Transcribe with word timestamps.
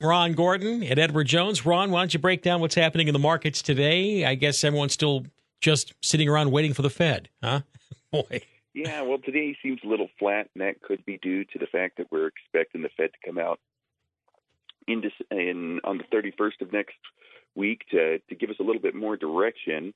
Ron 0.00 0.32
Gordon 0.32 0.82
and 0.82 0.98
Edward 0.98 1.24
Jones. 1.24 1.66
Ron, 1.66 1.90
why 1.90 2.00
don't 2.00 2.14
you 2.14 2.20
break 2.20 2.42
down 2.42 2.60
what's 2.60 2.74
happening 2.74 3.08
in 3.08 3.12
the 3.12 3.18
markets 3.18 3.60
today? 3.60 4.24
I 4.24 4.34
guess 4.34 4.64
everyone's 4.64 4.94
still 4.94 5.26
just 5.60 5.92
sitting 6.00 6.28
around 6.28 6.50
waiting 6.50 6.72
for 6.72 6.82
the 6.82 6.90
Fed, 6.90 7.28
huh? 7.42 7.60
Boy. 8.10 8.40
Yeah, 8.72 9.02
well, 9.02 9.18
today 9.18 9.56
seems 9.62 9.80
a 9.84 9.88
little 9.88 10.08
flat, 10.18 10.48
and 10.54 10.62
that 10.62 10.80
could 10.80 11.04
be 11.04 11.18
due 11.18 11.44
to 11.44 11.58
the 11.58 11.66
fact 11.66 11.98
that 11.98 12.10
we're 12.10 12.28
expecting 12.28 12.82
the 12.82 12.88
Fed 12.96 13.10
to 13.12 13.28
come 13.28 13.38
out 13.38 13.60
in, 14.86 15.02
in 15.30 15.80
on 15.84 15.98
the 15.98 16.04
31st 16.04 16.62
of 16.62 16.72
next 16.72 16.96
week 17.54 17.82
to 17.90 18.18
to 18.28 18.34
give 18.34 18.48
us 18.48 18.56
a 18.60 18.62
little 18.62 18.80
bit 18.80 18.94
more 18.94 19.16
direction. 19.16 19.92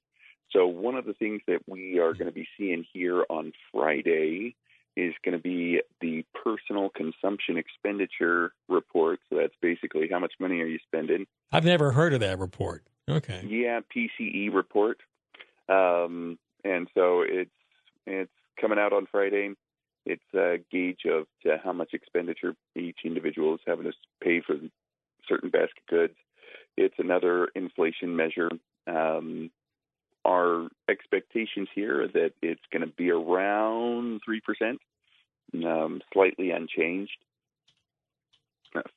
So 0.51 0.67
one 0.67 0.97
of 0.97 1.07
the 1.07 1.15
things 1.15 1.41
that 1.47 1.61
we 1.67 1.99
are 1.99 2.13
going 2.13 2.27
to 2.27 2.33
be 2.33 2.47
seeing 2.59 2.85
here 2.93 3.25
on 3.31 3.53
Friday 3.73 4.55
is 4.97 5.15
going 5.25 5.37
to 5.37 5.43
be 5.43 5.81
the 6.01 6.25
personal 6.45 6.89
consumption 6.89 7.57
expenditure 7.57 8.53
report. 8.69 9.21
So 9.29 9.37
that's 9.37 9.55
basically 9.61 10.09
how 10.11 10.19
much 10.19 10.35
money 10.39 10.61
are 10.61 10.67
you 10.67 10.79
spending. 10.87 11.27
I've 11.53 11.65
never 11.65 11.93
heard 11.93 12.15
of 12.15 12.21
that 12.21 12.39
report. 12.39 12.85
Okay. 13.09 13.45
Yeah, 13.47 13.81
PCE 13.95 14.55
report. 14.55 14.99
Um, 15.69 16.39
and 16.65 16.89
so 16.95 17.23
it's 17.23 17.51
it's 18.07 18.31
coming 18.61 18.79
out 18.79 18.93
on 18.93 19.07
Friday. 19.11 19.55
It's 20.07 20.23
a 20.35 20.59
gauge 20.71 21.03
of 21.07 21.27
how 21.63 21.73
much 21.73 21.95
expenditure 21.95 22.55
each 22.77 22.99
individual 23.05 23.55
is 23.55 23.61
having 23.67 23.85
to 23.85 23.93
pay 24.23 24.41
for 24.41 24.57
certain 25.29 25.51
basket 25.51 25.87
goods. 25.89 26.15
It's 26.77 26.95
another 26.99 27.49
inflation 27.55 28.15
measure. 28.15 28.51
Um, 28.87 29.51
our 30.25 30.69
expectations 30.89 31.69
here 31.75 32.03
are 32.03 32.09
that 32.09 32.33
it's 32.43 32.63
going 32.73 32.83
to 32.83 32.93
be 32.95 33.11
around 33.11 34.21
3%, 34.29 34.79
um, 35.67 36.01
slightly 36.13 36.51
unchanged 36.51 37.19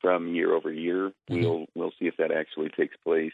from 0.02 0.34
year 0.34 0.54
over 0.54 0.72
year. 0.72 1.12
Mm-hmm. 1.30 1.42
We'll 1.42 1.66
we'll 1.76 1.92
see 2.00 2.08
if 2.08 2.18
that 2.18 2.32
actually 2.32 2.70
takes 2.70 2.96
place. 3.04 3.34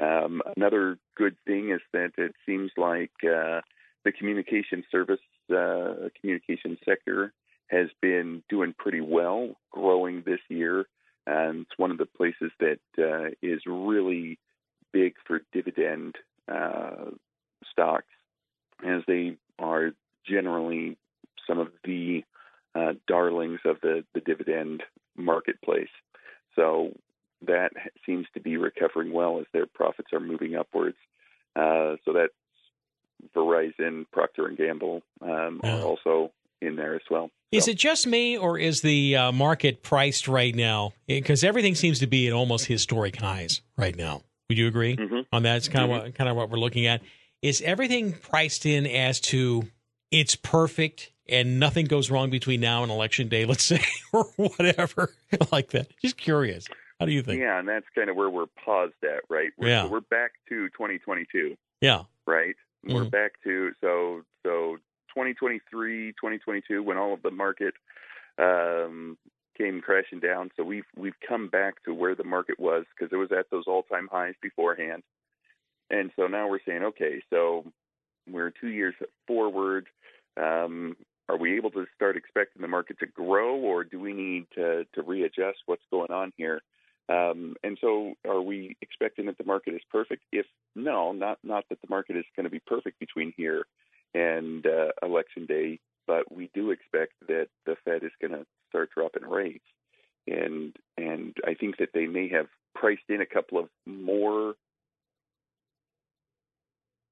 Um, 0.00 0.42
another 0.56 0.98
good 1.16 1.36
thing 1.46 1.70
is 1.70 1.80
that 1.92 2.12
it 2.18 2.34
seems 2.46 2.70
like 2.76 3.12
uh, 3.24 3.60
the 4.04 4.12
communication 4.16 4.84
service, 4.90 5.20
uh, 5.50 6.08
communication 6.20 6.78
sector 6.84 7.32
has 7.68 7.88
been 8.00 8.42
doing 8.48 8.74
pretty 8.78 9.00
well, 9.00 9.56
growing 9.70 10.22
this 10.24 10.40
year. 10.48 10.86
And 11.26 11.62
it's 11.62 11.78
one 11.78 11.90
of 11.90 11.98
the 11.98 12.06
places 12.06 12.50
that 12.60 12.78
uh, 12.98 13.30
is 13.42 13.60
really 13.66 14.38
big 14.92 15.14
for 15.26 15.42
dividend 15.52 16.16
uh, 16.50 17.10
stocks, 17.70 18.06
as 18.86 19.02
they 19.06 19.36
are 19.58 19.90
generally 20.26 20.96
some 21.46 21.58
of 21.58 21.68
the 21.84 22.22
uh, 22.74 22.92
darlings 23.06 23.60
of 23.64 23.80
the, 23.80 24.04
the 24.14 24.20
dividend 24.20 24.82
marketplace. 25.16 25.88
So 26.54 26.92
that 27.46 27.70
seems 28.04 28.26
to 28.34 28.40
be 28.40 28.56
recovering 28.56 29.12
well 29.12 29.38
as 29.40 29.46
their 29.52 29.66
profits 29.66 30.12
are 30.12 30.20
moving 30.20 30.56
upwards. 30.56 30.96
Uh, 31.56 31.96
so 32.04 32.12
that's 32.12 32.32
Verizon, 33.34 34.06
Procter 34.12 34.46
and 34.46 34.56
Gamble 34.56 35.02
um, 35.22 35.60
are 35.64 35.82
also 35.82 36.32
in 36.60 36.76
there 36.76 36.94
as 36.94 37.02
well. 37.10 37.30
Is 37.50 37.66
it 37.66 37.78
just 37.78 38.06
me, 38.06 38.36
or 38.36 38.58
is 38.58 38.82
the 38.82 39.16
uh, 39.16 39.32
market 39.32 39.82
priced 39.82 40.28
right 40.28 40.54
now? 40.54 40.92
Because 41.06 41.42
everything 41.42 41.74
seems 41.74 41.98
to 42.00 42.06
be 42.06 42.26
at 42.26 42.34
almost 42.34 42.66
historic 42.66 43.16
highs 43.16 43.62
right 43.76 43.96
now. 43.96 44.22
Would 44.48 44.58
you 44.58 44.66
agree 44.66 44.96
mm-hmm. 44.96 45.20
on 45.32 45.42
that? 45.42 45.58
It's 45.58 45.68
kind 45.68 45.90
mm-hmm. 45.90 45.98
of 45.98 46.02
what, 46.04 46.14
kind 46.14 46.30
of 46.30 46.36
what 46.36 46.50
we're 46.50 46.58
looking 46.58 46.86
at. 46.86 47.02
Is 47.42 47.60
everything 47.62 48.12
priced 48.14 48.66
in 48.66 48.86
as 48.86 49.20
to 49.20 49.68
it's 50.10 50.34
perfect 50.36 51.12
and 51.28 51.60
nothing 51.60 51.86
goes 51.86 52.10
wrong 52.10 52.30
between 52.30 52.60
now 52.60 52.82
and 52.82 52.90
election 52.90 53.28
day, 53.28 53.44
let's 53.44 53.62
say, 53.62 53.84
or 54.12 54.24
whatever 54.36 55.14
like 55.52 55.70
that? 55.70 55.88
Just 56.02 56.16
curious. 56.16 56.66
How 56.98 57.06
do 57.06 57.12
you 57.12 57.22
think? 57.22 57.40
Yeah, 57.40 57.58
and 57.58 57.68
that's 57.68 57.86
kind 57.94 58.10
of 58.10 58.16
where 58.16 58.30
we're 58.30 58.46
paused 58.64 58.94
at, 59.04 59.22
right? 59.28 59.52
We're, 59.56 59.68
yeah. 59.68 59.84
So 59.84 59.90
we're 59.90 60.00
back 60.00 60.32
to 60.48 60.68
2022. 60.70 61.56
Yeah. 61.80 62.02
Right? 62.26 62.56
Mm-hmm. 62.84 62.94
We're 62.94 63.04
back 63.04 63.32
to 63.44 63.72
so 63.80 64.22
so 64.44 64.78
2023, 65.14 66.12
2022 66.12 66.82
when 66.82 66.96
all 66.96 67.12
of 67.12 67.22
the 67.22 67.30
market 67.30 67.74
um, 68.38 69.16
came 69.58 69.80
crashing 69.80 70.20
down. 70.20 70.50
So 70.56 70.62
we've 70.62 70.84
we've 70.96 71.18
come 71.26 71.48
back 71.48 71.82
to 71.84 71.92
where 71.92 72.14
the 72.14 72.24
market 72.24 72.58
was 72.58 72.84
because 72.94 73.12
it 73.12 73.16
was 73.16 73.30
at 73.36 73.50
those 73.50 73.64
all-time 73.66 74.08
highs 74.10 74.34
beforehand. 74.40 75.02
And 75.90 76.10
so 76.16 76.26
now 76.26 76.48
we're 76.48 76.60
saying, 76.66 76.84
okay, 76.84 77.22
so 77.30 77.64
we're 78.30 78.50
two 78.50 78.68
years 78.68 78.94
forward. 79.26 79.86
Um, 80.36 80.96
are 81.28 81.36
we 81.36 81.56
able 81.56 81.70
to 81.72 81.86
start 81.94 82.16
expecting 82.16 82.62
the 82.62 82.68
market 82.68 82.98
to 83.00 83.06
grow, 83.06 83.56
or 83.56 83.84
do 83.84 84.00
we 84.00 84.12
need 84.12 84.46
to, 84.54 84.86
to 84.94 85.02
readjust 85.02 85.58
what's 85.66 85.82
going 85.90 86.10
on 86.10 86.32
here? 86.36 86.62
Um, 87.10 87.54
and 87.62 87.78
so, 87.80 88.14
are 88.26 88.40
we 88.40 88.76
expecting 88.82 89.26
that 89.26 89.38
the 89.38 89.44
market 89.44 89.74
is 89.74 89.80
perfect? 89.90 90.22
If 90.30 90.46
no, 90.74 91.12
not 91.12 91.38
not 91.42 91.64
that 91.70 91.80
the 91.80 91.88
market 91.88 92.16
is 92.16 92.24
going 92.36 92.44
to 92.44 92.50
be 92.50 92.60
perfect 92.66 92.98
between 92.98 93.32
here 93.36 93.64
and 94.14 94.66
uh, 94.66 94.88
election 95.02 95.46
day, 95.46 95.80
but 96.06 96.30
we 96.30 96.50
do 96.54 96.70
expect 96.70 97.12
that 97.28 97.48
the 97.64 97.76
Fed 97.84 98.02
is 98.02 98.12
going 98.20 98.32
to 98.32 98.46
start 98.68 98.90
dropping 98.94 99.28
rates, 99.28 99.64
and 100.26 100.74
and 100.96 101.36
I 101.46 101.54
think 101.54 101.78
that 101.78 101.90
they 101.94 102.06
may 102.06 102.28
have 102.28 102.46
priced 102.74 103.08
in 103.08 103.20
a 103.20 103.26
couple 103.26 103.58
of 103.58 103.68
more 103.86 104.54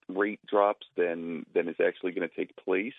rate 0.08 0.40
drops 0.46 0.86
than 0.96 1.44
than 1.54 1.68
is 1.68 1.76
actually 1.84 2.12
going 2.12 2.28
to 2.28 2.34
take 2.34 2.56
place. 2.56 2.94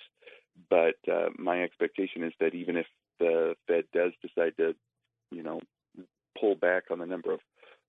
But 0.69 0.95
uh, 1.12 1.29
my 1.38 1.62
expectation 1.63 2.23
is 2.23 2.34
that 2.40 2.56
even 2.56 2.78
if 2.78 2.88
the 3.19 3.56
Fed 3.68 3.85
does 3.94 4.12
decide 4.22 4.57
to, 4.57 4.75
you 5.31 5.44
know, 5.44 5.62
pull 6.39 6.56
back 6.56 6.85
on 6.91 7.00
the 7.00 7.06
number 7.06 7.34
of 7.34 7.39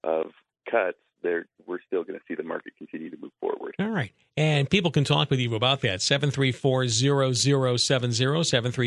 of 0.04 0.26
cuts, 0.70 0.98
there 1.22 1.46
we're 1.68 1.78
still 1.86 2.02
going 2.02 2.18
to 2.18 2.24
see 2.26 2.34
the 2.34 2.42
market 2.42 2.72
continue 2.78 3.10
to 3.10 3.16
move 3.20 3.30
forward. 3.40 3.74
All 3.78 3.90
right. 3.90 4.10
And 4.36 4.68
people 4.70 4.90
can 4.90 5.04
talk 5.04 5.30
with 5.30 5.38
you 5.38 5.54
about 5.54 5.82
that. 5.82 6.00
734-0070, 6.00 7.42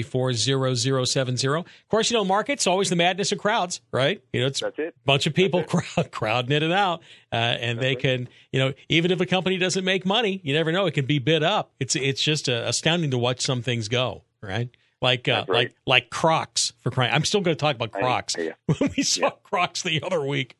734-0070. 0.09 1.59
Of 1.59 1.65
course, 1.89 2.09
you 2.09 2.17
know, 2.17 2.25
markets, 2.25 2.65
always 2.65 2.89
the 2.89 2.95
madness 2.95 3.31
of 3.31 3.37
crowds, 3.37 3.81
right? 3.91 4.21
You 4.33 4.41
know, 4.41 4.47
it's 4.47 4.61
That's 4.61 4.79
it. 4.79 4.95
a 4.97 5.05
bunch 5.05 5.27
of 5.27 5.33
people 5.33 5.63
crowd, 5.63 6.11
crowding 6.11 6.51
it 6.51 6.71
out. 6.71 7.01
Uh, 7.31 7.35
and 7.35 7.77
That's 7.77 7.83
they 7.83 7.89
right. 7.89 7.99
can, 7.99 8.29
you 8.51 8.59
know, 8.59 8.73
even 8.89 9.11
if 9.11 9.21
a 9.21 9.25
company 9.25 9.57
doesn't 9.57 9.85
make 9.85 10.05
money, 10.05 10.41
you 10.43 10.53
never 10.53 10.71
know, 10.71 10.87
it 10.87 10.93
can 10.93 11.05
be 11.05 11.19
bid 11.19 11.43
up. 11.43 11.71
It's 11.79 11.95
it's 11.95 12.21
just 12.21 12.49
uh, 12.49 12.63
astounding 12.65 13.11
to 13.11 13.17
watch 13.17 13.41
some 13.41 13.61
things 13.61 13.87
go, 13.87 14.23
right? 14.41 14.69
like 15.01 15.27
uh, 15.27 15.45
right. 15.47 15.55
like 15.55 15.75
like 15.85 16.09
Crocs 16.09 16.73
for 16.81 16.91
crying. 16.91 17.11
I'm 17.11 17.25
still 17.25 17.41
going 17.41 17.55
to 17.55 17.59
talk 17.59 17.75
about 17.75 17.91
Crocs. 17.91 18.37
I, 18.37 18.41
yeah. 18.41 18.53
we 18.95 19.03
saw 19.03 19.21
yeah. 19.21 19.29
Crocs 19.43 19.81
the 19.81 20.01
other 20.03 20.23
week. 20.23 20.57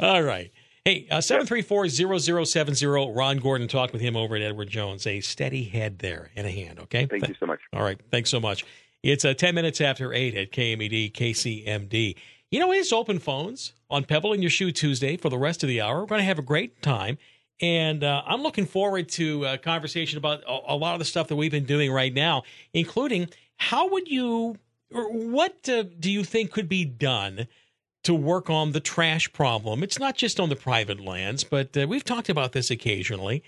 All 0.00 0.22
right. 0.22 0.50
Hey, 0.88 1.06
uh, 1.10 1.18
734-0070, 1.18 3.14
Ron 3.14 3.36
Gordon, 3.36 3.68
talk 3.68 3.92
with 3.92 4.00
him 4.00 4.16
over 4.16 4.36
at 4.36 4.40
Edward 4.40 4.70
Jones. 4.70 5.06
A 5.06 5.20
steady 5.20 5.64
head 5.64 5.98
there 5.98 6.30
and 6.34 6.46
a 6.46 6.50
hand, 6.50 6.78
okay? 6.78 7.04
Thank 7.04 7.24
Th- 7.24 7.28
you 7.28 7.36
so 7.38 7.44
much. 7.44 7.60
All 7.74 7.82
right, 7.82 8.00
thanks 8.10 8.30
so 8.30 8.40
much. 8.40 8.64
It's 9.02 9.22
uh, 9.22 9.34
10 9.34 9.54
minutes 9.54 9.82
after 9.82 10.14
8 10.14 10.34
at 10.34 10.50
KMED, 10.50 11.12
KCMD. 11.12 12.16
You 12.50 12.60
know, 12.60 12.72
it's 12.72 12.90
open 12.90 13.18
phones 13.18 13.74
on 13.90 14.04
Pebble 14.04 14.32
in 14.32 14.40
Your 14.40 14.50
Shoe 14.50 14.72
Tuesday 14.72 15.18
for 15.18 15.28
the 15.28 15.36
rest 15.36 15.62
of 15.62 15.68
the 15.68 15.82
hour. 15.82 16.00
We're 16.00 16.06
going 16.06 16.20
to 16.20 16.24
have 16.24 16.38
a 16.38 16.42
great 16.42 16.80
time. 16.80 17.18
And 17.60 18.02
uh, 18.02 18.22
I'm 18.24 18.40
looking 18.42 18.64
forward 18.64 19.10
to 19.10 19.44
a 19.44 19.58
conversation 19.58 20.16
about 20.16 20.42
a, 20.48 20.72
a, 20.72 20.74
lot 20.74 20.94
of 20.94 21.00
the 21.00 21.04
stuff 21.04 21.28
that 21.28 21.36
we've 21.36 21.50
been 21.50 21.66
doing 21.66 21.92
right 21.92 22.14
now, 22.14 22.44
including 22.72 23.28
how 23.58 23.90
would 23.90 24.08
you, 24.08 24.56
or 24.94 25.12
what 25.12 25.68
uh, 25.68 25.82
do 26.00 26.10
you 26.10 26.24
think 26.24 26.50
could 26.50 26.66
be 26.70 26.86
done– 26.86 27.46
to 28.04 28.14
work 28.14 28.48
on 28.48 28.72
the 28.72 28.80
trash 28.80 29.32
problem. 29.32 29.82
It's 29.82 29.98
not 29.98 30.16
just 30.16 30.38
on 30.40 30.48
the 30.48 30.56
private 30.56 31.00
lands, 31.00 31.44
but 31.44 31.76
uh, 31.76 31.86
we've 31.88 32.04
talked 32.04 32.28
about 32.28 32.52
this 32.52 32.70
occasionally. 32.70 33.42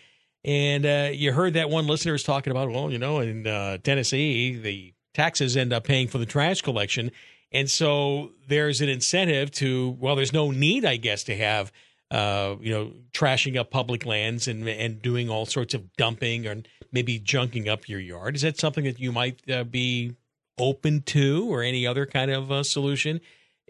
And 0.45 0.87
uh, 0.87 1.11
you 1.13 1.33
heard 1.33 1.55
that 1.55 1.71
one 1.71 1.87
listener 1.87 2.15
is 2.15 2.23
talking 2.23 2.51
about, 2.51 2.71
well, 2.71 2.91
you 2.91 2.99
know, 2.99 3.21
in 3.21 3.47
uh, 3.47 3.79
Tennessee, 3.79 4.57
the 4.57 4.95
taxes 5.15 5.57
end 5.57 5.73
up 5.73 5.85
paying 5.85 6.09
for 6.09 6.19
the 6.19 6.27
trash 6.27 6.63
collection. 6.63 7.11
And 7.53 7.71
so 7.71 8.33
there's 8.49 8.81
an 8.81 8.89
incentive 8.89 9.51
to, 9.53 9.97
well, 10.01 10.17
there's 10.17 10.33
no 10.33 10.51
need, 10.51 10.85
I 10.85 10.97
guess, 10.97 11.25
to 11.25 11.37
have, 11.37 11.73
uh, 12.11 12.57
you 12.61 12.73
know, 12.73 12.93
trashing 13.13 13.57
up 13.57 13.71
public 13.71 14.07
lands 14.07 14.49
and, 14.49 14.67
and 14.69 15.03
doing 15.03 15.29
all 15.29 15.47
sorts 15.47 15.75
of 15.75 15.95
dumping 15.97 16.47
or 16.47 16.63
maybe 16.93 17.21
junking 17.21 17.69
up 17.69 17.89
your 17.89 18.01
yard. 18.01 18.37
Is 18.37 18.43
that 18.43 18.59
something 18.59 18.85
that 18.85 18.99
you 18.99 19.13
might 19.13 19.41
uh, 19.51 19.65
be 19.65 20.17
open 20.59 21.03
to 21.03 21.53
or 21.53 21.63
any 21.63 21.87
other 21.87 22.07
kind 22.07 22.31
of 22.31 22.51
uh, 22.51 22.63
solution? 22.63 23.21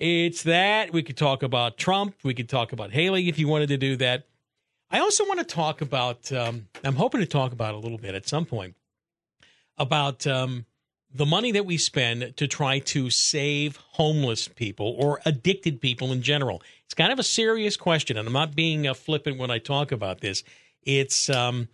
It's 0.01 0.45
that. 0.45 0.95
We 0.95 1.03
could 1.03 1.19
talk 1.19 1.43
about 1.43 1.77
Trump. 1.77 2.15
We 2.25 2.33
could 2.33 2.49
talk 2.49 2.73
about 2.73 2.91
Haley 2.91 3.29
if 3.29 3.39
you 3.39 3.47
wanted 3.47 3.69
to 3.69 3.77
do 3.77 3.97
that. 3.97 4.25
I 4.91 4.99
also 4.99 5.27
want 5.27 5.41
to 5.41 5.45
talk 5.45 5.83
about, 5.83 6.33
um, 6.33 6.69
I'm 6.83 6.97
hoping 6.97 7.21
to 7.21 7.27
talk 7.27 7.53
about 7.53 7.75
a 7.75 7.79
little 7.79 7.99
bit 7.99 8.15
at 8.15 8.27
some 8.27 8.47
point 8.47 8.75
about 9.77 10.27
um, 10.27 10.65
the 11.15 11.27
money 11.27 11.53
that 11.53 11.67
we 11.67 11.77
spend 11.77 12.35
to 12.39 12.49
try 12.49 12.79
to 12.79 13.11
save 13.11 13.77
homeless 13.77 14.49
people 14.49 14.97
or 14.99 15.21
addicted 15.27 15.83
people 15.83 16.13
in 16.13 16.23
general. 16.23 16.63
It's 16.87 16.95
kind 16.95 17.13
of 17.13 17.19
a 17.19 17.23
serious 17.23 17.77
question, 17.77 18.17
and 18.17 18.27
I'm 18.27 18.33
not 18.33 18.57
being 18.57 18.87
uh, 18.87 18.95
flippant 18.95 19.39
when 19.39 19.51
I 19.51 19.59
talk 19.59 19.93
about 19.93 20.23
this. 20.23 20.43
It's 20.83 21.29
um, 21.29 21.69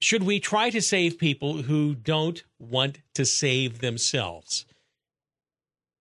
should 0.00 0.22
we 0.22 0.38
try 0.38 0.70
to 0.70 0.80
save 0.80 1.18
people 1.18 1.62
who 1.62 1.96
don't 1.96 2.44
want 2.60 3.00
to 3.14 3.24
save 3.24 3.80
themselves? 3.80 4.64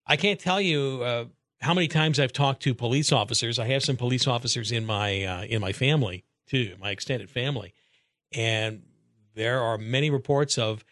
I 0.08 0.18
can't 0.18 0.40
tell 0.40 0.62
you 0.62 1.02
uh, 1.04 1.26
how 1.62 1.74
many 1.74 1.88
times 1.88 2.20
I've 2.20 2.34
talked 2.34 2.62
to 2.64 2.74
police 2.74 3.12
officers. 3.12 3.58
I 3.58 3.66
have 3.68 3.84
some 3.84 3.98
police 3.98 4.28
officers 4.28 4.72
in 4.72 4.86
my 4.86 5.24
uh, 5.24 5.44
in 5.44 5.62
my 5.62 5.72
family 5.72 6.24
too, 6.48 6.76
my 6.80 6.92
extended 6.92 7.30
family, 7.30 7.74
and 8.32 8.84
there 9.34 9.62
are 9.62 9.78
many 9.78 10.10
reports 10.10 10.58
of 10.58 10.86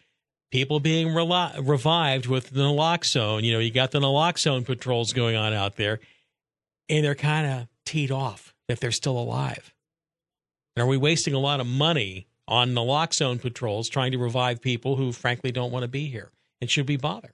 people 0.50 0.80
being 0.80 1.14
revived 1.14 2.26
with 2.26 2.52
naloxone. 2.52 3.42
You 3.42 3.52
know, 3.52 3.58
you 3.58 3.70
got 3.70 3.90
the 3.92 4.00
naloxone 4.00 4.64
patrols 4.64 5.12
going 5.12 5.36
on 5.36 5.52
out 5.52 5.76
there, 5.76 6.00
and 6.88 7.04
they're 7.04 7.14
kind 7.14 7.46
of 7.46 7.68
teed 7.84 8.10
off 8.10 8.54
if 8.68 8.80
they're 8.80 8.92
still 8.92 9.18
alive. 9.18 9.72
And 10.76 10.84
are 10.84 10.88
we 10.88 10.96
wasting 10.96 11.34
a 11.34 11.38
lot 11.38 11.60
of 11.60 11.66
money 11.66 12.26
on 12.48 12.70
naloxone 12.70 13.40
patrols 13.40 13.88
trying 13.88 14.12
to 14.12 14.18
revive 14.18 14.60
people 14.60 14.96
who, 14.96 15.12
frankly, 15.12 15.52
don't 15.52 15.70
want 15.70 15.84
to 15.84 15.88
be 15.88 16.06
here 16.06 16.30
and 16.60 16.68
should 16.68 16.86
be 16.86 16.96
bothered? 16.96 17.32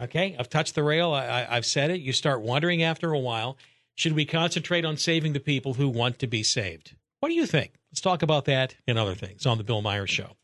Okay, 0.00 0.36
I've 0.38 0.48
touched 0.48 0.74
the 0.74 0.82
rail. 0.82 1.12
I, 1.12 1.46
I've 1.48 1.66
said 1.66 1.90
it. 1.90 2.00
You 2.00 2.12
start 2.12 2.40
wondering 2.40 2.82
after 2.82 3.12
a 3.12 3.18
while 3.18 3.56
should 3.94 4.14
we 4.14 4.24
concentrate 4.24 4.84
on 4.84 4.96
saving 4.96 5.32
the 5.32 5.40
people 5.40 5.74
who 5.74 5.88
want 5.88 6.18
to 6.20 6.26
be 6.26 6.42
saved? 6.42 6.96
What 7.20 7.28
do 7.28 7.34
you 7.34 7.46
think? 7.46 7.74
Let's 7.90 8.00
talk 8.00 8.22
about 8.22 8.46
that 8.46 8.76
and 8.86 8.98
other 8.98 9.14
things 9.14 9.46
on 9.46 9.58
The 9.58 9.64
Bill 9.64 9.82
Myers 9.82 10.10
Show. 10.10 10.36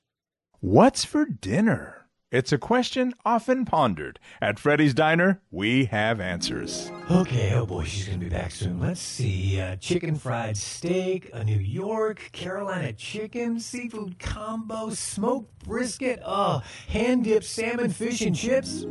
What's 0.61 1.05
for 1.05 1.25
dinner? 1.25 1.98
It's 2.31 2.53
a 2.53 2.59
question 2.59 3.15
often 3.25 3.65
pondered. 3.65 4.19
At 4.43 4.59
Freddy's 4.59 4.93
Diner, 4.93 5.41
we 5.51 5.87
have 5.87 6.21
answers. 6.21 6.91
Okay, 7.11 7.55
oh 7.55 7.65
boy, 7.65 7.85
she's 7.85 8.07
gonna 8.07 8.19
be 8.19 8.29
back 8.29 8.51
soon. 8.51 8.79
Let's 8.79 9.01
see. 9.01 9.59
Uh, 9.59 9.77
chicken 9.77 10.15
fried 10.15 10.59
steak, 10.59 11.31
a 11.33 11.43
New 11.43 11.57
York, 11.59 12.29
Carolina 12.33 12.93
chicken, 12.93 13.59
seafood 13.59 14.19
combo, 14.19 14.91
smoked 14.91 15.65
brisket, 15.65 16.21
oh, 16.23 16.63
hand 16.89 17.25
dipped 17.25 17.47
salmon, 17.47 17.89
fish, 17.91 18.21
and 18.21 18.37
chips. 18.37 18.85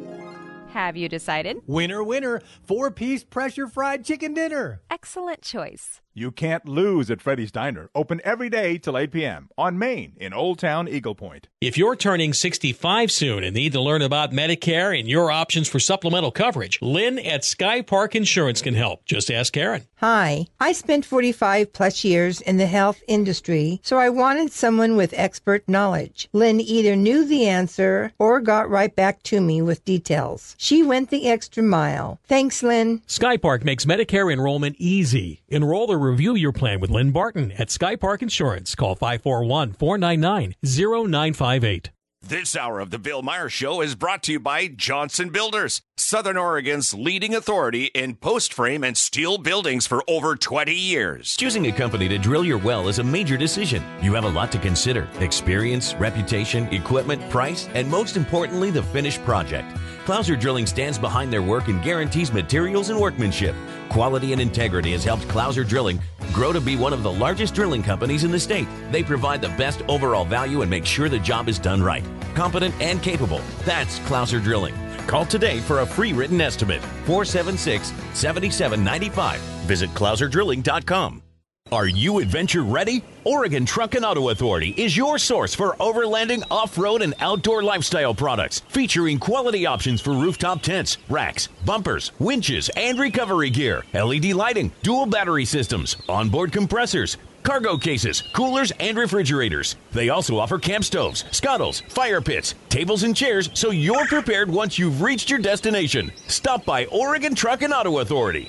Have 0.69 0.98
you 0.98 1.07
decided? 1.07 1.57
Winner, 1.68 2.04
winner, 2.04 2.42
four 2.63 2.90
piece 2.90 3.24
pressure 3.24 3.68
fried 3.68 4.04
chicken 4.04 4.33
dinner. 4.33 4.81
Excellent 4.90 5.44
choice. 5.44 6.01
You 6.18 6.31
can't 6.31 6.68
lose 6.68 7.12
at 7.12 7.22
Freddy's 7.22 7.52
Diner. 7.52 7.92
Open 7.94 8.22
every 8.24 8.50
day 8.50 8.80
till 8.80 8.98
8 8.98 9.12
p.m. 9.12 9.50
on 9.56 9.78
Main 9.78 10.14
in 10.18 10.34
Old 10.34 10.58
Town 10.58 10.88
Eagle 10.88 11.14
Point. 11.14 11.48
If 11.62 11.78
you're 11.78 11.96
turning 11.96 12.34
65 12.34 13.12
soon 13.12 13.44
and 13.44 13.54
need 13.54 13.74
to 13.74 13.80
learn 13.80 14.02
about 14.02 14.31
Medicare 14.31 15.00
and 15.00 15.08
your 15.08 15.30
options 15.30 15.69
for 15.69 15.80
supplemental 15.80 16.31
coverage, 16.31 16.80
Lynn 16.81 17.19
at 17.19 17.46
Sky 17.46 17.84
Park 17.84 18.16
Insurance 18.16 18.64
can 18.64 18.74
help. 18.74 19.06
Just 19.06 19.30
ask 19.30 19.54
Karen. 19.54 19.84
Hi, 19.98 20.48
I 20.60 20.72
spent 20.72 21.06
45 21.06 21.72
plus 21.72 22.04
years 22.04 22.42
in 22.42 22.58
the 22.58 22.66
health 22.66 23.04
industry, 23.08 23.80
so 23.84 23.98
I 23.98 24.10
wanted 24.10 24.52
someone 24.52 24.96
with 24.96 25.14
expert 25.16 25.69
knowledge. 25.69 26.30
Lynn 26.34 26.60
either 26.60 26.96
knew 26.96 27.25
the 27.25 27.48
answer 27.48 28.12
or 28.18 28.40
got 28.40 28.72
right 28.72 28.96
back 28.96 29.22
to 29.24 29.40
me 29.40 29.62
with 29.62 29.86
details. 29.86 30.56
She 30.58 30.81
went 30.81 31.12
the 31.12 31.28
extra 31.28 31.62
mile. 31.62 32.19
Thanks, 32.28 32.64
Lynn. 32.64 33.04
Sky 33.06 33.38
Park 33.38 33.64
makes 33.64 33.86
Medicare 33.86 34.34
enrollment 34.34 34.78
easy. 34.80 35.44
Enroll 35.48 35.92
or 35.92 36.06
review 36.07 36.36
your 36.36 36.51
plan 36.51 36.80
with 36.80 36.89
Lynn 36.89 37.12
Barton 37.12 37.51
at 37.54 37.69
Sky 37.69 37.95
Park 37.95 38.21
Insurance. 38.21 38.75
Call 38.75 38.95
541 38.95 39.74
499 39.74 40.56
0958. 40.63 41.92
This 42.21 42.57
hour 42.57 42.80
of 42.80 42.89
the 42.89 43.00
Bill 43.00 43.21
Myers 43.21 43.54
Show 43.54 43.80
is 43.80 43.95
brought 43.95 44.24
to 44.24 44.33
you 44.33 44.39
by 44.39 44.68
Johnson 44.68 45.30
Builders, 45.30 45.81
Southern 45.95 46.36
Oregon's 46.36 46.94
leading 46.94 47.33
authority 47.36 47.86
in 47.86 48.15
post 48.15 48.54
frame 48.54 48.83
and 48.83 48.98
steel 48.98 49.38
buildings 49.38 49.88
for 49.88 50.04
over 50.09 50.36
20 50.36 50.74
years. 50.74 51.38
Choosing 51.38 51.68
a 51.68 51.71
company 51.71 52.09
to 52.09 52.18
drill 52.18 52.44
your 52.44 52.57
well 52.57 52.89
is 52.89 53.00
a 53.00 53.04
major 53.04 53.38
decision. 53.38 53.83
You 54.01 54.13
have 54.15 54.25
a 54.25 54.30
lot 54.30 54.51
to 54.54 54.59
consider 54.59 55.07
experience, 55.19 55.94
reputation, 55.94 56.68
equipment, 56.74 57.30
price, 57.30 57.69
and 57.75 57.88
most 57.89 58.18
importantly, 58.18 58.71
the 58.71 58.83
finished 58.83 59.24
project. 59.24 59.77
Clouser 60.07 60.39
Drilling 60.39 60.65
stands 60.65 60.98
behind 60.98 61.33
their 61.33 61.42
work 61.42 61.68
and 61.68 61.83
guarantees 61.83 62.31
materials 62.31 62.88
and 62.88 62.98
workmanship. 62.98 63.54
Quality 63.89 64.31
and 64.31 64.42
integrity 64.42 64.94
has 64.94 65.04
helped 65.04 65.27
Clouser 65.27 65.68
Drilling 65.68 66.01
grow 66.31 66.54
to 66.54 66.62
be 66.62 66.77
one 66.77 66.94
of 66.94 67.04
the 67.04 67.12
largest 67.12 67.54
drilling 67.54 67.83
companies 67.83 68.24
in 68.24 68.31
the 68.31 68.39
state. 68.39 68.69
They 68.89 69.04
provide 69.04 69.42
the 69.42 69.50
best 69.50 69.81
overall 69.89 70.24
value 70.24 70.62
and 70.62 70.69
make 70.69 70.86
sure 70.86 71.09
the 71.09 71.19
job 71.19 71.50
is 71.50 71.59
done 71.59 71.83
right. 71.83 72.06
Competent 72.36 72.74
and 72.80 73.04
capable. 73.04 73.42
That's 73.65 74.00
Clouser 74.00 74.42
Drilling. 74.42 74.75
Call 75.07 75.25
today 75.25 75.59
for 75.59 75.81
a 75.81 75.86
free 75.86 76.13
written 76.13 76.39
estimate. 76.39 76.81
476 77.04 77.89
7795. 78.13 79.42
Visit 79.68 79.89
ClouserDrilling.com. 79.89 81.27
Are 81.69 81.88
you 81.88 82.19
adventure 82.19 82.64
ready? 82.64 83.04
Oregon 83.25 83.66
Truck 83.66 83.96
and 83.96 84.06
Auto 84.06 84.30
Authority 84.30 84.74
is 84.78 84.96
your 84.96 85.18
source 85.18 85.54
for 85.54 85.75
overlanding, 85.81 86.42
off 86.50 86.78
road, 86.78 87.02
and 87.02 87.14
outdoor 87.19 87.62
lifestyle 87.62 88.14
products, 88.14 88.62
featuring 88.69 89.19
quality 89.19 89.66
options 89.66 90.00
for 90.00 90.12
rooftop 90.14 90.62
tents, 90.62 90.98
racks, 91.10 91.48
bumpers, 91.66 92.14
winches, 92.19 92.69
and 92.78 92.98
recovery 92.98 93.50
gear, 93.50 93.84
LED 93.94 94.28
lighting, 94.28 94.72
dual 94.81 95.06
battery 95.06 95.44
systems, 95.44 95.98
onboard 96.08 96.54
compressors, 96.54 97.18
cargo 97.44 97.78
cases, 97.78 98.24
coolers, 98.34 98.72
and 98.80 98.98
refrigerators. 98.98 99.75
They 99.92 100.08
also 100.08 100.38
offer 100.38 100.60
camp 100.60 100.86
stoves, 100.86 101.25
scuttles, 101.31 101.81
fire 101.90 102.22
pits, 102.22 102.56
tables, 102.69 103.04
and 103.04 103.14
chairs 103.14 103.50
so 103.54 103.72
you're 103.72 104.08
prepared 104.08 104.50
once 104.50 104.80
you've 104.80 105.02
reached 105.02 105.30
your 105.30 105.40
destination. 105.40 106.14
Stop 106.28 106.64
by 106.64 106.86
Oregon 106.86 107.36
Truck 107.36 107.62
and 107.62 107.74
Auto 107.74 108.00
Authority, 108.00 108.48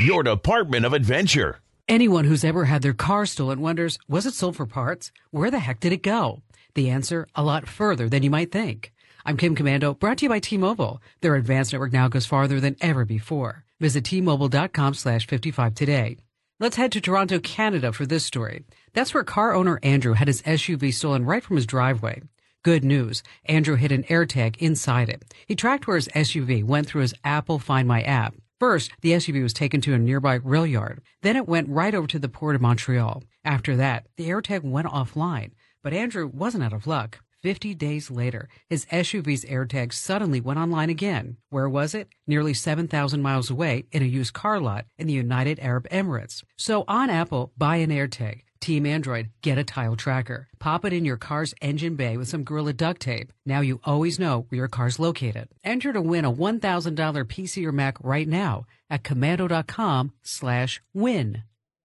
your 0.00 0.22
department 0.22 0.86
of 0.86 0.94
adventure. 0.94 1.60
Anyone 1.86 2.24
who's 2.24 2.44
ever 2.44 2.64
had 2.64 2.80
their 2.80 2.94
car 2.94 3.26
stolen 3.26 3.60
wonders, 3.60 3.98
was 4.08 4.24
it 4.24 4.32
sold 4.32 4.56
for 4.56 4.64
parts? 4.64 5.12
Where 5.32 5.50
the 5.50 5.58
heck 5.58 5.80
did 5.80 5.92
it 5.92 6.02
go? 6.02 6.40
The 6.74 6.88
answer, 6.88 7.28
a 7.34 7.42
lot 7.42 7.68
further 7.68 8.08
than 8.08 8.22
you 8.22 8.30
might 8.30 8.50
think. 8.50 8.90
I'm 9.26 9.36
Kim 9.36 9.54
Komando, 9.54 9.98
brought 9.98 10.18
to 10.18 10.24
you 10.24 10.30
by 10.30 10.38
T-Mobile. 10.38 11.02
Their 11.20 11.34
advanced 11.34 11.74
network 11.74 11.92
now 11.92 12.08
goes 12.08 12.24
farther 12.24 12.58
than 12.58 12.76
ever 12.80 13.04
before. 13.04 13.64
Visit 13.80 14.04
T-Mobile.com 14.06 14.94
slash 14.94 15.26
55 15.26 15.74
today. 15.74 16.16
Let's 16.58 16.76
head 16.76 16.90
to 16.92 17.02
Toronto, 17.02 17.38
Canada 17.38 17.92
for 17.92 18.06
this 18.06 18.24
story. 18.24 18.64
That's 18.94 19.12
where 19.12 19.22
car 19.22 19.52
owner 19.54 19.78
Andrew 19.82 20.14
had 20.14 20.28
his 20.28 20.40
SUV 20.40 20.94
stolen 20.94 21.26
right 21.26 21.42
from 21.42 21.56
his 21.56 21.66
driveway. 21.66 22.22
Good 22.62 22.82
news. 22.82 23.22
Andrew 23.44 23.76
hid 23.76 23.92
an 23.92 24.04
AirTag 24.04 24.56
inside 24.56 25.10
it. 25.10 25.34
He 25.46 25.54
tracked 25.54 25.86
where 25.86 25.96
his 25.96 26.08
SUV 26.08 26.64
went 26.64 26.86
through 26.86 27.02
his 27.02 27.14
Apple 27.24 27.58
Find 27.58 27.86
My 27.86 28.00
app. 28.00 28.34
First, 28.64 28.92
the 29.02 29.12
SUV 29.12 29.42
was 29.42 29.52
taken 29.52 29.82
to 29.82 29.92
a 29.92 29.98
nearby 29.98 30.36
rail 30.36 30.66
yard. 30.66 31.02
Then 31.20 31.36
it 31.36 31.46
went 31.46 31.68
right 31.68 31.94
over 31.94 32.06
to 32.06 32.18
the 32.18 32.30
port 32.30 32.54
of 32.54 32.62
Montreal. 32.62 33.22
After 33.44 33.76
that, 33.76 34.06
the 34.16 34.30
AirTag 34.30 34.62
went 34.62 34.86
offline. 34.86 35.50
But 35.82 35.92
Andrew 35.92 36.26
wasn't 36.26 36.64
out 36.64 36.72
of 36.72 36.86
luck. 36.86 37.18
50 37.42 37.74
days 37.74 38.10
later, 38.10 38.48
his 38.70 38.86
SUV's 38.86 39.44
AirTag 39.44 39.92
suddenly 39.92 40.40
went 40.40 40.58
online 40.58 40.88
again. 40.88 41.36
Where 41.50 41.68
was 41.68 41.94
it? 41.94 42.08
Nearly 42.26 42.54
7,000 42.54 43.20
miles 43.20 43.50
away 43.50 43.84
in 43.92 44.02
a 44.02 44.06
used 44.06 44.32
car 44.32 44.58
lot 44.58 44.86
in 44.96 45.08
the 45.08 45.12
United 45.12 45.60
Arab 45.60 45.86
Emirates. 45.90 46.42
So 46.56 46.84
on 46.88 47.10
Apple, 47.10 47.52
buy 47.58 47.76
an 47.76 47.90
AirTag. 47.90 48.44
Team 48.64 48.86
Android, 48.86 49.28
get 49.42 49.58
a 49.58 49.62
tile 49.62 49.94
tracker. 49.94 50.48
Pop 50.58 50.86
it 50.86 50.94
in 50.94 51.04
your 51.04 51.18
car's 51.18 51.52
engine 51.60 51.96
bay 51.96 52.16
with 52.16 52.28
some 52.28 52.44
Gorilla 52.44 52.72
duct 52.72 52.98
tape. 53.02 53.30
Now 53.44 53.60
you 53.60 53.78
always 53.84 54.18
know 54.18 54.46
where 54.48 54.56
your 54.56 54.68
car's 54.68 54.98
located. 54.98 55.48
Enter 55.62 55.92
to 55.92 56.00
win 56.00 56.24
a 56.24 56.32
$1,000 56.32 57.24
PC 57.26 57.66
or 57.66 57.72
Mac 57.72 58.02
right 58.02 58.26
now 58.26 58.64
at 58.88 59.02
komando.com 59.02 60.12
slash 60.22 60.80
win. 60.94 61.42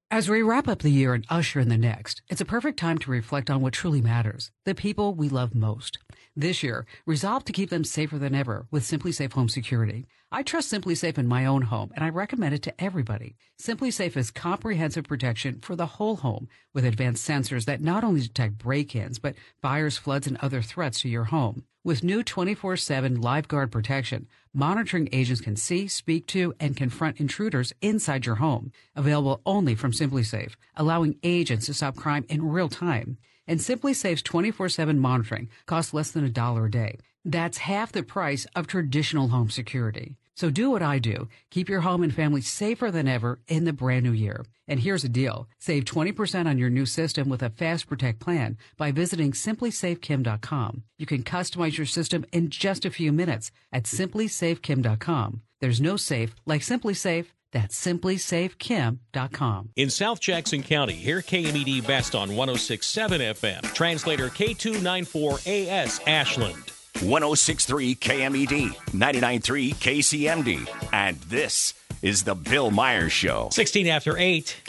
As 0.09 0.29
we 0.29 0.41
wrap 0.41 0.69
up 0.69 0.79
the 0.79 0.89
year 0.89 1.13
and 1.13 1.25
usher 1.29 1.59
in 1.59 1.67
the 1.67 1.77
next, 1.77 2.21
it's 2.29 2.39
a 2.39 2.45
perfect 2.45 2.79
time 2.79 2.97
to 2.99 3.11
reflect 3.11 3.49
on 3.49 3.59
what 3.59 3.73
truly 3.73 4.01
matters 4.01 4.49
the 4.63 4.73
people 4.73 5.13
we 5.13 5.27
love 5.27 5.53
most. 5.53 5.97
This 6.39 6.63
year, 6.63 6.85
resolve 7.05 7.43
to 7.45 7.51
keep 7.51 7.69
them 7.69 7.83
safer 7.83 8.17
than 8.17 8.33
ever 8.33 8.65
with 8.71 8.85
SimpliSafe 8.85 9.33
Home 9.33 9.49
Security. 9.49 10.05
I 10.31 10.41
trust 10.41 10.71
SimpliSafe 10.71 11.17
in 11.17 11.27
my 11.27 11.45
own 11.45 11.63
home, 11.63 11.91
and 11.93 12.01
I 12.01 12.07
recommend 12.07 12.55
it 12.55 12.63
to 12.63 12.81
everybody. 12.81 13.35
SimpliSafe 13.61 14.15
is 14.15 14.31
comprehensive 14.31 15.03
protection 15.03 15.59
for 15.59 15.75
the 15.75 15.85
whole 15.85 16.15
home 16.15 16.47
with 16.73 16.85
advanced 16.85 17.27
sensors 17.27 17.65
that 17.65 17.81
not 17.81 18.05
only 18.05 18.21
detect 18.21 18.57
break 18.57 18.95
ins, 18.95 19.19
but 19.19 19.35
fires, 19.61 19.97
floods, 19.97 20.27
and 20.27 20.37
other 20.37 20.61
threats 20.61 21.01
to 21.01 21.09
your 21.09 21.25
home. 21.25 21.65
With 21.83 22.05
new 22.05 22.23
24 22.23 22.77
7 22.77 23.19
live 23.19 23.49
guard 23.49 23.69
protection, 23.69 24.25
monitoring 24.53 25.09
agents 25.11 25.41
can 25.41 25.57
see, 25.57 25.89
speak 25.89 26.25
to, 26.27 26.53
and 26.57 26.77
confront 26.77 27.19
intruders 27.19 27.73
inside 27.81 28.25
your 28.25 28.35
home. 28.35 28.71
Available 28.95 29.41
only 29.45 29.75
from 29.75 29.91
SimpliSafe, 29.91 30.55
allowing 30.77 31.17
agents 31.21 31.65
to 31.65 31.73
stop 31.73 31.97
crime 31.97 32.25
in 32.29 32.47
real 32.47 32.69
time. 32.69 33.17
And 33.49 33.59
SimpliSafe's 33.59 34.21
24 34.21 34.69
7 34.69 34.99
monitoring 34.99 35.49
costs 35.65 35.91
less 35.91 36.11
than 36.11 36.23
a 36.23 36.29
dollar 36.29 36.67
a 36.67 36.71
day. 36.71 36.99
That's 37.25 37.57
half 37.57 37.91
the 37.91 38.03
price 38.03 38.45
of 38.55 38.67
traditional 38.67 39.29
home 39.29 39.49
security. 39.49 40.17
So 40.35 40.51
do 40.51 40.69
what 40.69 40.83
I 40.83 40.99
do. 40.99 41.27
Keep 41.49 41.67
your 41.67 41.81
home 41.81 42.03
and 42.03 42.13
family 42.13 42.41
safer 42.41 42.91
than 42.91 43.07
ever 43.07 43.39
in 43.47 43.65
the 43.65 43.73
brand 43.73 44.05
new 44.05 44.11
year. 44.11 44.45
And 44.67 44.79
here's 44.79 45.03
a 45.03 45.09
deal. 45.09 45.49
Save 45.57 45.83
20% 45.83 46.45
on 46.45 46.59
your 46.59 46.69
new 46.69 46.85
system 46.85 47.27
with 47.27 47.41
a 47.41 47.49
Fast 47.49 47.87
Protect 47.87 48.19
plan 48.19 48.55
by 48.77 48.91
visiting 48.91 49.31
simplysafekim.com. 49.31 50.83
You 50.99 51.05
can 51.07 51.23
customize 51.23 51.75
your 51.75 51.87
system 51.87 52.25
in 52.31 52.51
just 52.51 52.85
a 52.85 52.91
few 52.91 53.11
minutes 53.11 53.51
at 53.73 53.83
simplysafekim.com. 53.83 55.41
There's 55.59 55.81
no 55.81 55.97
safe 55.97 56.35
like 56.45 56.61
SimpliSafe. 56.61 57.25
That's 57.51 57.83
simplysafekim.com. 57.83 59.69
In 59.75 59.89
South 59.89 60.19
Jackson 60.19 60.61
County, 60.61 60.93
hear 60.93 61.21
KMED 61.21 61.85
Best 61.87 62.13
on 62.15 62.35
1067 62.35 63.21
FM. 63.21 63.73
Translator 63.73 64.29
K294AS 64.29 66.07
Ashland. 66.07 66.71
1063 67.01 67.95
KMED, 67.95 68.93
993 68.93 69.73
KCMD, 69.73 70.67
and 70.91 71.17
this 71.21 71.73
is 72.01 72.23
The 72.23 72.35
Bill 72.35 72.71
Myers 72.71 73.13
Show. 73.13 73.49
16 73.51 73.87
after 73.87 74.17
8. 74.17 74.61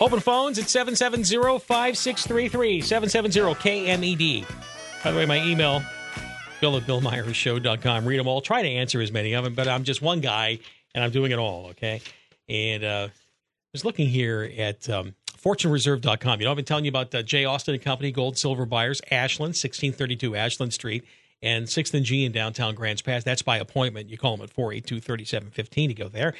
Open 0.00 0.20
phones 0.20 0.58
at 0.58 0.68
770 0.68 1.58
5633 1.58 2.80
770 2.82 3.54
KMED. 3.54 4.46
By 5.02 5.10
the 5.10 5.18
way, 5.18 5.26
my 5.26 5.44
email, 5.44 5.82
bill 6.60 6.76
at 6.76 6.84
billmyershow.com. 6.84 8.04
Read 8.04 8.18
them 8.20 8.28
all. 8.28 8.40
Try 8.40 8.62
to 8.62 8.68
answer 8.68 9.00
as 9.00 9.10
many 9.10 9.32
of 9.32 9.42
them, 9.42 9.54
but 9.54 9.66
I'm 9.66 9.82
just 9.84 10.02
one 10.02 10.20
guy 10.20 10.60
and 10.94 11.02
I'm 11.02 11.10
doing 11.10 11.32
it 11.32 11.38
all, 11.38 11.68
okay? 11.70 12.00
And 12.48 12.84
uh, 12.84 13.08
I 13.10 13.68
was 13.72 13.84
looking 13.84 14.08
here 14.08 14.50
at 14.58 14.88
um, 14.88 15.14
fortunereserve.com. 15.38 16.40
You 16.40 16.44
know, 16.44 16.50
I've 16.50 16.56
been 16.56 16.64
telling 16.64 16.84
you 16.84 16.90
about 16.90 17.14
uh, 17.14 17.22
J. 17.22 17.44
Austin 17.44 17.74
and 17.74 17.82
Company 17.82 18.12
Gold 18.12 18.38
Silver 18.38 18.66
Buyers, 18.66 19.00
Ashland, 19.10 19.50
1632 19.50 20.36
Ashland 20.36 20.72
Street, 20.72 21.04
and 21.42 21.66
6th 21.66 21.94
and 21.94 22.04
G 22.04 22.24
in 22.24 22.32
downtown 22.32 22.74
Grants 22.74 23.02
Pass. 23.02 23.24
That's 23.24 23.42
by 23.42 23.58
appointment. 23.58 24.08
You 24.08 24.18
call 24.18 24.36
them 24.36 24.44
at 24.44 24.50
482 24.50 25.00
3715 25.00 25.88
to 25.88 25.94
go 25.94 26.08
there. 26.08 26.34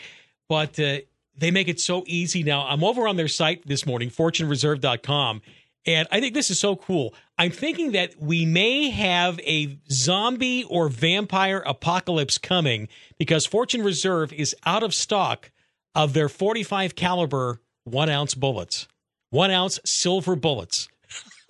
But 0.49 0.79
uh, 0.79 0.99
they 1.37 1.51
make 1.51 1.69
it 1.69 1.81
so 1.81 2.05
easy 2.07 2.43
now. 2.43 2.67
I'm 2.67 2.85
over 2.85 3.09
on 3.09 3.17
their 3.17 3.29
site 3.29 3.67
this 3.67 3.87
morning, 3.87 4.11
fortunereserve.com, 4.11 5.43
and 5.85 6.07
I 6.13 6.21
think 6.21 6.35
this 6.35 6.51
is 6.51 6.61
so 6.61 6.77
cool. 6.77 7.15
I'm 7.39 7.51
thinking 7.51 7.93
that 7.93 8.21
we 8.21 8.45
may 8.45 8.91
have 8.91 9.41
a 9.41 9.79
zombie 9.91 10.65
or 10.65 10.89
vampire 10.89 11.63
apocalypse 11.67 12.39
coming 12.39 12.89
because 13.19 13.47
Fortune 13.47 13.83
Reserve 13.83 14.33
is 14.33 14.55
out 14.65 14.83
of 14.83 14.95
stock 14.95 15.51
of 15.95 16.13
their 16.13 16.29
45 16.29 16.95
caliber 16.95 17.61
one 17.85 18.09
ounce 18.09 18.35
bullets, 18.35 18.89
one 19.31 19.51
ounce 19.51 19.81
silver 19.85 20.37
bullets. 20.37 20.89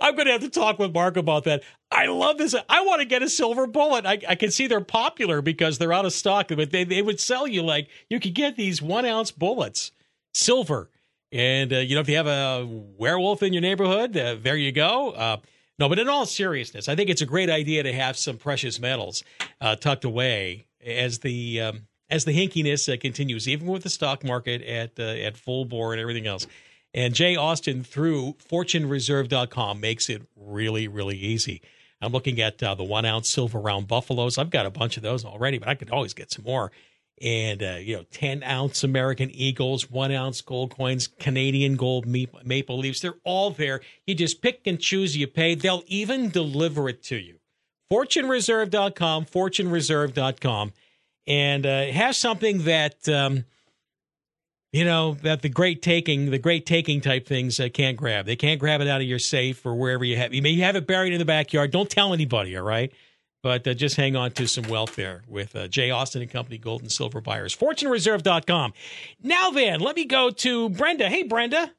I'm 0.00 0.14
going 0.14 0.26
to 0.26 0.32
have 0.32 0.40
to 0.42 0.50
talk 0.50 0.78
with 0.78 0.92
Mark 0.92 1.16
about 1.16 1.44
that. 1.44 1.62
I 1.90 2.06
love 2.06 2.38
this. 2.38 2.54
I 2.68 2.82
want 2.82 3.00
to 3.00 3.06
get 3.06 3.22
a 3.22 3.28
silver 3.28 3.66
bullet. 3.66 4.06
I, 4.06 4.18
I 4.28 4.34
can 4.34 4.50
see 4.50 4.66
they're 4.66 4.80
popular 4.80 5.42
because 5.42 5.78
they're 5.78 5.92
out 5.92 6.04
of 6.04 6.12
stock, 6.12 6.48
but 6.48 6.70
they, 6.70 6.84
they 6.84 7.02
would 7.02 7.20
sell 7.20 7.46
you 7.46 7.62
like 7.62 7.88
you 8.08 8.20
could 8.20 8.34
get 8.34 8.56
these 8.56 8.80
one 8.80 9.04
ounce 9.04 9.30
bullets, 9.30 9.92
silver. 10.34 10.90
And, 11.32 11.72
uh, 11.72 11.78
you 11.78 11.94
know, 11.94 12.00
if 12.00 12.08
you 12.08 12.16
have 12.16 12.26
a 12.26 12.66
werewolf 12.98 13.42
in 13.42 13.52
your 13.52 13.62
neighborhood, 13.62 14.16
uh, 14.16 14.36
there 14.40 14.56
you 14.56 14.72
go. 14.72 15.10
Uh, 15.10 15.36
no, 15.78 15.88
but 15.88 15.98
in 15.98 16.08
all 16.08 16.26
seriousness, 16.26 16.88
I 16.88 16.94
think 16.94 17.08
it's 17.08 17.22
a 17.22 17.26
great 17.26 17.48
idea 17.48 17.82
to 17.82 17.92
have 17.92 18.16
some 18.16 18.36
precious 18.36 18.78
metals 18.78 19.22
uh, 19.60 19.76
tucked 19.76 20.04
away 20.04 20.66
as 20.84 21.20
the 21.20 21.60
um, 21.60 21.86
as 22.10 22.24
the 22.24 22.32
hinkiness 22.32 22.92
uh, 22.92 22.98
continues, 23.00 23.48
even 23.48 23.66
with 23.66 23.82
the 23.82 23.90
stock 23.90 24.24
market 24.24 24.62
at 24.62 24.98
uh, 24.98 25.02
at 25.02 25.36
full 25.36 25.64
bore 25.64 25.92
and 25.92 26.00
everything 26.00 26.26
else. 26.26 26.46
And 26.92 27.14
Jay 27.14 27.36
Austin 27.36 27.84
through 27.84 28.34
FortuneReserve.com 28.50 29.80
makes 29.80 30.08
it 30.08 30.22
really, 30.36 30.88
really 30.88 31.16
easy. 31.16 31.62
I'm 32.02 32.12
looking 32.12 32.40
at 32.40 32.62
uh, 32.62 32.74
the 32.74 32.82
one 32.82 33.04
ounce 33.04 33.30
silver 33.30 33.60
round 33.60 33.86
buffaloes. 33.86 34.38
I've 34.38 34.50
got 34.50 34.66
a 34.66 34.70
bunch 34.70 34.96
of 34.96 35.02
those 35.02 35.24
already, 35.24 35.58
but 35.58 35.68
I 35.68 35.74
could 35.74 35.90
always 35.90 36.14
get 36.14 36.32
some 36.32 36.44
more. 36.44 36.72
And, 37.20 37.62
uh, 37.62 37.76
you 37.78 37.96
know, 37.96 38.04
10 38.10 38.42
ounce 38.42 38.82
American 38.82 39.30
Eagles, 39.30 39.90
one 39.90 40.10
ounce 40.10 40.40
gold 40.40 40.74
coins, 40.74 41.06
Canadian 41.06 41.76
gold 41.76 42.06
maple 42.06 42.78
leaves. 42.78 43.02
They're 43.02 43.18
all 43.24 43.50
there. 43.50 43.82
You 44.06 44.14
just 44.14 44.40
pick 44.40 44.62
and 44.66 44.80
choose, 44.80 45.16
you 45.16 45.26
pay. 45.26 45.54
They'll 45.54 45.84
even 45.86 46.30
deliver 46.30 46.88
it 46.88 47.02
to 47.04 47.16
you. 47.16 47.36
FortuneReserve.com, 47.92 49.26
FortuneReserve.com. 49.26 50.72
And 51.26 51.66
uh, 51.66 51.86
has 51.86 52.16
something 52.16 52.64
that. 52.64 53.08
Um, 53.08 53.44
you 54.72 54.84
know 54.84 55.14
that 55.24 55.42
the 55.42 55.48
great 55.48 55.82
taking 55.82 56.30
the 56.30 56.38
great 56.38 56.64
taking 56.64 57.00
type 57.00 57.26
things 57.26 57.58
uh, 57.58 57.68
can't 57.74 57.96
grab 57.96 58.24
they 58.24 58.36
can't 58.36 58.60
grab 58.60 58.80
it 58.80 58.86
out 58.86 59.00
of 59.00 59.06
your 59.08 59.18
safe 59.18 59.66
or 59.66 59.74
wherever 59.74 60.04
you 60.04 60.16
have 60.16 60.32
you 60.32 60.42
may 60.42 60.54
have 60.58 60.76
it 60.76 60.86
buried 60.86 61.12
in 61.12 61.18
the 61.18 61.24
backyard 61.24 61.72
don't 61.72 61.90
tell 61.90 62.14
anybody 62.14 62.56
all 62.56 62.62
right 62.62 62.92
but 63.42 63.66
uh, 63.66 63.74
just 63.74 63.96
hang 63.96 64.16
on 64.16 64.32
to 64.32 64.46
some 64.46 64.64
welfare 64.64 65.22
with 65.26 65.56
uh, 65.56 65.66
Jay 65.68 65.90
Austin 65.90 66.22
and 66.22 66.30
Company 66.30 66.58
Gold 66.58 66.82
and 66.82 66.92
Silver 66.92 67.20
Buyers. 67.20 67.56
FortuneReserve.com. 67.56 68.72
Now 69.22 69.50
then, 69.50 69.80
let 69.80 69.96
me 69.96 70.04
go 70.04 70.30
to 70.30 70.68
Brenda. 70.68 71.08
Hey, 71.08 71.22
Brenda, 71.22 71.70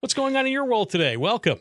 what's 0.00 0.14
going 0.14 0.36
on 0.36 0.46
in 0.46 0.52
your 0.52 0.64
world 0.64 0.90
today? 0.90 1.16
Welcome. 1.16 1.58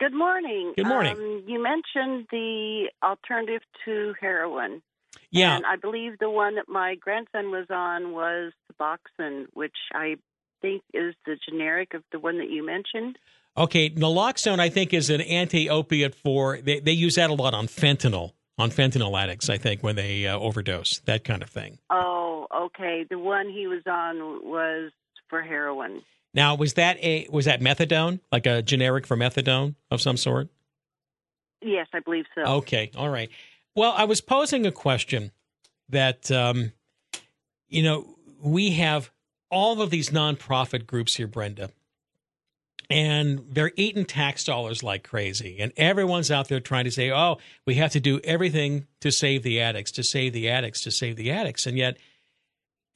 Good 0.00 0.14
morning. 0.14 0.74
Good 0.76 0.86
morning. 0.86 1.12
Um, 1.12 1.44
you 1.46 1.62
mentioned 1.62 2.26
the 2.30 2.90
alternative 3.02 3.62
to 3.84 4.14
heroin. 4.20 4.82
Yeah. 5.30 5.56
And 5.56 5.66
I 5.66 5.76
believe 5.76 6.18
the 6.18 6.30
one 6.30 6.56
that 6.56 6.68
my 6.68 6.94
grandson 6.94 7.50
was 7.50 7.66
on 7.70 8.12
was 8.12 8.52
Suboxone, 8.72 9.46
which 9.52 9.76
I 9.94 10.16
think 10.62 10.82
is 10.92 11.14
the 11.26 11.36
generic 11.48 11.94
of 11.94 12.02
the 12.12 12.18
one 12.18 12.38
that 12.38 12.50
you 12.50 12.64
mentioned. 12.64 13.18
Okay, 13.56 13.90
naloxone 13.90 14.60
I 14.60 14.68
think 14.68 14.94
is 14.94 15.10
an 15.10 15.20
anti-opiate 15.20 16.14
for 16.14 16.58
they, 16.62 16.80
they 16.80 16.92
use 16.92 17.16
that 17.16 17.30
a 17.30 17.34
lot 17.34 17.54
on 17.54 17.66
fentanyl 17.66 18.32
on 18.56 18.70
fentanyl 18.70 19.20
addicts 19.20 19.50
I 19.50 19.58
think 19.58 19.82
when 19.82 19.96
they 19.96 20.26
uh, 20.26 20.38
overdose 20.38 21.00
that 21.00 21.24
kind 21.24 21.42
of 21.42 21.50
thing. 21.50 21.78
Oh, 21.90 22.46
okay. 22.54 23.04
The 23.08 23.18
one 23.18 23.48
he 23.48 23.66
was 23.66 23.82
on 23.86 24.16
was 24.44 24.92
for 25.28 25.42
heroin. 25.42 26.02
Now, 26.34 26.54
was 26.54 26.74
that 26.74 26.98
a 27.02 27.26
was 27.30 27.46
that 27.46 27.60
methadone, 27.60 28.20
like 28.30 28.46
a 28.46 28.62
generic 28.62 29.06
for 29.06 29.16
methadone 29.16 29.74
of 29.90 30.00
some 30.00 30.16
sort? 30.16 30.48
Yes, 31.60 31.88
I 31.92 32.00
believe 32.00 32.26
so. 32.34 32.42
Okay, 32.58 32.90
all 32.96 33.08
right. 33.08 33.30
Well, 33.74 33.92
I 33.96 34.04
was 34.04 34.20
posing 34.20 34.66
a 34.66 34.72
question 34.72 35.32
that, 35.88 36.30
um, 36.30 36.72
you 37.68 37.82
know, 37.82 38.16
we 38.40 38.72
have 38.72 39.10
all 39.50 39.80
of 39.80 39.90
these 39.90 40.10
nonprofit 40.10 40.86
groups 40.86 41.16
here, 41.16 41.26
Brenda, 41.26 41.70
and 42.90 43.44
they're 43.50 43.72
eating 43.76 44.04
tax 44.04 44.44
dollars 44.44 44.82
like 44.82 45.02
crazy. 45.04 45.58
And 45.60 45.72
everyone's 45.76 46.30
out 46.30 46.48
there 46.48 46.60
trying 46.60 46.84
to 46.84 46.90
say, 46.90 47.10
oh, 47.10 47.38
we 47.66 47.74
have 47.74 47.92
to 47.92 48.00
do 48.00 48.20
everything 48.24 48.86
to 49.00 49.10
save 49.10 49.42
the 49.42 49.60
addicts, 49.60 49.92
to 49.92 50.02
save 50.02 50.32
the 50.32 50.48
addicts, 50.48 50.82
to 50.82 50.90
save 50.90 51.16
the 51.16 51.30
addicts. 51.30 51.66
And 51.66 51.76
yet, 51.76 51.98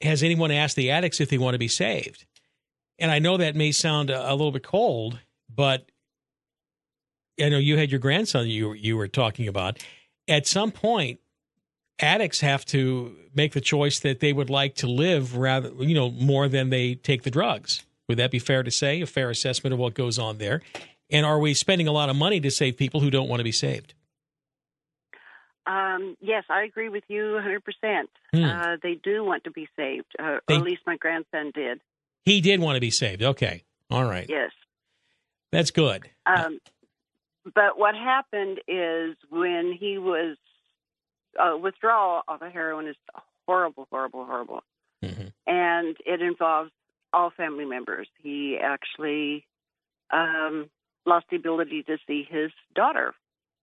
has 0.01 0.23
anyone 0.23 0.51
asked 0.51 0.75
the 0.75 0.91
addicts 0.91 1.21
if 1.21 1.29
they 1.29 1.37
want 1.37 1.53
to 1.53 1.59
be 1.59 1.67
saved? 1.67 2.25
And 2.99 3.11
I 3.11 3.19
know 3.19 3.37
that 3.37 3.55
may 3.55 3.71
sound 3.71 4.09
a, 4.09 4.31
a 4.31 4.33
little 4.33 4.51
bit 4.51 4.63
cold, 4.63 5.19
but 5.53 5.89
I 7.41 7.49
know 7.49 7.57
you 7.57 7.77
had 7.77 7.91
your 7.91 7.99
grandson 7.99 8.47
you 8.47 8.73
you 8.73 8.95
were 8.95 9.07
talking 9.07 9.47
about 9.47 9.79
at 10.27 10.47
some 10.47 10.71
point, 10.71 11.19
addicts 11.99 12.41
have 12.41 12.65
to 12.65 13.15
make 13.35 13.53
the 13.53 13.61
choice 13.61 13.99
that 13.99 14.19
they 14.19 14.33
would 14.33 14.49
like 14.49 14.75
to 14.75 14.87
live 14.87 15.37
rather, 15.37 15.69
you 15.79 15.93
know, 15.95 16.09
more 16.11 16.47
than 16.47 16.69
they 16.69 16.95
take 16.95 17.23
the 17.23 17.31
drugs. 17.31 17.83
Would 18.07 18.17
that 18.17 18.31
be 18.31 18.39
fair 18.39 18.63
to 18.63 18.71
say? 18.71 19.01
A 19.01 19.05
fair 19.05 19.29
assessment 19.29 19.73
of 19.73 19.79
what 19.79 19.93
goes 19.93 20.19
on 20.19 20.37
there? 20.37 20.61
And 21.09 21.25
are 21.25 21.39
we 21.39 21.53
spending 21.53 21.87
a 21.87 21.91
lot 21.91 22.09
of 22.09 22.15
money 22.15 22.39
to 22.41 22.49
save 22.51 22.77
people 22.77 22.99
who 22.99 23.09
don't 23.09 23.29
want 23.29 23.39
to 23.39 23.43
be 23.43 23.51
saved? 23.51 23.93
Um, 25.65 26.17
yes, 26.19 26.43
I 26.49 26.63
agree 26.63 26.89
with 26.89 27.03
you 27.07 27.39
100%. 27.39 28.03
Hmm. 28.33 28.43
Uh, 28.43 28.75
they 28.83 28.95
do 28.95 29.23
want 29.23 29.45
to 29.45 29.51
be 29.51 29.67
saved, 29.77 30.07
uh, 30.19 30.39
They- 30.47 30.55
or 30.55 30.57
at 30.57 30.63
least 30.63 30.81
my 30.85 30.97
grandson 30.97 31.51
did. 31.55 31.79
He 32.25 32.41
did 32.41 32.59
want 32.59 32.75
to 32.75 32.81
be 32.81 32.91
saved. 32.91 33.21
Okay. 33.23 33.63
All 33.89 34.03
right. 34.03 34.25
Yes. 34.29 34.51
That's 35.51 35.71
good. 35.71 36.09
Um, 36.25 36.59
but 37.53 37.77
what 37.77 37.95
happened 37.95 38.59
is 38.67 39.15
when 39.29 39.73
he 39.77 39.97
was 39.97 40.37
uh, 41.39 41.57
withdrawal 41.57 42.21
of 42.27 42.41
a 42.41 42.49
heroin 42.49 42.87
is 42.87 42.95
horrible, 43.45 43.87
horrible, 43.91 44.25
horrible, 44.25 44.63
Mhm. 45.03 45.33
and 45.45 45.97
it 46.05 46.21
involves 46.21 46.71
all 47.11 47.31
family 47.31 47.65
members. 47.65 48.07
He 48.21 48.57
actually 48.57 49.45
um, 50.09 50.69
lost 51.05 51.25
the 51.29 51.35
ability 51.35 51.83
to 51.83 51.97
see 52.07 52.23
his 52.23 52.51
daughter 52.75 53.13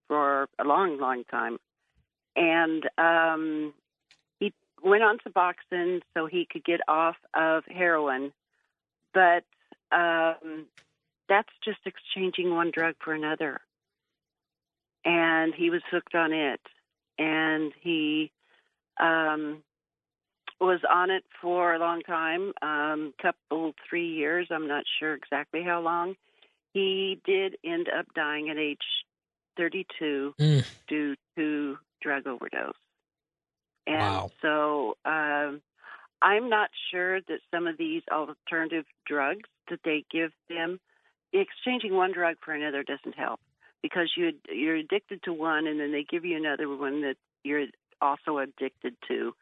for 0.08 0.49
a 0.58 0.64
long, 0.64 0.99
long 0.99 1.25
time, 1.25 1.58
and 2.37 2.88
um, 2.99 3.72
he 4.40 4.52
went 4.82 5.02
on 5.02 5.18
Suboxone 5.18 6.02
so 6.12 6.26
he 6.26 6.44
could 6.44 6.64
get 6.64 6.80
off 6.88 7.16
of 7.34 7.64
heroin, 7.66 8.32
but 9.14 9.44
um, 9.92 10.66
that's 11.28 11.52
just 11.64 11.80
exchanging 11.87 12.54
one 12.54 12.70
drug 12.70 12.96
for 12.99 13.14
another 13.14 13.60
and 15.04 15.54
he 15.54 15.71
was 15.71 15.83
hooked 15.90 16.14
on 16.14 16.33
it 16.33 16.61
and 17.19 17.73
he 17.80 18.30
um 19.00 19.62
was 20.61 20.80
on 20.92 21.11
it 21.11 21.25
for 21.40 21.75
a 21.75 21.78
long 21.78 22.02
time 22.02 22.52
um 22.62 23.12
couple 23.21 23.73
three 23.88 24.09
years 24.09 24.47
i'm 24.50 24.69
not 24.69 24.85
sure 24.99 25.14
exactly 25.14 25.62
how 25.62 25.80
long 25.80 26.14
he 26.75 27.21
did 27.25 27.57
end 27.64 27.88
up 27.99 28.07
dying 28.14 28.49
at 28.50 28.59
age 28.59 28.78
32 29.57 30.35
Mm. 30.38 30.64
due 30.88 31.16
to 31.37 31.78
drug 32.02 32.26
overdose 32.26 32.75
and 33.87 34.00
Wow. 34.00 34.30
so 34.42 34.97
um 35.04 35.61
i'm 36.23 36.49
not 36.49 36.71
sure 36.90 37.21
that 37.23 37.40
some 37.52 37.66
of 37.66 37.76
these 37.78 38.02
alternative 38.11 38.85
drugs 39.07 39.49
that 39.71 39.80
they 39.85 40.04
give 40.11 40.33
them 40.49 40.78
exchanging 41.33 41.95
one 41.95 42.12
drug 42.12 42.37
for 42.45 42.52
another 42.52 42.83
doesn't 42.83 43.16
help 43.16 43.40
because 43.82 44.12
you 44.16 44.32
you're 44.50 44.76
addicted 44.76 45.22
to 45.25 45.32
one 45.32 45.66
and 45.66 45.80
then 45.80 45.92
they 45.92 46.04
give 46.08 46.25
you 46.25 46.37
another 46.37 46.68
one 46.68 47.02
that 47.02 47.16
you're 47.44 47.66
also 48.00 48.38
addicted 48.38 48.94
to 49.08 49.32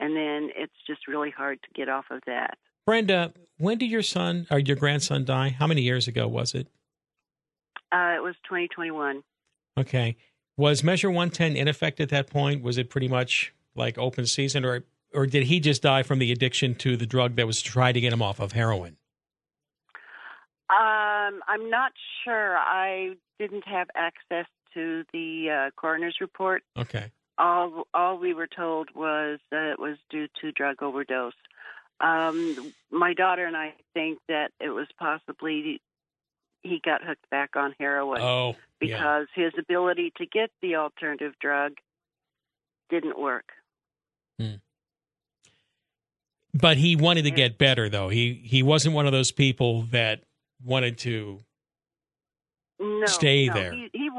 and 0.00 0.16
then 0.16 0.50
it's 0.56 0.72
just 0.86 1.08
really 1.08 1.30
hard 1.30 1.58
to 1.62 1.68
get 1.74 1.88
off 1.88 2.06
of 2.10 2.20
that 2.26 2.58
Brenda, 2.86 3.34
when 3.58 3.76
did 3.76 3.90
your 3.90 4.02
son 4.02 4.46
or 4.50 4.58
your 4.58 4.76
grandson 4.76 5.26
die? 5.26 5.50
How 5.50 5.66
many 5.66 5.82
years 5.82 6.08
ago 6.08 6.26
was 6.26 6.54
it? 6.54 6.68
uh 7.92 8.14
it 8.16 8.22
was 8.22 8.34
2021 8.44 9.22
Okay. 9.78 10.16
Was 10.56 10.82
Measure 10.82 11.08
110 11.08 11.56
in 11.56 11.68
effect 11.68 12.00
at 12.00 12.08
that 12.08 12.28
point? 12.28 12.62
Was 12.62 12.78
it 12.78 12.90
pretty 12.90 13.06
much 13.06 13.54
like 13.76 13.96
open 13.96 14.26
season, 14.26 14.64
or 14.64 14.84
or 15.14 15.24
did 15.26 15.44
he 15.44 15.60
just 15.60 15.82
die 15.82 16.02
from 16.02 16.18
the 16.18 16.32
addiction 16.32 16.74
to 16.76 16.96
the 16.96 17.06
drug 17.06 17.36
that 17.36 17.46
was 17.46 17.62
trying 17.62 17.94
to 17.94 18.00
get 18.00 18.12
him 18.12 18.20
off 18.20 18.40
of 18.40 18.52
heroin? 18.52 18.96
Um, 20.68 21.40
I'm 21.46 21.70
not 21.70 21.92
sure. 22.24 22.58
I 22.58 23.14
didn't 23.38 23.66
have 23.66 23.88
access 23.94 24.46
to 24.74 25.04
the 25.12 25.50
uh, 25.50 25.70
coroner's 25.76 26.16
report. 26.20 26.62
Okay. 26.76 27.10
All 27.38 27.84
all 27.94 28.18
we 28.18 28.34
were 28.34 28.48
told 28.48 28.88
was 28.94 29.38
that 29.50 29.72
it 29.72 29.78
was 29.78 29.96
due 30.10 30.26
to 30.40 30.52
drug 30.52 30.82
overdose. 30.82 31.34
Um, 32.00 32.72
my 32.90 33.14
daughter 33.14 33.44
and 33.44 33.56
I 33.56 33.74
think 33.94 34.18
that 34.28 34.50
it 34.60 34.70
was 34.70 34.86
possibly 34.98 35.80
he 36.62 36.80
got 36.84 37.02
hooked 37.04 37.28
back 37.30 37.56
on 37.56 37.74
heroin 37.78 38.20
Oh, 38.20 38.48
yeah. 38.48 38.54
because 38.80 39.26
his 39.34 39.52
ability 39.58 40.12
to 40.16 40.26
get 40.26 40.50
the 40.60 40.76
alternative 40.76 41.34
drug 41.40 41.72
didn't 42.90 43.18
work. 43.18 43.44
But 46.54 46.76
he 46.78 46.96
wanted 46.96 47.22
to 47.22 47.30
get 47.30 47.58
better, 47.58 47.88
though. 47.88 48.08
He 48.08 48.34
he 48.34 48.62
wasn't 48.62 48.94
one 48.94 49.06
of 49.06 49.12
those 49.12 49.30
people 49.30 49.82
that 49.90 50.22
wanted 50.64 50.98
to. 50.98 51.40
No, 52.80 53.06
Stay 53.06 53.46
no, 53.46 53.54
there. 53.54 53.72
He, 53.72 53.90
he 53.92 54.10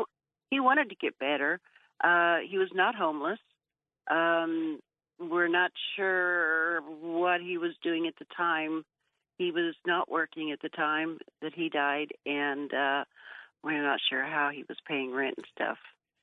he 0.52 0.60
wanted 0.60 0.90
to 0.90 0.96
get 0.96 1.18
better. 1.20 1.60
Uh, 2.04 2.38
he 2.50 2.58
was 2.58 2.70
not 2.74 2.96
homeless. 2.96 3.40
Um, 4.10 4.80
we're 5.20 5.48
not 5.48 5.72
sure 5.96 6.82
what 6.82 7.42
he 7.42 7.58
was 7.58 7.74
doing 7.84 8.08
at 8.08 8.16
the 8.18 8.26
time. 8.36 8.84
He 9.38 9.52
was 9.52 9.76
not 9.86 10.10
working 10.10 10.52
at 10.52 10.62
the 10.62 10.70
time 10.70 11.20
that 11.42 11.54
he 11.54 11.70
died, 11.70 12.12
and 12.26 12.74
uh, 12.74 13.04
we're 13.64 13.84
not 13.84 14.00
sure 14.10 14.24
how 14.24 14.50
he 14.54 14.64
was 14.68 14.78
paying 14.88 15.14
rent 15.14 15.36
and 15.38 15.46
stuff. 15.54 15.78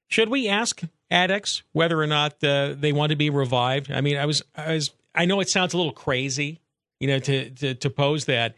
Should 0.09 0.29
we 0.29 0.49
ask 0.49 0.83
addicts 1.11 1.63
whether 1.73 2.01
or 2.01 2.07
not 2.07 2.43
uh, 2.43 2.75
they 2.79 2.93
want 2.93 3.11
to 3.11 3.17
be 3.17 3.31
revived? 3.31 3.91
I 3.91 4.01
mean, 4.01 4.17
I 4.17 4.27
was, 4.27 4.43
I 4.55 4.75
was, 4.75 4.91
I 5.15 5.25
know 5.25 5.41
it 5.41 5.49
sounds 5.49 5.75
a 5.75 5.77
little 5.77 5.93
crazy, 5.93 6.61
you 7.01 7.09
know, 7.09 7.19
to, 7.19 7.51
to 7.51 7.75
to 7.75 7.91
pose 7.91 8.27
that, 8.27 8.55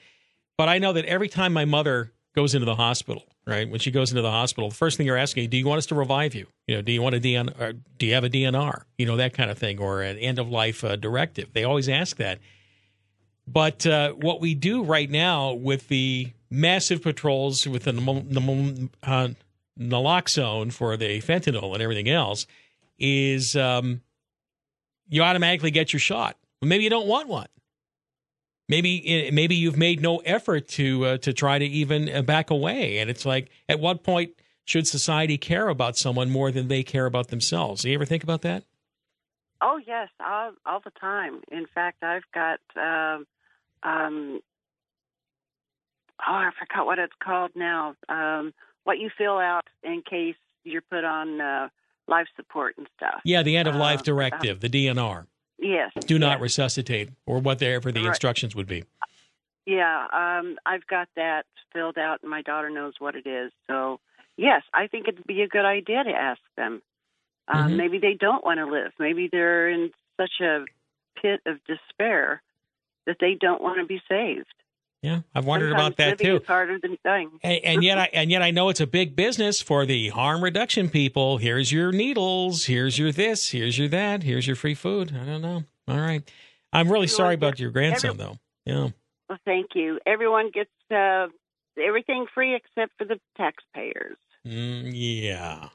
but 0.56 0.68
I 0.68 0.78
know 0.78 0.92
that 0.92 1.04
every 1.04 1.28
time 1.28 1.52
my 1.52 1.64
mother 1.64 2.12
goes 2.34 2.54
into 2.54 2.66
the 2.66 2.76
hospital, 2.76 3.24
right, 3.46 3.68
when 3.68 3.80
she 3.80 3.90
goes 3.90 4.10
into 4.10 4.22
the 4.22 4.30
hospital, 4.30 4.68
the 4.68 4.74
first 4.74 4.96
thing 4.96 5.06
you're 5.06 5.16
asking, 5.16 5.48
do 5.50 5.56
you 5.56 5.66
want 5.66 5.78
us 5.78 5.86
to 5.86 5.94
revive 5.94 6.34
you? 6.34 6.46
You 6.66 6.76
know, 6.76 6.82
do 6.82 6.92
you 6.92 7.02
want 7.02 7.14
a 7.14 7.20
DN, 7.20 7.58
or 7.60 7.72
do 7.72 8.06
you 8.06 8.14
have 8.14 8.24
a 8.24 8.30
DNR? 8.30 8.82
You 8.96 9.06
know, 9.06 9.16
that 9.16 9.34
kind 9.34 9.50
of 9.50 9.58
thing, 9.58 9.78
or 9.78 10.02
an 10.02 10.18
end 10.18 10.38
of 10.38 10.48
life 10.48 10.84
uh, 10.84 10.96
directive. 10.96 11.52
They 11.52 11.64
always 11.64 11.88
ask 11.88 12.16
that. 12.18 12.38
But 13.46 13.86
uh, 13.86 14.12
what 14.12 14.40
we 14.40 14.54
do 14.54 14.84
right 14.84 15.10
now 15.10 15.52
with 15.52 15.88
the 15.88 16.32
massive 16.50 17.02
patrols 17.02 17.66
with 17.66 17.84
the 17.84 17.92
nal- 17.92 18.88
uh, 19.02 19.28
naloxone 19.78 20.72
for 20.72 20.96
the 20.96 21.20
fentanyl 21.20 21.72
and 21.72 21.82
everything 21.82 22.08
else 22.08 22.46
is 22.98 23.54
um, 23.56 24.00
you 25.08 25.22
automatically 25.22 25.70
get 25.70 25.92
your 25.92 26.00
shot. 26.00 26.36
Maybe 26.60 26.84
you 26.84 26.90
don't 26.90 27.06
want 27.06 27.28
one. 27.28 27.46
Maybe 28.68 29.30
maybe 29.32 29.54
you've 29.54 29.78
made 29.78 30.02
no 30.02 30.18
effort 30.18 30.68
to 30.68 31.04
uh, 31.04 31.18
to 31.18 31.32
try 31.32 31.58
to 31.58 31.64
even 31.64 32.08
uh, 32.14 32.22
back 32.22 32.50
away, 32.50 32.98
and 32.98 33.08
it's 33.08 33.24
like, 33.24 33.50
at 33.68 33.80
what 33.80 34.02
point 34.02 34.32
should 34.66 34.86
society 34.86 35.38
care 35.38 35.68
about 35.68 35.96
someone 35.96 36.28
more 36.30 36.50
than 36.50 36.68
they 36.68 36.82
care 36.82 37.06
about 37.06 37.28
themselves? 37.28 37.82
Do 37.82 37.88
you 37.88 37.94
ever 37.94 38.04
think 38.04 38.22
about 38.22 38.42
that? 38.42 38.64
Oh 39.62 39.80
yes, 39.86 40.08
all, 40.20 40.52
all 40.66 40.80
the 40.84 40.92
time. 41.00 41.40
In 41.50 41.66
fact, 41.74 42.02
I've 42.02 42.24
got 42.34 42.60
um, 42.76 43.26
um, 43.82 44.40
oh, 46.20 46.32
I 46.32 46.50
forgot 46.58 46.84
what 46.84 46.98
it's 46.98 47.14
called 47.22 47.52
now. 47.54 47.94
Um, 48.08 48.52
what 48.84 48.98
you 48.98 49.08
fill 49.16 49.38
out 49.38 49.64
in 49.82 50.02
case 50.02 50.36
you're 50.64 50.82
put 50.82 51.04
on 51.04 51.40
uh, 51.40 51.68
life 52.06 52.26
support 52.36 52.74
and 52.76 52.86
stuff. 52.96 53.20
Yeah, 53.24 53.42
the 53.42 53.56
end 53.56 53.66
of 53.66 53.74
life 53.74 54.00
Uh, 54.00 54.04
directive, 54.04 54.60
the 54.60 54.68
DNR. 54.68 55.26
Yes. 55.58 55.92
Do 56.06 56.18
not 56.18 56.38
yes. 56.38 56.40
resuscitate, 56.40 57.10
or 57.26 57.40
whatever 57.40 57.90
the 57.90 58.00
Right. 58.00 58.08
instructions 58.08 58.54
would 58.54 58.66
be. 58.68 58.84
Yeah, 59.66 60.06
um, 60.12 60.56
I've 60.64 60.86
got 60.86 61.08
that 61.16 61.44
filled 61.72 61.98
out, 61.98 62.20
and 62.22 62.30
my 62.30 62.42
daughter 62.42 62.70
knows 62.70 62.94
what 62.98 63.14
it 63.16 63.26
is. 63.26 63.52
So, 63.66 64.00
yes, 64.36 64.62
I 64.72 64.86
think 64.86 65.08
it'd 65.08 65.26
be 65.26 65.42
a 65.42 65.48
good 65.48 65.64
idea 65.66 66.04
to 66.04 66.10
ask 66.10 66.40
them. 66.56 66.80
Um, 67.48 67.72
Mhm. 67.72 67.76
Maybe 67.76 67.98
they 67.98 68.14
don't 68.14 68.44
want 68.44 68.58
to 68.58 68.66
live. 68.66 68.92
Maybe 68.98 69.28
they're 69.28 69.68
in 69.68 69.92
such 70.16 70.40
a 70.40 70.64
pit 71.16 71.40
of 71.44 71.62
despair 71.64 72.42
that 73.06 73.18
they 73.18 73.34
don't 73.34 73.60
want 73.60 73.78
to 73.78 73.84
be 73.84 74.00
saved. 74.08 74.52
Yeah, 75.02 75.20
I've 75.32 75.44
wondered 75.44 75.70
Sometimes 75.70 75.94
about 75.94 75.96
that 75.96 76.18
too. 76.18 76.36
Is 76.36 76.46
harder 76.46 76.78
than 76.80 76.98
dying. 77.04 77.30
And, 77.42 77.64
and 77.64 77.84
yet, 77.84 77.98
I 77.98 78.04
and 78.12 78.30
yet 78.30 78.42
I 78.42 78.50
know 78.50 78.68
it's 78.68 78.80
a 78.80 78.86
big 78.86 79.14
business 79.14 79.62
for 79.62 79.86
the 79.86 80.08
harm 80.08 80.42
reduction 80.42 80.88
people. 80.88 81.38
Here's 81.38 81.70
your 81.70 81.92
needles. 81.92 82.64
Here's 82.64 82.98
your 82.98 83.12
this. 83.12 83.50
Here's 83.50 83.78
your 83.78 83.88
that. 83.88 84.24
Here's 84.24 84.46
your 84.46 84.56
free 84.56 84.74
food. 84.74 85.14
I 85.14 85.24
don't 85.24 85.42
know. 85.42 85.64
All 85.86 86.00
right. 86.00 86.28
I'm 86.72 86.90
really 86.90 87.06
sorry 87.06 87.34
about 87.34 87.60
your 87.60 87.70
grandson, 87.70 88.10
every- 88.10 88.24
though. 88.24 88.36
Yeah. 88.66 88.88
Well, 89.28 89.38
thank 89.44 89.74
you. 89.74 90.00
Everyone 90.06 90.50
gets 90.50 90.70
uh, 90.90 91.26
everything 91.80 92.26
free 92.34 92.54
except 92.56 92.92
for 92.98 93.04
the 93.04 93.20
taxpayers. 93.36 94.16
Mm, 94.46 94.90
yeah. 94.94 95.68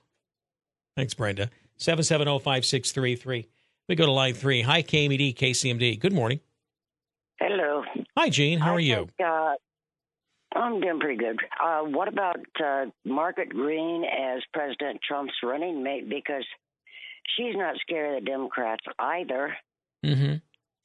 Thanks, 0.97 1.13
Brenda. 1.13 1.49
Seven 1.77 2.03
seven 2.03 2.25
zero 2.25 2.39
five 2.39 2.65
six 2.65 2.91
three 2.91 3.15
three. 3.15 3.47
We 3.87 3.95
go 3.95 4.05
to 4.05 4.11
line 4.11 4.33
three. 4.33 4.61
Hi, 4.61 4.81
KMED, 4.83 5.35
KCMD. 5.35 5.99
Good 5.99 6.13
morning. 6.13 6.39
Hello. 7.39 7.83
Hi, 8.17 8.29
Gene. 8.29 8.59
How 8.59 8.73
are 8.73 8.79
you? 8.79 8.95
think, 8.95 9.11
uh, 9.25 9.55
I'm 10.55 10.79
doing 10.81 10.99
pretty 10.99 11.17
good. 11.17 11.39
Uh, 11.61 11.81
what 11.81 12.07
about 12.07 12.39
uh, 12.63 12.85
Margaret 13.05 13.49
Green 13.49 14.03
as 14.03 14.41
President 14.53 14.99
Trump's 15.07 15.33
running 15.43 15.83
mate? 15.83 16.07
Because 16.09 16.45
she's 17.35 17.55
not 17.55 17.75
scared 17.81 18.17
of 18.17 18.23
the 18.23 18.29
Democrats 18.29 18.85
either. 18.99 19.55
Mm-hmm. 20.05 20.35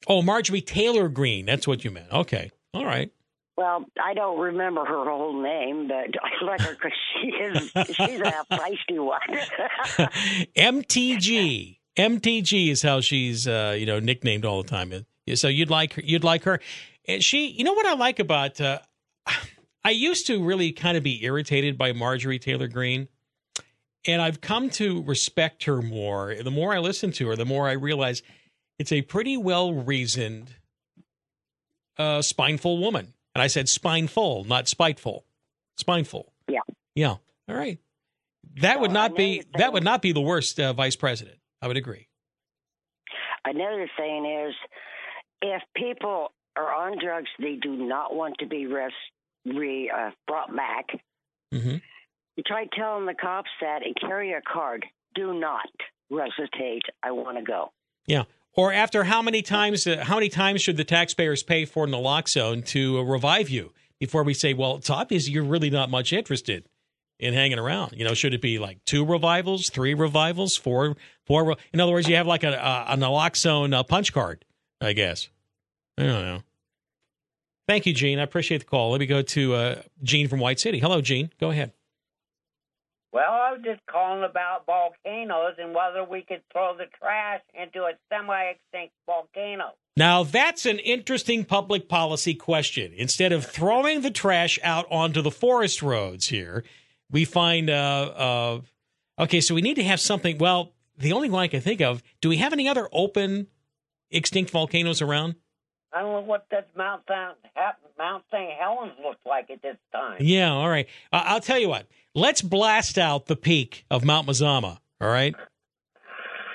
Oh, 0.07 0.21
Marjorie 0.21 0.61
Taylor 0.61 1.07
Greene. 1.09 1.45
That's 1.45 1.67
what 1.67 1.83
you 1.83 1.91
meant. 1.91 2.11
Okay. 2.11 2.51
All 2.73 2.85
right. 2.85 3.11
Well, 3.57 3.85
I 4.01 4.13
don't 4.13 4.39
remember 4.39 4.85
her 4.85 5.03
whole 5.03 5.41
name, 5.41 5.87
but 5.89 5.95
I 6.23 6.45
like 6.45 6.61
her 6.61 6.73
because 6.73 6.93
she 7.13 7.27
is 7.27 7.71
she's 7.95 8.21
a 8.21 8.45
feisty 8.51 9.03
one. 9.03 9.19
MTG. 10.55 11.77
MTG 11.97 12.71
is 12.71 12.81
how 12.81 13.01
she's 13.01 13.47
uh, 13.47 13.75
you 13.77 13.85
know 13.85 13.99
nicknamed 13.99 14.45
all 14.45 14.63
the 14.63 14.69
time. 14.69 14.93
So 15.35 15.47
you'd 15.49 15.69
like 15.69 15.93
her, 15.93 16.01
you'd 16.03 16.23
like 16.23 16.43
her. 16.43 16.61
And 17.09 17.23
she, 17.23 17.47
you 17.47 17.63
know 17.63 17.73
what 17.73 17.87
I 17.87 17.95
like 17.95 18.19
about 18.19 18.61
uh, 18.61 18.79
I 19.83 19.89
used 19.89 20.27
to 20.27 20.43
really 20.43 20.71
kind 20.71 20.95
of 20.95 21.01
be 21.01 21.23
irritated 21.25 21.75
by 21.75 21.91
Marjorie 21.91 22.37
Taylor 22.37 22.67
Greene. 22.67 23.07
And 24.05 24.21
I've 24.21 24.41
come 24.41 24.69
to 24.71 25.01
respect 25.03 25.63
her 25.63 25.81
more. 25.81 26.35
The 26.35 26.51
more 26.51 26.71
I 26.71 26.77
listen 26.77 27.11
to 27.13 27.27
her, 27.29 27.35
the 27.35 27.45
more 27.45 27.67
I 27.67 27.71
realize 27.71 28.21
it's 28.77 28.91
a 28.91 29.01
pretty 29.01 29.37
well 29.37 29.73
reasoned, 29.73 30.53
uh, 31.97 32.19
spineful 32.19 32.79
woman. 32.79 33.15
And 33.33 33.41
I 33.41 33.47
said 33.47 33.65
spineful, 33.65 34.45
not 34.45 34.67
spiteful. 34.67 35.25
Spineful. 35.81 36.25
Yeah. 36.47 36.59
Yeah. 36.93 37.15
All 37.49 37.55
right. 37.55 37.79
That 38.61 38.79
would 38.81 38.91
not 38.91 39.15
be 39.15 39.39
that 39.53 39.57
thing- 39.57 39.73
would 39.73 39.83
not 39.83 40.03
be 40.03 40.11
the 40.11 40.21
worst 40.21 40.59
uh, 40.59 40.73
vice 40.73 40.95
president. 40.95 41.39
I 41.59 41.67
would 41.67 41.77
agree. 41.77 42.07
Another 43.45 43.89
thing 43.97 44.45
is, 44.47 44.55
if 45.41 45.63
people 45.75 46.31
are 46.55 46.73
on 46.73 46.97
drugs, 47.03 47.29
they 47.39 47.55
do 47.55 47.75
not 47.75 48.15
want 48.15 48.35
to 48.39 48.45
be 48.45 48.65
res- 48.65 48.91
re, 49.45 49.89
uh, 49.89 50.11
brought 50.27 50.55
back. 50.55 50.87
Mm-hmm. 51.53 51.77
You 52.35 52.43
try 52.45 52.67
telling 52.77 53.05
the 53.05 53.13
cops 53.13 53.49
that 53.61 53.85
and 53.85 53.95
carry 53.99 54.33
a 54.33 54.41
card. 54.41 54.85
Do 55.15 55.33
not 55.33 55.69
resuscitate. 56.09 56.83
I 57.03 57.11
want 57.11 57.37
to 57.37 57.43
go. 57.43 57.71
Yeah. 58.07 58.23
Or 58.53 58.73
after 58.73 59.03
how 59.03 59.21
many 59.21 59.41
times? 59.41 59.85
Uh, 59.85 60.03
how 60.03 60.15
many 60.15 60.29
times 60.29 60.61
should 60.61 60.77
the 60.77 60.83
taxpayers 60.83 61.43
pay 61.43 61.65
for 61.65 61.85
naloxone 61.85 62.65
to 62.67 62.99
uh, 62.99 63.01
revive 63.03 63.49
you 63.49 63.71
before 63.99 64.23
we 64.23 64.33
say, 64.33 64.53
well, 64.53 64.75
it's 64.75 64.89
obvious 64.89 65.29
you're 65.29 65.43
really 65.43 65.69
not 65.69 65.89
much 65.89 66.13
interested 66.13 66.65
in 67.19 67.33
hanging 67.33 67.59
around? 67.59 67.93
You 67.93 68.05
know, 68.05 68.13
should 68.13 68.33
it 68.33 68.41
be 68.41 68.57
like 68.57 68.83
two 68.85 69.05
revivals, 69.05 69.69
three 69.69 69.93
revivals, 69.93 70.57
four, 70.57 70.95
four? 71.25 71.45
Re- 71.45 71.55
in 71.73 71.79
other 71.79 71.91
words, 71.91 72.07
you 72.07 72.15
have 72.15 72.27
like 72.27 72.43
a, 72.43 72.53
a, 72.53 72.93
a 72.93 72.97
naloxone 72.97 73.73
uh, 73.73 73.83
punch 73.83 74.13
card, 74.13 74.43
I 74.81 74.93
guess. 74.93 75.29
I 75.99 76.03
don't 76.03 76.25
know. 76.25 76.41
Thank 77.67 77.85
you, 77.85 77.93
Gene. 77.93 78.19
I 78.19 78.23
appreciate 78.23 78.59
the 78.59 78.65
call. 78.65 78.91
Let 78.91 78.99
me 78.99 79.05
go 79.05 79.21
to 79.21 79.53
uh, 79.53 79.81
Gene 80.01 80.27
from 80.27 80.39
White 80.39 80.59
City. 80.59 80.79
Hello, 80.79 81.01
Gene. 81.01 81.29
Go 81.39 81.51
ahead. 81.51 81.73
Well, 83.11 83.31
I 83.31 83.51
was 83.53 83.61
just 83.63 83.81
calling 83.87 84.23
about 84.23 84.65
volcanoes 84.65 85.55
and 85.57 85.73
whether 85.73 86.03
we 86.03 86.21
could 86.21 86.41
throw 86.51 86.75
the 86.77 86.85
trash 86.99 87.41
into 87.53 87.81
a 87.81 87.93
semi-extinct 88.11 88.93
volcano. 89.05 89.73
Now, 89.97 90.23
that's 90.23 90.65
an 90.65 90.79
interesting 90.79 91.43
public 91.43 91.89
policy 91.89 92.33
question. 92.33 92.93
Instead 92.95 93.31
of 93.31 93.45
throwing 93.45 94.01
the 94.01 94.11
trash 94.11 94.57
out 94.63 94.85
onto 94.89 95.21
the 95.21 95.31
forest 95.31 95.81
roads 95.81 96.27
here, 96.27 96.63
we 97.11 97.25
find, 97.25 97.69
uh, 97.69 97.73
uh, 98.15 99.23
okay, 99.23 99.41
so 99.41 99.55
we 99.55 99.61
need 99.61 99.75
to 99.75 99.83
have 99.83 99.99
something. 99.99 100.37
Well, 100.37 100.73
the 100.97 101.11
only 101.11 101.29
one 101.29 101.41
I 101.41 101.47
can 101.47 101.61
think 101.61 101.81
of, 101.81 102.01
do 102.21 102.29
we 102.29 102.37
have 102.37 102.53
any 102.53 102.67
other 102.67 102.87
open 102.91 103.47
extinct 104.11 104.51
volcanoes 104.51 105.01
around? 105.01 105.35
I 105.93 106.01
don't 106.01 106.11
know 106.11 106.21
what 106.21 106.45
that 106.51 106.67
Mount 106.75 107.01
St. 107.07 107.35
Mount 107.97 108.23
St. 108.31 108.51
Helens 108.59 108.93
looks 109.03 109.19
like 109.25 109.49
at 109.49 109.61
this 109.61 109.77
time. 109.91 110.17
Yeah, 110.19 110.51
all 110.51 110.69
right. 110.69 110.87
Uh, 111.11 111.23
I'll 111.25 111.39
tell 111.41 111.57
you 111.59 111.69
what. 111.69 111.87
Let's 112.15 112.41
blast 112.41 112.97
out 112.97 113.25
the 113.27 113.35
peak 113.35 113.85
of 113.91 114.03
Mount 114.03 114.27
Mazama 114.27 114.79
All 115.01 115.07
right. 115.09 115.35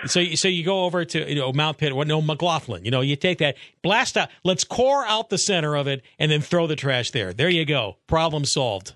So, 0.07 0.20
you- 0.20 0.37
so 0.37 0.49
you 0.49 0.64
go 0.64 0.85
over 0.85 1.05
to 1.05 1.29
you 1.29 1.35
know 1.37 1.53
Mount 1.53 1.79
Pitt, 1.79 1.97
well, 1.97 2.07
no 2.07 2.20
McLoughlin. 2.20 2.85
You 2.85 2.90
know, 2.90 3.01
you 3.01 3.16
take 3.16 3.38
that, 3.38 3.57
blast 3.83 4.16
out. 4.16 4.29
Let's 4.44 4.62
core 4.64 5.07
out 5.07 5.31
the 5.31 5.38
center 5.38 5.75
of 5.77 5.87
it, 5.87 6.03
and 6.18 6.31
then 6.31 6.40
throw 6.42 6.66
the 6.66 6.77
trash 6.77 7.11
there. 7.12 7.33
There 7.33 7.49
you 7.49 7.64
go. 7.64 7.97
Problem 8.07 8.44
solved. 8.44 8.92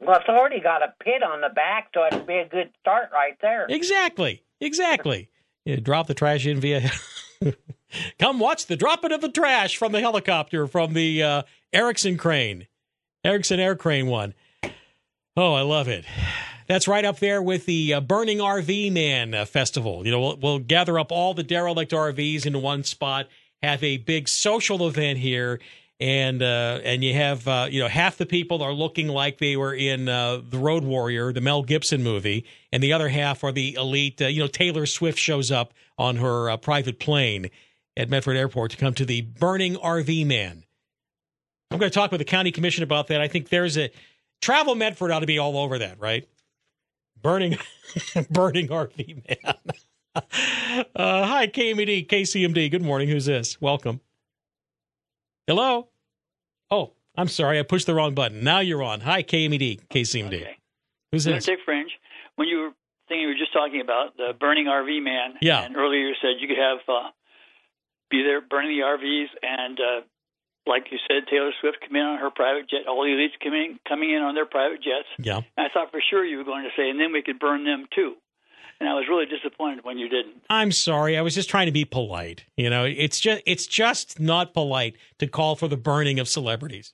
Well, 0.00 0.16
it's 0.20 0.28
already 0.28 0.60
got 0.60 0.82
a 0.82 0.94
pit 1.02 1.22
on 1.22 1.40
the 1.40 1.48
back, 1.48 1.88
so 1.94 2.06
it'd 2.06 2.26
be 2.26 2.36
a 2.36 2.46
good 2.48 2.70
start 2.80 3.10
right 3.12 3.36
there. 3.42 3.66
Exactly. 3.68 4.42
Exactly. 4.60 5.28
You 5.64 5.78
drop 5.78 6.06
the 6.06 6.14
trash 6.14 6.46
in 6.46 6.60
via. 6.60 6.88
Come 8.18 8.38
watch 8.38 8.66
the 8.66 8.76
dropping 8.76 9.12
of 9.12 9.20
the 9.20 9.28
trash 9.28 9.76
from 9.76 9.92
the 9.92 10.00
helicopter 10.00 10.66
from 10.66 10.94
the 10.94 11.22
uh, 11.22 11.42
Erickson 11.72 12.16
crane, 12.16 12.66
Erickson 13.24 13.60
Air 13.60 13.76
Crane 13.76 14.06
one. 14.06 14.34
Oh, 15.36 15.54
I 15.54 15.62
love 15.62 15.88
it. 15.88 16.04
That's 16.66 16.88
right 16.88 17.04
up 17.04 17.18
there 17.18 17.42
with 17.42 17.66
the 17.66 17.94
uh, 17.94 18.00
Burning 18.00 18.38
RV 18.38 18.92
Man 18.92 19.34
uh, 19.34 19.44
Festival. 19.44 20.04
You 20.04 20.12
know, 20.12 20.20
we'll, 20.20 20.36
we'll 20.36 20.58
gather 20.58 20.98
up 20.98 21.12
all 21.12 21.34
the 21.34 21.42
derelict 21.42 21.92
RVs 21.92 22.46
into 22.46 22.58
one 22.58 22.84
spot, 22.84 23.28
have 23.62 23.82
a 23.82 23.98
big 23.98 24.28
social 24.28 24.86
event 24.86 25.18
here, 25.18 25.60
and 26.00 26.42
uh, 26.42 26.80
and 26.84 27.04
you 27.04 27.14
have 27.14 27.46
uh, 27.46 27.66
you 27.70 27.80
know 27.80 27.88
half 27.88 28.16
the 28.16 28.26
people 28.26 28.62
are 28.62 28.72
looking 28.72 29.08
like 29.08 29.38
they 29.38 29.56
were 29.56 29.74
in 29.74 30.08
uh, 30.08 30.40
the 30.48 30.58
Road 30.58 30.84
Warrior, 30.84 31.32
the 31.32 31.40
Mel 31.40 31.62
Gibson 31.62 32.02
movie, 32.02 32.46
and 32.72 32.82
the 32.82 32.92
other 32.92 33.08
half 33.08 33.44
are 33.44 33.52
the 33.52 33.74
elite. 33.74 34.22
Uh, 34.22 34.26
you 34.26 34.40
know, 34.40 34.46
Taylor 34.46 34.86
Swift 34.86 35.18
shows 35.18 35.50
up 35.50 35.74
on 35.98 36.16
her 36.16 36.50
uh, 36.50 36.56
private 36.56 36.98
plane 36.98 37.50
at 37.96 38.08
Medford 38.08 38.36
Airport 38.36 38.72
to 38.72 38.76
come 38.76 38.94
to 38.94 39.04
the 39.04 39.22
Burning 39.22 39.76
RV 39.76 40.26
Man. 40.26 40.64
I'm 41.70 41.78
going 41.78 41.90
to 41.90 41.94
talk 41.94 42.10
with 42.10 42.20
the 42.20 42.24
county 42.24 42.52
commission 42.52 42.82
about 42.84 43.08
that. 43.08 43.20
I 43.20 43.28
think 43.28 43.48
there's 43.48 43.76
a 43.76 43.90
travel 44.40 44.74
Medford 44.74 45.10
ought 45.10 45.20
to 45.20 45.26
be 45.26 45.38
all 45.38 45.56
over 45.58 45.78
that, 45.78 45.98
right? 46.00 46.28
Burning, 47.20 47.58
burning 48.30 48.68
RV 48.68 49.22
man. 49.28 49.54
uh, 50.94 51.26
hi, 51.26 51.46
KMED, 51.48 52.06
KCMD. 52.06 52.70
Good 52.70 52.82
morning. 52.82 53.08
Who's 53.08 53.24
this? 53.24 53.60
Welcome. 53.60 54.00
Hello. 55.46 55.88
Oh, 56.70 56.92
I'm 57.16 57.28
sorry. 57.28 57.58
I 57.58 57.62
pushed 57.62 57.86
the 57.86 57.94
wrong 57.94 58.14
button. 58.14 58.44
Now 58.44 58.60
you're 58.60 58.82
on. 58.82 59.00
Hi, 59.00 59.22
KMED, 59.22 59.88
KCMD. 59.88 60.42
Okay. 60.42 60.58
Who's 61.10 61.24
this? 61.24 61.46
Dick 61.46 61.58
Fringe. 61.64 61.90
When 62.36 62.48
you 62.48 62.58
were 62.58 62.70
thing 63.08 63.20
you 63.20 63.28
were 63.28 63.34
just 63.34 63.52
talking 63.52 63.80
about 63.80 64.16
the 64.16 64.32
burning 64.38 64.66
RV 64.66 65.02
man. 65.02 65.34
Yeah. 65.40 65.62
And 65.62 65.76
earlier 65.76 66.08
you 66.08 66.14
said 66.20 66.40
you 66.40 66.48
could 66.48 66.58
have 66.58 66.78
uh, 66.88 67.10
be 68.14 68.22
there 68.22 68.40
burning 68.40 68.78
the 68.78 68.84
RVs 68.84 69.30
and 69.42 69.78
uh, 69.80 70.00
like 70.66 70.86
you 70.90 70.98
said, 71.08 71.28
Taylor 71.30 71.52
Swift 71.60 71.78
come 71.86 71.96
in 71.96 72.02
on 72.02 72.18
her 72.18 72.30
private 72.30 72.68
jet. 72.70 72.88
All 72.88 73.04
the 73.04 73.10
elites 73.10 73.36
coming 73.42 73.78
coming 73.86 74.10
in 74.10 74.22
on 74.22 74.34
their 74.34 74.46
private 74.46 74.82
jets. 74.82 75.08
Yeah. 75.18 75.42
And 75.56 75.66
I 75.66 75.68
thought 75.72 75.90
for 75.90 76.00
sure 76.10 76.24
you 76.24 76.38
were 76.38 76.44
going 76.44 76.64
to 76.64 76.70
say, 76.76 76.88
and 76.88 76.98
then 76.98 77.12
we 77.12 77.22
could 77.22 77.38
burn 77.38 77.64
them 77.64 77.86
too. 77.94 78.14
And 78.80 78.88
I 78.88 78.94
was 78.94 79.04
really 79.08 79.26
disappointed 79.26 79.84
when 79.84 79.98
you 79.98 80.08
didn't. 80.08 80.42
I'm 80.50 80.72
sorry. 80.72 81.16
I 81.16 81.22
was 81.22 81.34
just 81.34 81.48
trying 81.48 81.66
to 81.66 81.72
be 81.72 81.84
polite. 81.84 82.44
You 82.56 82.70
know, 82.70 82.84
it's 82.84 83.20
just 83.20 83.42
it's 83.46 83.66
just 83.66 84.18
not 84.18 84.54
polite 84.54 84.96
to 85.18 85.26
call 85.26 85.54
for 85.56 85.68
the 85.68 85.76
burning 85.76 86.18
of 86.18 86.28
celebrities. 86.28 86.92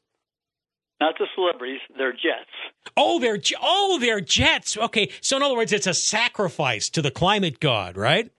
Not 1.00 1.14
the 1.18 1.26
celebrities, 1.34 1.80
their 1.96 2.12
jets. 2.12 2.50
Oh, 2.96 3.18
they're 3.18 3.38
oh, 3.62 3.98
they're 3.98 4.20
jets. 4.20 4.76
Okay, 4.76 5.10
so 5.22 5.36
in 5.36 5.42
other 5.42 5.56
words, 5.56 5.72
it's 5.72 5.86
a 5.86 5.94
sacrifice 5.94 6.90
to 6.90 7.00
the 7.00 7.10
climate 7.10 7.60
god, 7.60 7.96
right? 7.96 8.30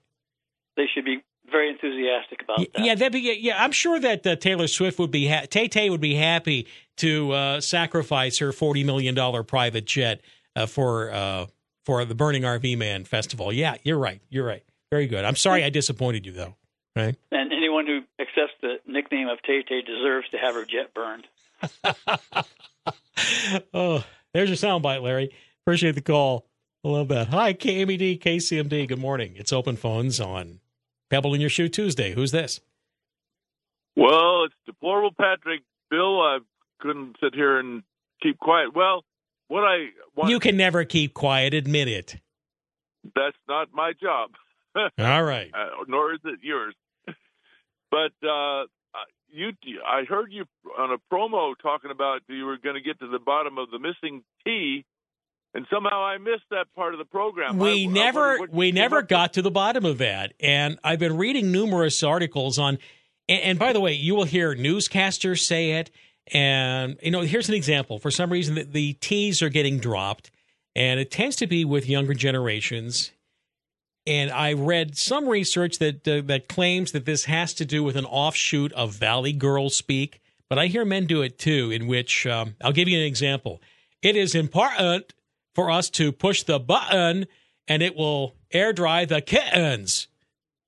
They 0.76 0.86
should 0.94 1.04
be 1.04 1.22
very 1.52 1.68
enthusiastic 1.68 2.42
about 2.42 2.58
that. 2.58 2.84
Yeah, 2.84 2.94
that'd 2.94 3.12
be 3.12 3.38
yeah. 3.40 3.62
I'm 3.62 3.72
sure 3.72 4.00
that 4.00 4.26
uh, 4.26 4.36
Taylor 4.36 4.66
Swift 4.66 4.98
would 4.98 5.10
be 5.10 5.28
ha- 5.28 5.46
Tay 5.48 5.68
Tay 5.68 5.90
would 5.90 6.00
be 6.00 6.14
happy 6.14 6.66
to 6.96 7.32
uh, 7.32 7.60
sacrifice 7.60 8.38
her 8.38 8.52
forty 8.52 8.82
million 8.82 9.14
dollar 9.14 9.42
private 9.42 9.84
jet 9.84 10.20
uh, 10.56 10.66
for 10.66 11.12
uh, 11.12 11.46
for 11.84 12.04
the 12.04 12.14
Burning 12.14 12.42
RV 12.42 12.76
Man 12.78 13.04
Festival. 13.04 13.52
Yeah, 13.52 13.76
you're 13.82 13.98
right. 13.98 14.20
You're 14.30 14.46
right. 14.46 14.64
Very 14.90 15.06
good. 15.06 15.24
I'm 15.24 15.36
sorry 15.36 15.62
I 15.62 15.70
disappointed 15.70 16.26
you 16.26 16.32
though. 16.32 16.56
Right. 16.96 17.16
And 17.30 17.52
anyone 17.52 17.86
who 17.86 18.00
accepts 18.20 18.54
the 18.60 18.76
nickname 18.86 19.28
of 19.28 19.40
Tay 19.42 19.62
Tay 19.62 19.82
deserves 19.82 20.28
to 20.30 20.38
have 20.38 20.54
her 20.54 20.64
jet 20.64 20.92
burned. 20.94 21.26
oh, 23.74 24.04
there's 24.34 24.48
your 24.48 24.56
soundbite, 24.56 25.02
Larry. 25.02 25.30
Appreciate 25.64 25.94
the 25.94 26.02
call. 26.02 26.46
I 26.84 26.88
love 26.88 27.08
that. 27.08 27.28
Hi, 27.28 27.54
KMED, 27.54 28.20
KCMD. 28.20 28.88
Good 28.88 28.98
morning. 28.98 29.34
It's 29.36 29.52
open 29.52 29.76
phones 29.76 30.20
on 30.20 30.58
Pebble 31.12 31.34
in 31.34 31.42
Your 31.42 31.50
Shoe 31.50 31.68
Tuesday. 31.68 32.14
Who's 32.14 32.30
this? 32.32 32.60
Well, 33.96 34.44
it's 34.44 34.54
deplorable, 34.64 35.10
Patrick. 35.14 35.60
Bill, 35.90 36.22
I 36.22 36.38
couldn't 36.80 37.16
sit 37.22 37.34
here 37.34 37.58
and 37.58 37.82
keep 38.22 38.38
quiet. 38.38 38.74
Well, 38.74 39.04
what 39.48 39.60
I 39.60 39.88
want, 40.16 40.30
You 40.30 40.40
can 40.40 40.56
never 40.56 40.86
keep 40.86 41.12
quiet. 41.12 41.52
Admit 41.52 41.88
it. 41.88 42.16
that's 43.14 43.36
not 43.46 43.68
my 43.74 43.92
job. 44.02 44.30
All 44.98 45.22
right. 45.22 45.50
uh, 45.52 45.84
nor 45.86 46.14
is 46.14 46.20
it 46.24 46.38
yours. 46.42 46.74
But 47.90 48.12
uh, 48.26 48.64
you, 49.28 49.50
I 49.86 50.04
heard 50.08 50.32
you 50.32 50.46
on 50.78 50.92
a 50.92 51.14
promo 51.14 51.52
talking 51.60 51.90
about 51.90 52.20
you 52.26 52.46
were 52.46 52.56
going 52.56 52.76
to 52.76 52.80
get 52.80 53.00
to 53.00 53.06
the 53.06 53.18
bottom 53.18 53.58
of 53.58 53.70
the 53.70 53.78
missing 53.78 54.22
T, 54.46 54.86
and 55.54 55.66
somehow 55.70 56.02
I 56.02 56.18
missed 56.18 56.44
that 56.50 56.66
part 56.74 56.94
of 56.94 56.98
the 56.98 57.04
program. 57.04 57.58
we 57.58 57.86
I- 57.86 57.88
I 57.88 57.92
never 57.92 58.38
what 58.38 58.50
we 58.50 58.72
never 58.72 59.02
got 59.02 59.34
to 59.34 59.42
the 59.42 59.50
bottom 59.50 59.84
of 59.84 59.98
that. 59.98 60.32
And 60.40 60.78
i've 60.84 60.98
been 60.98 61.16
reading 61.16 61.52
numerous 61.52 62.02
articles 62.02 62.58
on 62.58 62.78
and, 63.28 63.42
and 63.42 63.58
by 63.58 63.72
the 63.72 63.80
way 63.80 63.92
you 63.92 64.14
will 64.14 64.24
hear 64.24 64.54
newscasters 64.54 65.40
say 65.40 65.72
it. 65.72 65.90
And 66.32 66.98
you 67.02 67.10
know 67.10 67.20
here's 67.20 67.48
an 67.48 67.54
example. 67.54 67.98
For 67.98 68.10
some 68.10 68.30
reason 68.30 68.54
the, 68.54 68.64
the 68.64 68.92
t's 68.94 69.42
are 69.42 69.48
getting 69.48 69.78
dropped 69.78 70.30
and 70.74 70.98
it 70.98 71.10
tends 71.10 71.36
to 71.36 71.46
be 71.46 71.64
with 71.64 71.88
younger 71.88 72.14
generations. 72.14 73.12
And 74.06 74.30
i 74.30 74.52
read 74.52 74.96
some 74.96 75.28
research 75.28 75.78
that 75.78 76.08
uh, 76.08 76.22
that 76.26 76.48
claims 76.48 76.92
that 76.92 77.04
this 77.04 77.26
has 77.26 77.54
to 77.54 77.64
do 77.64 77.84
with 77.84 77.96
an 77.96 78.04
offshoot 78.06 78.72
of 78.72 78.94
valley 78.94 79.32
girl 79.32 79.70
speak 79.70 80.20
but 80.48 80.58
i 80.58 80.66
hear 80.66 80.84
men 80.84 81.06
do 81.06 81.22
it 81.22 81.38
too 81.38 81.70
in 81.70 81.86
which 81.86 82.26
um, 82.26 82.56
i'll 82.62 82.72
give 82.72 82.88
you 82.88 82.98
an 82.98 83.04
example. 83.04 83.60
It 84.02 84.16
is 84.16 84.34
important 84.34 85.12
for 85.54 85.70
us 85.70 85.90
to 85.90 86.12
push 86.12 86.42
the 86.42 86.58
button 86.58 87.26
and 87.68 87.82
it 87.82 87.94
will 87.96 88.34
air 88.52 88.72
dry 88.72 89.04
the 89.04 89.20
kittens. 89.20 90.08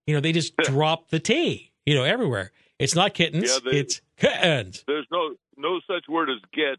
You 0.07 0.15
know, 0.15 0.21
they 0.21 0.33
just 0.33 0.57
drop 0.59 1.09
the 1.11 1.19
T, 1.19 1.73
you 1.87 1.95
know, 1.95 2.05
everywhere. 2.05 2.53
It's 2.79 2.95
not 2.95 3.15
kittens, 3.15 3.51
Yeah, 3.51 3.71
they- 3.71 3.79
it's 3.79 4.01
kittens. 4.17 4.85
There's 4.87 5.07
no 5.11 5.35
no 5.57 5.81
such 5.87 6.07
word 6.09 6.29
as 6.31 6.39
get. 6.53 6.79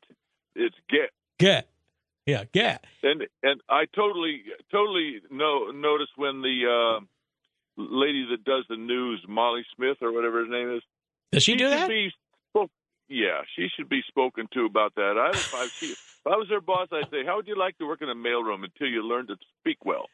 It's 0.56 0.76
get. 0.90 1.10
Get. 1.40 1.70
Yeah, 2.26 2.44
get. 2.52 2.86
And 3.04 3.26
and 3.44 3.62
I 3.70 3.86
totally 3.96 4.44
totally 4.72 5.22
know 5.32 5.72
notice 5.72 6.10
when 6.16 6.42
the 6.42 6.98
uh, 7.00 7.06
lady 7.78 8.26
that 8.32 8.44
does 8.44 8.66
the 8.70 8.78
news, 8.78 9.24
Molly 9.28 9.66
Smith 9.76 9.98
or 10.02 10.12
whatever 10.12 10.42
his 10.42 10.50
name 10.50 10.76
is, 10.76 10.82
Does 11.32 11.44
she 11.44 11.56
do 11.56 11.70
that? 11.70 11.88
Be 11.88 12.12
spoke, 12.52 12.72
yeah, 13.10 13.42
she 13.56 13.68
should 13.76 13.90
be 13.90 14.02
spoken 14.08 14.48
to 14.54 14.66
about 14.66 14.96
that. 14.96 15.18
I, 15.18 15.30
if, 15.38 15.54
I, 15.54 15.68
she, 15.68 15.94
if 16.26 16.32
I 16.32 16.36
was 16.38 16.48
their 16.50 16.62
boss, 16.62 16.88
I'd 16.92 17.10
say, 17.12 17.24
"How 17.26 17.36
would 17.38 17.48
you 17.48 17.58
like 17.58 17.78
to 17.78 17.86
work 17.86 18.02
in 18.02 18.10
a 18.10 18.16
mailroom 18.16 18.64
until 18.64 18.88
you 18.88 19.04
learn 19.04 19.28
to 19.28 19.36
speak 19.60 19.86
well?" 19.86 20.10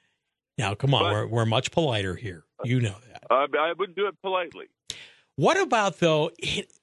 Now, 0.57 0.75
come 0.75 0.93
on, 0.93 1.03
But- 1.03 1.11
we're, 1.13 1.27
we're 1.27 1.45
much 1.45 1.71
politer 1.71 2.15
here. 2.15 2.43
You 2.63 2.79
know 2.79 2.95
that. 3.11 3.23
I, 3.31 3.47
I 3.57 3.73
would 3.77 3.95
do 3.95 4.07
it 4.07 4.15
politely. 4.21 4.67
What 5.35 5.59
about 5.59 5.99
though? 5.99 6.31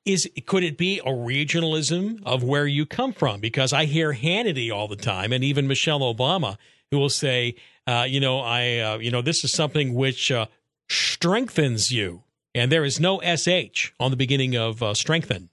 Is 0.05 0.29
could 0.47 0.65
it 0.65 0.77
be 0.77 0.99
a 1.01 1.11
regionalism 1.11 2.23
of 2.25 2.43
where 2.43 2.67
you 2.67 2.87
come 2.87 3.13
from? 3.13 3.41
Because 3.41 3.73
I 3.73 3.85
hear 3.85 4.15
Hannity 4.15 4.73
all 4.73 4.89
the 4.89 4.97
time, 4.97 5.33
and 5.33 5.45
even 5.45 5.69
Michelle 5.69 6.01
Obama, 6.01 6.57
who 6.91 6.99
will 6.99 7.11
say, 7.11 7.55
uh, 7.87 8.07
"You 8.09 8.21
know, 8.21 8.41
I, 8.41 8.79
uh, 8.79 8.99
you 8.99 9.11
know, 9.11 9.23
this 9.23 9.45
is 9.45 9.53
something 9.53 9.95
which 9.95 10.33
uh, 10.33 10.47
strengthens 10.89 11.93
you," 11.93 12.25
and 12.55 12.73
there 12.73 12.85
is 12.85 12.99
no 12.99 13.21
sh 13.21 13.91
on 14.01 14.11
the 14.11 14.17
beginning 14.17 14.57
of 14.57 14.83
uh, 14.83 14.95
strengthen. 14.95 15.51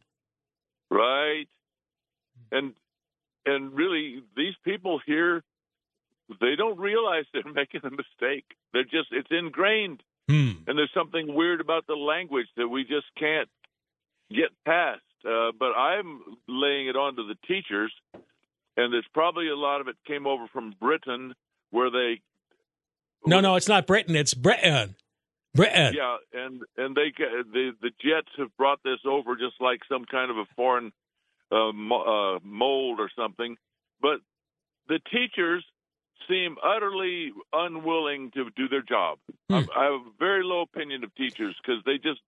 Right. 0.89 1.47
And 2.51 2.73
and 3.45 3.73
really 3.73 4.23
these 4.35 4.55
people 4.63 4.99
here 5.05 5.43
they 6.41 6.55
don't 6.55 6.79
realize 6.79 7.25
they're 7.33 7.43
making 7.53 7.81
a 7.83 7.89
mistake. 7.89 8.45
They're 8.73 8.83
just 8.83 9.09
it's 9.11 9.29
ingrained. 9.31 10.01
Hmm. 10.27 10.51
And 10.67 10.77
there's 10.77 10.91
something 10.93 11.33
weird 11.35 11.61
about 11.61 11.85
the 11.85 11.93
language 11.93 12.47
that 12.57 12.67
we 12.67 12.83
just 12.83 13.05
can't 13.17 13.49
get 14.31 14.49
past. 14.65 15.01
Uh, 15.23 15.51
but 15.57 15.73
I'm 15.73 16.21
laying 16.47 16.87
it 16.87 16.95
on 16.95 17.15
to 17.15 17.23
the 17.23 17.35
teachers, 17.47 17.91
and 18.13 18.93
there's 18.93 19.07
probably 19.13 19.49
a 19.49 19.55
lot 19.55 19.81
of 19.81 19.87
it 19.87 19.95
came 20.05 20.27
over 20.27 20.47
from 20.51 20.73
Britain, 20.79 21.33
where 21.71 21.89
they 21.89 22.21
No, 23.25 23.39
no, 23.39 23.55
it's 23.55 23.67
not 23.67 23.87
Britain. 23.87 24.15
It's 24.15 24.33
Britain. 24.33 24.95
Britain. 25.53 25.93
Yeah, 25.95 26.17
and 26.33 26.61
and 26.77 26.95
they 26.95 27.13
the 27.17 27.71
the 27.81 27.91
Jets 28.01 28.29
have 28.37 28.55
brought 28.57 28.83
this 28.83 28.99
over 29.05 29.35
just 29.35 29.55
like 29.59 29.79
some 29.89 30.05
kind 30.05 30.29
of 30.29 30.37
a 30.37 30.45
foreign 30.55 30.91
uh, 31.55 31.71
mo- 31.71 32.35
uh, 32.35 32.39
mold 32.43 32.99
or 32.99 33.09
something. 33.17 33.55
But 34.01 34.19
the 34.87 34.99
teachers 35.11 35.65
seem 36.27 36.57
utterly 36.63 37.31
unwilling 37.53 38.31
to 38.31 38.49
do 38.55 38.67
their 38.67 38.81
job. 38.81 39.19
I, 39.49 39.65
I 39.75 39.83
have 39.85 39.93
a 39.93 40.11
very 40.19 40.43
low 40.43 40.61
opinion 40.61 41.03
of 41.03 41.13
teachers 41.15 41.55
because 41.61 41.81
they 41.85 41.97
just 41.97 42.19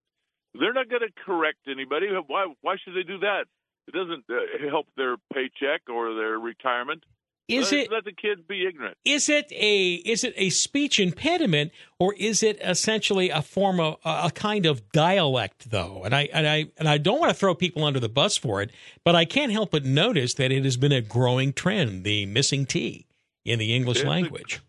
they're 0.59 0.73
not 0.73 0.89
going 0.89 1.01
to 1.01 1.23
correct 1.25 1.59
anybody. 1.69 2.07
Why 2.27 2.47
why 2.61 2.75
should 2.83 2.95
they 2.95 3.03
do 3.03 3.19
that? 3.19 3.45
It 3.87 3.93
doesn't 3.93 4.25
uh, 4.29 4.69
help 4.69 4.87
their 4.97 5.17
paycheck 5.33 5.89
or 5.89 6.13
their 6.13 6.37
retirement. 6.37 7.03
Is 7.47 7.71
let, 7.71 7.81
it 7.81 7.91
let 7.91 8.03
the 8.05 8.11
kids 8.11 8.41
be 8.47 8.65
ignorant? 8.67 8.97
is 9.05 9.29
it 9.29 9.49
a 9.51 9.93
is 9.93 10.23
it 10.23 10.33
a 10.35 10.49
speech 10.49 10.99
impediment 10.99 11.71
or 11.99 12.13
is 12.15 12.43
it 12.43 12.59
essentially 12.61 13.29
a 13.29 13.41
form 13.41 13.79
of 13.79 13.95
a 14.03 14.29
kind 14.31 14.65
of 14.65 14.91
dialect 14.91 15.69
though 15.71 16.03
and 16.03 16.13
i 16.13 16.27
and 16.33 16.45
i 16.47 16.65
and 16.77 16.89
i 16.89 16.97
don't 16.97 17.19
want 17.19 17.29
to 17.29 17.37
throw 17.37 17.55
people 17.55 17.83
under 17.85 17.99
the 18.01 18.09
bus 18.09 18.35
for 18.35 18.61
it 18.61 18.69
but 19.05 19.15
i 19.15 19.23
can't 19.23 19.51
help 19.53 19.71
but 19.71 19.85
notice 19.85 20.33
that 20.33 20.51
it 20.51 20.65
has 20.65 20.75
been 20.77 20.91
a 20.91 20.99
growing 21.01 21.53
trend 21.53 22.03
the 22.03 22.25
missing 22.25 22.65
t 22.65 23.05
in 23.45 23.59
the 23.59 23.73
english 23.73 23.99
It's 23.99 24.05
a- 24.05 24.09
language 24.09 24.61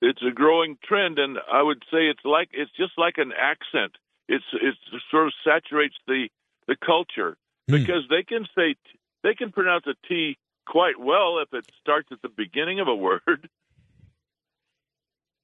It's 0.00 0.22
a 0.22 0.32
growing 0.32 0.78
trend, 0.82 1.18
and 1.20 1.38
I 1.52 1.62
would 1.62 1.82
say 1.90 2.06
it's 2.12 2.24
like 2.24 2.48
it's 2.52 2.72
just 2.76 2.92
like 2.98 3.18
an 3.18 3.32
accent. 3.38 3.92
It's 4.28 4.44
it 4.52 4.74
sort 5.12 5.26
of 5.28 5.32
saturates 5.44 5.94
the 6.06 6.28
the 6.66 6.76
culture 6.76 7.36
Hmm. 7.68 7.76
because 7.78 8.02
they 8.10 8.24
can 8.24 8.44
say 8.56 8.74
they 9.22 9.34
can 9.34 9.52
pronounce 9.52 9.86
a 9.86 9.94
T 10.08 10.36
quite 10.66 10.98
well 10.98 11.38
if 11.38 11.52
it 11.52 11.66
starts 11.80 12.08
at 12.12 12.22
the 12.22 12.28
beginning 12.28 12.80
of 12.80 12.88
a 12.88 12.94
word. 12.94 13.48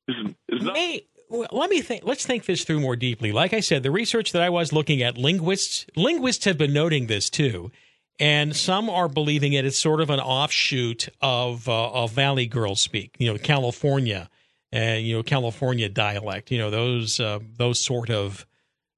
It's, 0.09 0.65
not, 0.65 0.73
May, 0.73 1.05
let 1.31 1.69
me 1.69 1.83
think. 1.83 2.05
Let's 2.05 2.25
think 2.25 2.47
this 2.47 2.65
through 2.65 2.81
more 2.81 2.97
deeply. 2.97 3.33
Like 3.33 3.53
I 3.53 3.61
said, 3.61 3.83
the 3.83 3.91
research 3.91 4.33
that 4.33 4.43
I 4.43 4.49
was 4.49 4.73
looking 4.73 5.03
at, 5.03 5.19
linguists 5.19 5.87
linguists 5.97 6.45
have 6.47 6.57
been 6.57 6.73
noting 6.73 7.07
this 7.07 7.29
too, 7.29 7.71
and 8.19 8.57
some 8.57 8.89
are 8.89 9.09
believing 9.09 9.53
it 9.53 9.65
is 9.65 9.79
sort 9.79 10.01
of 10.01 10.11
an 10.11 10.21
offshoot 10.21 11.09
of 11.21 11.69
uh, 11.69 11.91
of 11.91 12.13
Valley 12.13 12.47
Girl 12.47 12.75
speak. 12.75 13.17
You 13.19 13.33
know, 13.33 13.39
California, 13.39 14.31
and 14.73 15.05
you 15.05 15.17
know, 15.17 15.23
California 15.23 15.89
dialect. 15.89 16.51
You 16.51 16.59
know, 16.59 16.71
those 16.71 17.21
uh, 17.21 17.41
those 17.59 17.85
sort 17.85 18.11
of 18.11 18.47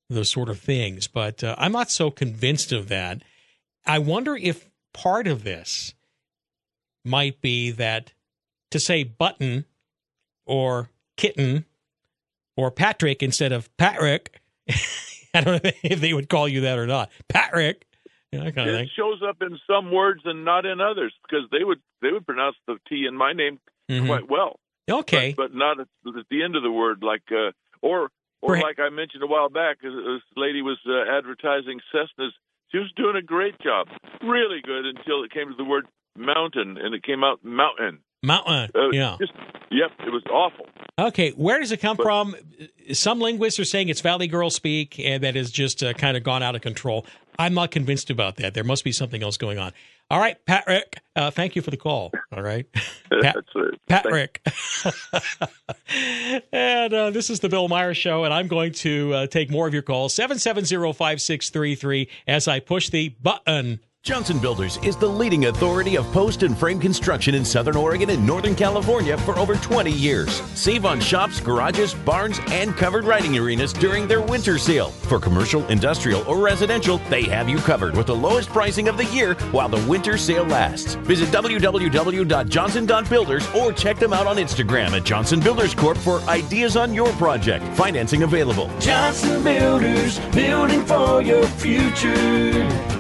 those 0.09 0.31
sort 0.31 0.49
of 0.49 0.61
things. 0.61 1.09
But 1.09 1.43
uh, 1.43 1.57
I'm 1.59 1.73
not 1.73 1.91
so 1.91 2.11
convinced 2.11 2.73
of 2.73 2.89
that. 2.89 3.23
I 3.85 3.99
wonder 3.99 4.37
if 4.37 4.69
part 4.93 5.27
of 5.27 5.43
this 5.45 5.95
might 7.05 7.41
be 7.41 7.71
that 7.73 8.13
to 8.71 8.79
say 8.81 9.05
button 9.05 9.65
or 10.47 10.91
kitten 11.17 11.65
or 12.57 12.71
Patrick 12.71 13.23
instead 13.23 13.53
of 13.53 13.75
Patrick. 13.77 14.41
I 15.35 15.41
don't 15.43 15.63
know 15.65 15.71
if 15.83 16.01
they 16.01 16.13
would 16.13 16.29
call 16.29 16.49
you 16.49 16.63
that 16.63 16.79
or 16.79 16.87
not. 16.87 17.11
Patrick. 17.29 17.87
You 18.33 18.39
know, 18.39 18.45
that 18.47 18.55
kind 18.55 18.69
of 18.71 18.75
it 18.77 18.79
thing. 18.79 18.91
shows 18.97 19.21
up 19.29 19.39
in 19.43 19.59
some 19.67 19.91
words 19.93 20.23
and 20.25 20.45
not 20.45 20.65
in 20.67 20.81
others 20.81 21.13
because 21.29 21.47
they 21.51 21.65
would 21.65 21.81
they 22.01 22.13
would 22.13 22.25
pronounce 22.27 22.57
the 22.67 22.77
T 22.89 23.07
in 23.07 23.17
my 23.17 23.33
name 23.33 23.59
Mhm. 23.91 24.07
quite 24.07 24.29
well. 24.31 24.61
Okay. 24.89 25.35
but, 25.37 25.51
but 25.51 25.55
not 25.57 25.81
at, 25.81 25.89
at 26.07 26.25
the 26.31 26.43
end 26.45 26.55
of 26.55 26.63
the 26.63 26.71
word, 26.71 27.03
like 27.03 27.23
uh, 27.33 27.51
or 27.83 28.11
or 28.41 28.57
like 28.59 28.79
I 28.79 28.89
mentioned 28.89 29.23
a 29.23 29.27
while 29.27 29.49
back, 29.49 29.79
uh, 29.85 29.89
this 29.91 30.23
lady 30.37 30.63
was 30.63 30.79
uh, 30.87 31.11
advertising 31.17 31.81
Cessnas. 31.93 32.31
She 32.71 32.79
was 32.79 32.91
doing 32.97 33.17
a 33.17 33.23
great 33.23 33.59
job, 33.61 33.89
really 34.23 34.61
good, 34.63 34.87
until 34.87 35.25
it 35.25 35.33
came 35.33 35.49
to 35.49 35.57
the 35.57 35.65
word 35.65 35.87
mountain, 36.17 36.79
and 36.79 36.95
it 36.95 37.03
came 37.03 37.25
out 37.25 37.45
mountain. 37.45 38.01
Mountain. 38.23 38.71
Uh, 38.75 38.91
yeah. 38.93 39.17
Just, 39.19 39.33
yep, 39.71 39.91
it 40.01 40.11
was 40.11 40.23
awful. 40.31 40.67
Okay. 40.99 41.31
Where 41.31 41.59
does 41.59 41.73
it 41.73 41.79
come 41.79 41.97
from? 41.97 42.35
Some 42.93 43.19
linguists 43.19 43.59
are 43.59 43.65
saying 43.65 43.89
it's 43.89 44.03
Valley 44.03 44.27
Girl 44.27 44.51
speak 44.51 44.99
and 44.99 45.23
that 45.23 45.37
has 45.37 45.51
just 45.51 45.83
uh, 45.83 45.95
kind 45.95 46.17
of 46.17 46.23
gone 46.23 46.43
out 46.43 46.55
of 46.55 46.61
control. 46.61 47.07
I'm 47.39 47.55
not 47.55 47.71
convinced 47.71 48.11
about 48.11 48.37
that. 48.37 48.53
There 48.53 48.65
must 48.65 48.85
be 48.85 48.93
something 48.93 49.23
else 49.23 49.39
going 49.39 49.59
on. 49.59 49.73
All 50.11 50.19
right, 50.19 50.45
Patrick. 50.45 51.01
Uh, 51.15 51.31
thank 51.31 51.57
you 51.57 51.63
for 51.63 51.71
the 51.71 51.77
call. 51.77 52.13
All 52.37 52.43
right. 52.43 52.67
Pat- 53.23 53.25
That's. 53.47 53.49
Patrick. 53.89 54.43
and 56.53 56.93
uh, 56.93 57.11
this 57.11 57.31
is 57.31 57.41
the 57.41 57.49
Bill 57.49 57.69
Meyer 57.69 57.95
Show, 57.95 58.25
and 58.25 58.35
I'm 58.35 58.49
going 58.49 58.73
to 58.73 59.15
uh, 59.15 59.27
take 59.29 59.51
more 59.51 59.69
of 59.69 59.73
your 59.73 59.83
calls. 59.83 60.13
770 60.15 60.93
5633 60.93 62.09
as 62.27 62.49
I 62.49 62.61
push 62.61 62.91
the 62.91 63.11
button. 63.23 63.81
Johnson 64.03 64.39
Builders 64.39 64.79
is 64.79 64.97
the 64.97 65.07
leading 65.07 65.45
authority 65.45 65.99
of 65.99 66.11
post 66.11 66.43
and 66.43 66.57
frame 66.57 66.81
construction 66.81 67.35
in 67.35 67.45
Southern 67.45 67.77
Oregon 67.77 68.09
and 68.09 68.27
Northern 68.27 68.55
California 68.55 69.19
for 69.19 69.39
over 69.39 69.57
20 69.57 69.93
years. 69.93 70.41
Save 70.55 70.87
on 70.87 71.01
shops, 71.01 71.39
garages, 71.39 71.93
barns, 71.93 72.41
and 72.49 72.75
covered 72.79 73.05
riding 73.05 73.37
arenas 73.37 73.75
during 73.75 74.09
their 74.09 74.23
winter 74.23 74.57
sale. 74.57 74.89
For 74.89 75.21
commercial, 75.21 75.67
industrial, 75.67 76.23
or 76.23 76.39
residential, 76.39 76.97
they 77.11 77.25
have 77.25 77.47
you 77.47 77.59
covered 77.59 77.95
with 77.95 78.07
the 78.07 78.17
lowest 78.17 78.49
pricing 78.49 78.89
of 78.89 78.97
the 78.97 79.05
year 79.05 79.35
while 79.53 79.69
the 79.69 79.87
winter 79.87 80.17
sale 80.17 80.45
lasts. 80.45 80.95
Visit 80.95 81.29
www.johnson.builders 81.29 83.55
or 83.55 83.73
check 83.75 83.99
them 83.99 84.15
out 84.15 84.27
on 84.27 84.39
Instagram 84.39 84.93
at 84.93 85.05
Johnson 85.05 85.41
Builders 85.41 85.75
Corp 85.75 85.99
for 85.99 86.21
ideas 86.21 86.75
on 86.75 86.95
your 86.95 87.13
project. 87.13 87.67
Financing 87.77 88.23
available. 88.23 88.71
Johnson 88.81 89.45
Builders, 89.45 90.19
building 90.31 90.87
for 90.87 91.21
your 91.21 91.47
future. 91.47 93.00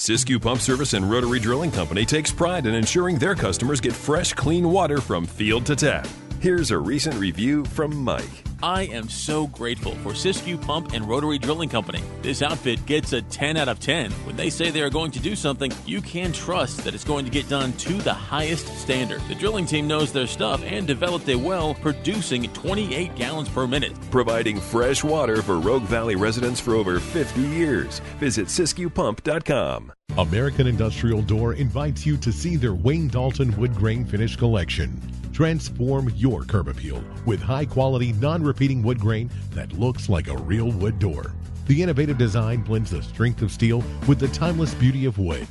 Siskiyou 0.00 0.40
Pump 0.40 0.62
Service 0.62 0.94
and 0.94 1.10
Rotary 1.10 1.38
Drilling 1.38 1.70
Company 1.70 2.06
takes 2.06 2.32
pride 2.32 2.64
in 2.64 2.74
ensuring 2.74 3.18
their 3.18 3.34
customers 3.34 3.82
get 3.82 3.92
fresh, 3.92 4.32
clean 4.32 4.70
water 4.72 4.98
from 4.98 5.26
field 5.26 5.66
to 5.66 5.76
tap. 5.76 6.08
Here's 6.40 6.70
a 6.70 6.78
recent 6.78 7.16
review 7.16 7.66
from 7.66 7.94
Mike. 7.94 8.49
I 8.62 8.82
am 8.82 9.08
so 9.08 9.46
grateful 9.46 9.92
for 9.96 10.12
Siskiyou 10.12 10.60
Pump 10.60 10.92
and 10.92 11.08
Rotary 11.08 11.38
Drilling 11.38 11.70
Company. 11.70 12.02
This 12.20 12.42
outfit 12.42 12.84
gets 12.84 13.14
a 13.14 13.22
10 13.22 13.56
out 13.56 13.68
of 13.68 13.80
10. 13.80 14.10
When 14.26 14.36
they 14.36 14.50
say 14.50 14.70
they 14.70 14.82
are 14.82 14.90
going 14.90 15.10
to 15.12 15.20
do 15.20 15.34
something, 15.34 15.72
you 15.86 16.02
can 16.02 16.30
trust 16.30 16.84
that 16.84 16.94
it's 16.94 17.04
going 17.04 17.24
to 17.24 17.30
get 17.30 17.48
done 17.48 17.72
to 17.74 17.94
the 17.94 18.12
highest 18.12 18.66
standard. 18.78 19.22
The 19.28 19.34
drilling 19.34 19.64
team 19.64 19.88
knows 19.88 20.12
their 20.12 20.26
stuff 20.26 20.62
and 20.64 20.86
developed 20.86 21.28
a 21.30 21.36
well 21.36 21.72
producing 21.74 22.52
28 22.52 23.14
gallons 23.14 23.48
per 23.48 23.66
minute. 23.66 23.92
Providing 24.10 24.60
fresh 24.60 25.02
water 25.02 25.40
for 25.40 25.58
Rogue 25.58 25.84
Valley 25.84 26.16
residents 26.16 26.60
for 26.60 26.74
over 26.74 27.00
50 27.00 27.40
years. 27.40 28.00
Visit 28.18 28.48
SiskiyouPump.com. 28.48 29.92
American 30.18 30.66
Industrial 30.66 31.22
Door 31.22 31.54
invites 31.54 32.04
you 32.04 32.16
to 32.18 32.32
see 32.32 32.56
their 32.56 32.74
Wayne 32.74 33.08
Dalton 33.08 33.56
wood 33.56 33.74
grain 33.74 34.04
finish 34.04 34.36
collection. 34.36 35.00
Transform 35.32 36.10
your 36.16 36.42
curb 36.44 36.68
appeal 36.68 37.02
with 37.24 37.40
high 37.40 37.64
quality, 37.64 38.12
non 38.12 38.42
repeating 38.50 38.82
wood 38.82 38.98
grain 38.98 39.30
that 39.52 39.72
looks 39.74 40.08
like 40.08 40.26
a 40.26 40.36
real 40.36 40.72
wood 40.72 40.98
door. 40.98 41.32
The 41.68 41.80
innovative 41.80 42.18
design 42.18 42.62
blends 42.62 42.90
the 42.90 43.00
strength 43.00 43.42
of 43.42 43.52
steel 43.52 43.84
with 44.08 44.18
the 44.18 44.26
timeless 44.26 44.74
beauty 44.74 45.04
of 45.04 45.18
wood. 45.18 45.46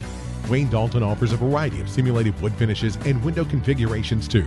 Wayne 0.49 0.69
Dalton 0.69 1.01
offers 1.01 1.31
a 1.31 1.38
variety 1.38 1.79
of 1.79 1.89
simulated 1.89 2.38
wood 2.41 2.53
finishes 2.55 2.97
and 3.05 3.23
window 3.23 3.45
configurations 3.45 4.27
too. 4.27 4.45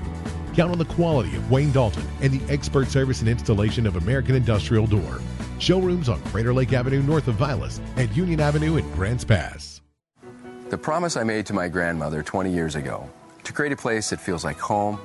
Count 0.54 0.70
on 0.70 0.76
the 0.76 0.84
quality 0.84 1.34
of 1.34 1.50
Wayne 1.50 1.72
Dalton 1.72 2.04
and 2.20 2.30
the 2.30 2.52
expert 2.52 2.88
service 2.88 3.20
and 3.20 3.28
installation 3.30 3.86
of 3.86 3.96
American 3.96 4.34
Industrial 4.34 4.86
Door. 4.86 5.22
Showrooms 5.58 6.10
on 6.10 6.20
Crater 6.24 6.52
Lake 6.52 6.74
Avenue 6.74 7.02
north 7.02 7.26
of 7.28 7.36
Vilas 7.36 7.80
and 7.96 8.14
Union 8.14 8.38
Avenue 8.38 8.76
in 8.76 8.90
Grants 8.90 9.24
Pass. 9.24 9.80
The 10.68 10.76
promise 10.76 11.16
I 11.16 11.24
made 11.24 11.46
to 11.46 11.54
my 11.54 11.68
grandmother 11.68 12.22
20 12.22 12.52
years 12.52 12.74
ago 12.74 13.08
to 13.44 13.52
create 13.54 13.72
a 13.72 13.76
place 13.76 14.10
that 14.10 14.20
feels 14.20 14.44
like 14.44 14.58
home, 14.58 15.00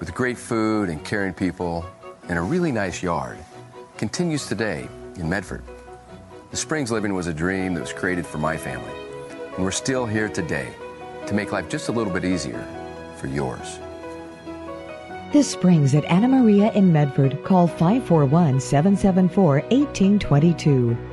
with 0.00 0.12
great 0.14 0.36
food 0.36 0.88
and 0.88 1.04
caring 1.04 1.32
people, 1.32 1.86
and 2.28 2.38
a 2.38 2.42
really 2.42 2.72
nice 2.72 3.02
yard, 3.02 3.38
continues 3.96 4.46
today 4.46 4.88
in 5.16 5.28
Medford. 5.28 5.62
The 6.50 6.56
Springs 6.56 6.90
Living 6.90 7.14
was 7.14 7.26
a 7.26 7.34
dream 7.34 7.74
that 7.74 7.80
was 7.80 7.92
created 7.92 8.26
for 8.26 8.38
my 8.38 8.56
family, 8.56 8.92
and 9.54 9.64
we're 9.64 9.70
still 9.70 10.06
here 10.06 10.28
today 10.28 10.68
to 11.26 11.34
make 11.34 11.52
life 11.52 11.68
just 11.68 11.88
a 11.88 11.92
little 11.92 12.12
bit 12.12 12.24
easier 12.24 12.66
for 13.16 13.26
yours. 13.26 13.78
The 15.32 15.42
Springs 15.42 15.94
at 15.94 16.04
Anna 16.04 16.28
Maria 16.28 16.70
in 16.72 16.92
Medford. 16.92 17.42
Call 17.42 17.66
541 17.66 18.60
774 18.60 19.54
1822. 19.70 21.11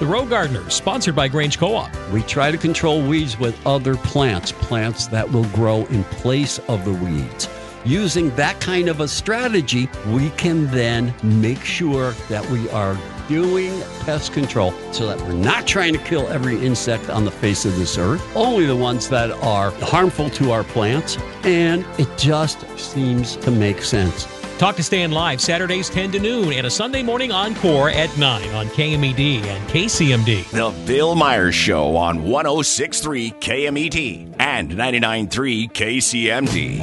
The 0.00 0.06
Rogue 0.06 0.30
Gardener, 0.30 0.68
sponsored 0.70 1.14
by 1.14 1.28
Grange 1.28 1.56
Co-op. 1.56 1.88
We 2.10 2.22
try 2.22 2.50
to 2.50 2.58
control 2.58 3.00
weeds 3.00 3.38
with 3.38 3.64
other 3.64 3.94
plants, 3.94 4.50
plants 4.50 5.06
that 5.06 5.30
will 5.30 5.44
grow 5.50 5.86
in 5.86 6.02
place 6.04 6.58
of 6.66 6.84
the 6.84 6.92
weeds. 6.92 7.48
Using 7.84 8.34
that 8.34 8.60
kind 8.60 8.88
of 8.88 8.98
a 8.98 9.06
strategy, 9.06 9.88
we 10.08 10.30
can 10.30 10.66
then 10.72 11.14
make 11.22 11.62
sure 11.64 12.10
that 12.28 12.44
we 12.50 12.68
are 12.70 12.98
doing 13.28 13.70
pest 14.00 14.32
control 14.32 14.72
so 14.90 15.06
that 15.06 15.20
we're 15.20 15.32
not 15.32 15.64
trying 15.64 15.92
to 15.92 16.00
kill 16.00 16.26
every 16.26 16.58
insect 16.66 17.08
on 17.08 17.24
the 17.24 17.30
face 17.30 17.64
of 17.64 17.76
this 17.76 17.96
earth, 17.96 18.20
only 18.34 18.66
the 18.66 18.74
ones 18.74 19.08
that 19.10 19.30
are 19.30 19.70
harmful 19.82 20.28
to 20.30 20.50
our 20.50 20.64
plants, 20.64 21.18
and 21.44 21.86
it 22.00 22.08
just 22.18 22.68
seems 22.76 23.36
to 23.36 23.52
make 23.52 23.80
sense. 23.80 24.26
Talk 24.58 24.76
to 24.76 24.84
Stan 24.84 25.10
live 25.10 25.40
Saturdays 25.40 25.90
10 25.90 26.12
to 26.12 26.20
noon 26.20 26.52
and 26.52 26.64
a 26.68 26.70
Sunday 26.70 27.02
morning 27.02 27.32
encore 27.32 27.90
at 27.90 28.16
9 28.16 28.54
on 28.54 28.66
KMED 28.68 29.42
and 29.42 29.68
KCMD. 29.68 30.48
The 30.50 30.72
Bill 30.86 31.16
Myers 31.16 31.56
Show 31.56 31.96
on 31.96 32.22
1063 32.22 33.32
KMED 33.32 34.36
and 34.38 34.70
99.3 34.70 35.72
KCMD. 35.72 36.78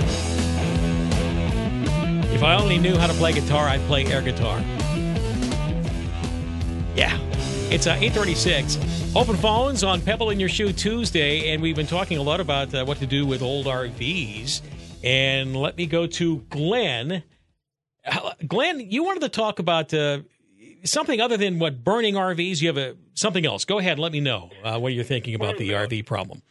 If 2.34 2.44
I 2.44 2.56
only 2.56 2.78
knew 2.78 2.98
how 2.98 3.08
to 3.08 3.14
play 3.14 3.32
guitar, 3.32 3.70
I'd 3.70 3.80
play 3.82 4.06
air 4.06 4.22
guitar. 4.22 4.60
Yeah. 6.94 7.18
It's 7.72 7.88
uh, 7.88 7.92
836. 7.92 9.16
Open 9.16 9.38
phones 9.38 9.86
on 9.86 10.02
Pebble 10.02 10.32
in 10.32 10.42
Your 10.42 10.50
Shoe 10.50 10.74
Tuesday, 10.74 11.54
and 11.54 11.62
we've 11.62 11.78
been 11.78 11.88
talking 11.88 12.18
a 12.18 12.22
lot 12.22 12.42
about 12.42 12.74
uh, 12.76 12.84
what 12.84 12.98
to 12.98 13.06
do 13.06 13.26
with 13.26 13.42
old 13.42 13.66
RVs. 13.66 14.62
And 15.06 15.56
let 15.56 15.78
me 15.78 15.86
go 15.86 16.06
to 16.06 16.40
Glenn. 16.50 17.24
Glenn, 18.48 18.80
you 18.80 19.04
wanted 19.04 19.22
to 19.22 19.30
talk 19.30 19.60
about 19.60 19.94
uh, 19.94 20.20
something 20.84 21.22
other 21.22 21.38
than 21.38 21.60
what 21.60 21.84
burning 21.84 22.16
RVs. 22.16 22.62
You 22.62 22.68
have 22.70 22.78
a 22.78 22.96
something 23.14 23.46
else. 23.46 23.66
Go 23.66 23.80
ahead. 23.80 24.00
Let 24.00 24.12
me 24.12 24.20
know 24.20 24.50
uh, 24.64 24.80
what 24.80 24.94
you're 24.94 25.04
thinking 25.04 25.36
about 25.36 25.58
the 25.58 25.70
RV 25.70 26.06
problem. 26.06 26.42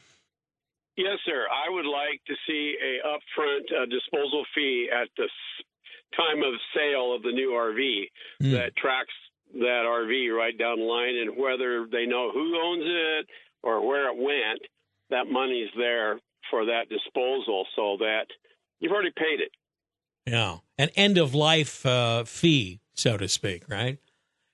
Yes, 0.97 1.19
sir. 1.25 1.47
I 1.51 1.73
would 1.73 1.87
like 1.87 2.21
to 2.27 2.35
see 2.47 2.77
a 2.83 3.07
upfront 3.07 3.63
uh, 3.83 3.87
disposal 3.87 4.45
fee 4.55 4.89
at 4.93 5.09
the 5.17 5.29
time 6.17 6.43
of 6.43 6.53
sale 6.77 7.15
of 7.15 7.23
the 7.23 7.33
new 7.33 7.51
RV 7.51 8.05
Hmm. 8.41 8.53
that 8.53 8.77
tracks 8.77 9.15
that 9.55 9.83
RV 9.87 10.37
right 10.37 10.57
down 10.57 10.79
the 10.79 10.85
line, 10.85 11.17
and 11.17 11.37
whether 11.37 11.87
they 11.91 12.07
know 12.07 12.31
who 12.33 12.55
owns 12.61 12.85
it 12.87 13.27
or 13.63 13.85
where 13.87 14.09
it 14.09 14.17
went, 14.17 14.61
that 15.11 15.27
money's 15.31 15.71
there 15.77 16.21
for 16.51 16.67
that 16.67 16.89
disposal, 16.89 17.67
so 17.75 17.97
that 17.99 18.27
you've 18.79 18.93
already 18.93 19.11
paid 19.17 19.41
it. 19.41 19.51
Yeah, 20.27 20.59
an 20.79 20.91
end 20.97 21.19
of 21.19 21.35
life 21.35 21.85
uh, 21.85 22.25
fee, 22.25 22.81
so 22.95 23.17
to 23.17 23.29
speak, 23.29 23.65
right? 23.69 23.99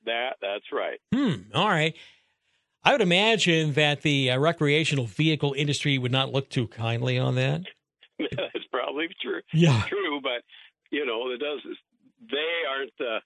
That 0.04 0.36
that's 0.40 0.64
right. 0.72 1.00
Hmm. 1.12 1.52
All 1.54 1.68
right. 1.68 1.94
I 2.84 2.92
would 2.92 3.00
imagine 3.00 3.72
that 3.72 4.02
the 4.02 4.30
uh, 4.30 4.38
recreational 4.38 5.06
vehicle 5.06 5.54
industry 5.56 5.98
would 5.98 6.12
not 6.12 6.32
look 6.32 6.48
too 6.48 6.68
kindly 6.68 7.18
on 7.18 7.34
that. 7.34 7.62
that's 8.18 8.64
probably 8.70 9.08
true. 9.20 9.40
Yeah. 9.52 9.82
True, 9.88 10.20
but 10.22 10.42
you 10.90 11.04
know, 11.04 11.30
it 11.32 11.38
does. 11.38 11.60
They 12.30 12.62
aren't 12.70 12.92
the 12.98 13.18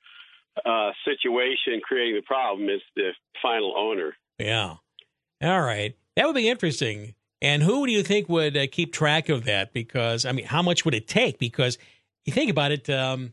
uh, 0.64 0.92
situation 1.04 1.80
creating 1.82 2.16
the 2.16 2.22
problem. 2.22 2.68
It's 2.70 2.82
the 2.96 3.10
final 3.42 3.74
owner. 3.76 4.14
Yeah. 4.38 4.76
All 5.42 5.60
right. 5.62 5.94
That 6.16 6.26
would 6.26 6.34
be 6.34 6.48
interesting. 6.48 7.14
And 7.42 7.62
who 7.62 7.86
do 7.86 7.92
you 7.92 8.02
think 8.02 8.28
would 8.28 8.56
uh, 8.56 8.66
keep 8.70 8.92
track 8.92 9.28
of 9.28 9.44
that? 9.44 9.72
Because 9.72 10.24
I 10.26 10.32
mean, 10.32 10.46
how 10.46 10.62
much 10.62 10.84
would 10.84 10.94
it 10.94 11.08
take? 11.08 11.38
Because 11.38 11.78
you 12.24 12.32
think 12.32 12.50
about 12.50 12.72
it, 12.72 12.88
um, 12.90 13.32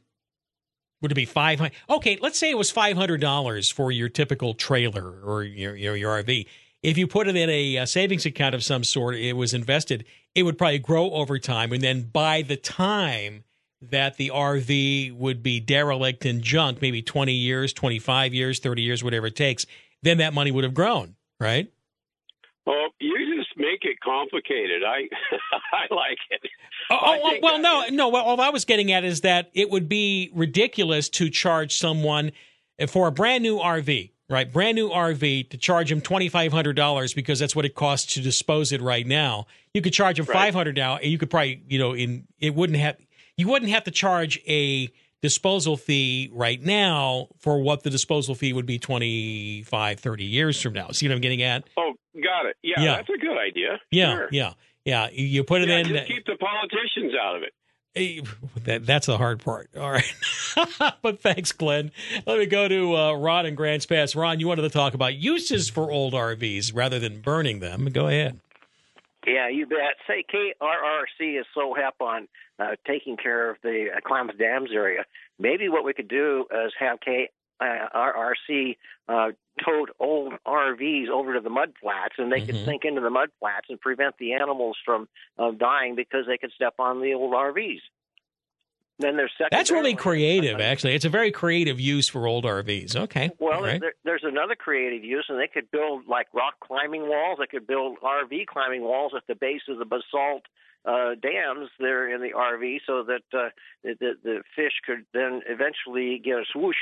would 1.02 1.12
it 1.12 1.16
be 1.16 1.26
five 1.26 1.60
hundred? 1.60 1.74
Okay, 1.90 2.18
let's 2.22 2.40
say 2.40 2.50
it 2.50 2.58
was 2.58 2.72
five 2.72 2.98
hundred 2.98 3.22
dollars 3.22 3.70
for 3.70 3.92
your 3.92 4.10
typical 4.10 4.54
trailer 4.54 5.22
or 5.22 5.44
your, 5.44 5.76
your 5.76 5.96
your 5.96 6.24
RV. 6.24 6.48
If 6.84 6.98
you 6.98 7.08
put 7.08 7.28
it 7.28 7.36
in 7.36 7.50
a, 7.50 7.80
uh 7.80 7.86
savings 7.86 8.26
account 8.26 8.56
of 8.56 8.64
some 8.64 8.84
sort, 8.84 9.16
it 9.16 9.34
was 9.34 9.54
invested. 9.54 10.06
It 10.36 10.44
would 10.44 10.58
probably 10.58 10.80
grow 10.80 11.12
over 11.12 11.38
time, 11.40 11.72
and 11.72 11.82
then 11.82 12.04
by 12.04 12.42
the 12.42 12.58
time 12.58 13.44
that 13.82 14.18
the 14.18 14.32
RV 14.34 15.16
would 15.16 15.44
be 15.44 15.60
derelict 15.60 16.26
and 16.26 16.42
junk, 16.42 16.82
maybe 16.82 17.02
twenty 17.02 17.34
years, 17.34 17.74
twenty 17.74 18.00
five 18.00 18.34
years, 18.34 18.60
thirty 18.60 18.82
years, 18.82 19.04
whatever 19.04 19.28
it 19.28 19.36
takes, 19.36 19.66
then 20.02 20.18
that 20.18 20.34
money 20.34 20.52
would 20.52 20.64
have 20.64 20.74
grown, 20.74 21.16
right? 21.40 21.72
Well, 22.66 22.90
you 23.00 23.44
make 23.58 23.84
it 23.84 24.00
complicated. 24.00 24.84
I 24.84 25.10
I 25.74 25.94
like 25.94 26.18
it. 26.30 26.42
Oh, 26.90 26.98
oh, 27.02 27.40
well, 27.42 27.60
no, 27.60 27.86
no. 27.90 28.08
Well, 28.10 28.24
all 28.24 28.40
I 28.40 28.50
was 28.50 28.64
getting 28.66 28.92
at 28.92 29.04
is 29.04 29.22
that 29.22 29.50
it 29.54 29.70
would 29.70 29.90
be 29.90 30.32
ridiculous 30.34 31.10
to 31.10 31.30
charge 31.30 31.78
someone 31.78 32.32
for 32.88 33.08
a 33.08 33.12
brand 33.12 33.44
new 33.44 33.58
RV, 33.58 34.12
right? 34.30 34.52
Brand 34.54 34.76
new 34.76 34.90
RV 34.90 35.50
to 35.50 35.58
charge 35.58 35.92
him 35.92 36.00
twenty 36.02 36.30
five 36.30 36.52
hundred 36.54 36.76
dollars 36.76 37.14
because 37.14 37.40
that's 37.40 37.56
what 37.56 37.66
it 37.66 37.76
costs 37.76 38.14
to 38.14 38.22
dispose 38.22 38.72
it 38.72 38.82
right 38.82 39.06
now. 39.06 39.48
You 39.74 39.82
could 39.82 39.94
charge 39.94 40.20
him 40.20 40.26
Right. 40.26 40.34
five 40.34 40.54
hundred 40.54 40.76
now, 40.76 40.98
and 40.98 41.12
you 41.12 41.18
could 41.18 41.30
probably, 41.30 41.62
you 41.68 41.80
know, 41.80 41.94
in 41.94 42.28
it 42.40 42.56
wouldn't 42.56 42.80
have 42.80 42.98
you 43.36 43.48
wouldn't 43.48 43.72
have 43.72 43.84
to 43.84 43.92
charge 43.92 44.40
a 44.48 44.90
disposal 45.22 45.78
fee 45.78 46.30
right 46.34 46.62
now 46.62 47.28
for 47.40 47.60
what 47.62 47.84
the 47.84 47.90
disposal 47.90 48.36
fee 48.36 48.54
would 48.54 48.66
be 48.66 48.78
25 48.80 50.00
30 50.00 50.24
years 50.24 50.62
from 50.62 50.74
now 50.74 50.90
see 50.92 51.08
what 51.08 51.16
i'm 51.16 51.22
getting 51.22 51.42
at 51.42 51.64
Oh, 51.78 51.94
got 52.16 52.46
it. 52.46 52.56
Yeah, 52.64 52.82
Yeah. 52.82 52.96
that's 52.98 53.10
a 53.10 53.18
good 53.18 53.38
idea. 53.38 53.80
yeah 53.92 54.16
Sure. 54.16 54.30
yeah 54.32 54.54
yeah 54.86 55.10
you- 55.12 55.26
you 55.26 55.44
put 55.44 55.62
it 55.62 55.70
Yeah, 55.70 55.78
in 55.80 55.88
just 55.88 56.08
keep 56.08 56.26
the 56.26 56.36
politicians 56.38 57.14
out 57.22 57.36
of 57.36 57.44
it. 57.44 57.54
Hey, 57.94 58.22
That, 58.66 58.86
that's 58.86 59.08
the 59.08 59.18
hard 59.18 59.40
part. 59.44 59.70
All 59.76 59.90
right. 59.90 60.14
but 61.02 61.20
thanks, 61.20 61.52
Glenn. 61.52 61.92
Let 62.28 62.38
me 62.38 62.46
go 62.46 62.68
to 62.68 62.96
uh, 62.96 63.14
Ron 63.14 63.48
and 63.48 63.58
Grants 63.58 63.88
Pass. 63.88 64.16
Ron, 64.16 64.40
you 64.40 64.48
wanted 64.48 64.62
to 64.64 64.70
talk 64.70 64.94
about 64.94 65.16
uses 65.16 65.68
for 65.68 65.90
old 65.92 66.14
RVs 66.14 66.76
rather 66.76 67.00
than 67.00 67.22
burning 67.22 67.60
them. 67.60 67.86
Go 67.86 68.06
ahead. 68.08 68.40
Yeah, 69.28 69.50
you 69.50 69.66
bet. 69.68 69.96
Say 70.08 70.24
KRRC 70.34 71.40
is 71.40 71.46
so 71.54 71.74
hep 71.74 71.96
on 72.00 72.28
uh, 72.60 72.76
taking 72.88 73.18
care 73.18 73.50
of 73.50 73.58
the 73.62 73.88
uh, 73.96 74.00
Klamath 74.06 74.38
Dams 74.38 74.70
area. 74.74 75.04
Maybe 75.38 75.68
what 75.68 75.84
we 75.84 75.94
could 75.94 76.08
do 76.08 76.46
is 76.66 76.72
have 76.80 77.00
KRRC 77.02 78.78
uh, 79.10 79.32
tote 79.66 79.90
old 80.00 80.34
RVs 80.46 81.10
over 81.10 81.34
to 81.34 81.42
the 81.42 81.50
mud 81.50 81.74
flats, 81.82 82.16
and 82.18 82.32
they 82.32 82.42
could 82.42 82.56
Mhm. 82.56 82.66
sink 82.66 82.86
into 82.86 83.02
the 83.02 83.10
mud 83.10 83.30
flats 83.40 83.68
and 83.70 83.80
prevent 83.80 84.18
the 84.18 84.34
animals 84.34 84.78
from 84.86 85.08
uh, 85.38 85.52
dying 85.52 85.96
because 85.96 86.26
they 86.26 86.38
could 86.38 86.52
step 86.54 86.76
on 86.80 87.02
the 87.02 87.14
old 87.14 87.34
RVs. 87.34 87.82
Then 89.00 89.16
there's 89.16 89.32
That's 89.52 89.70
really 89.70 89.94
creative, 89.94 90.60
actually. 90.60 90.96
It's 90.96 91.06
a 91.06 91.10
very 91.10 91.32
creative 91.32 91.80
use 91.80 92.10
for 92.10 92.26
old 92.26 92.46
RVs. 92.46 92.96
Okay. 92.96 93.30
Well, 93.38 93.62
right. 93.62 93.80
there, 93.80 93.94
there's 94.04 94.24
another 94.24 94.56
creative 94.56 95.04
use, 95.04 95.26
and 95.30 95.40
they 95.40 95.48
could 95.48 95.70
build 95.70 96.08
like 96.08 96.28
rock 96.34 96.56
climbing 96.62 97.08
walls. 97.08 97.38
They 97.40 97.46
could 97.46 97.68
build 97.68 98.00
RV 98.00 98.48
climbing 98.48 98.82
walls 98.82 99.14
at 99.16 99.24
the 99.28 99.36
base 99.36 99.62
of 99.70 99.78
the 99.78 99.86
basalt 99.86 100.44
uh, 100.84 101.14
dams 101.22 101.70
there 101.80 102.12
in 102.12 102.22
the 102.22 102.32
RV, 102.36 102.80
so 102.88 103.04
that 103.04 103.38
uh, 103.38 103.50
the, 103.84 104.14
the 104.24 104.42
fish 104.56 104.74
could 104.84 105.06
then 105.14 105.42
eventually 105.48 106.20
get 106.24 106.40
a 106.40 106.46
swoosh 106.52 106.76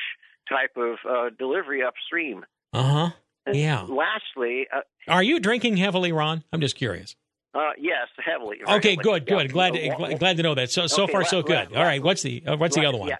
type 0.47 0.77
of 0.77 0.97
uh, 1.09 1.29
delivery 1.37 1.83
upstream. 1.83 2.45
Uh 2.71 2.83
huh. 2.83 3.09
Yeah. 3.51 3.81
Lastly, 3.81 4.67
uh, 4.73 4.81
Are 5.07 5.23
you 5.23 5.39
drinking 5.39 5.77
heavily, 5.77 6.11
Ron? 6.11 6.43
I'm 6.53 6.61
just 6.61 6.75
curious. 6.75 7.15
Uh, 7.55 7.71
yes, 7.79 8.07
heavily. 8.23 8.57
Okay, 8.67 8.95
heavily. 8.95 8.95
good, 8.97 9.25
good. 9.25 9.51
Glad 9.53 9.73
to, 9.73 9.89
glad, 9.97 10.19
glad 10.19 10.37
to 10.37 10.43
know 10.43 10.53
that. 10.55 10.69
So 10.71 10.87
so 10.87 11.03
Okay, 11.03 11.11
far 11.13 11.21
la- 11.21 11.27
so 11.27 11.41
good. 11.41 11.71
la- 11.71 11.79
All 11.79 11.85
right. 11.85 12.03
What's 12.03 12.21
the 12.21 12.43
uh, 12.45 12.57
what's 12.57 12.75
the 12.75 12.85
other 12.85 12.97
one? 12.97 13.09
Yeah. 13.09 13.17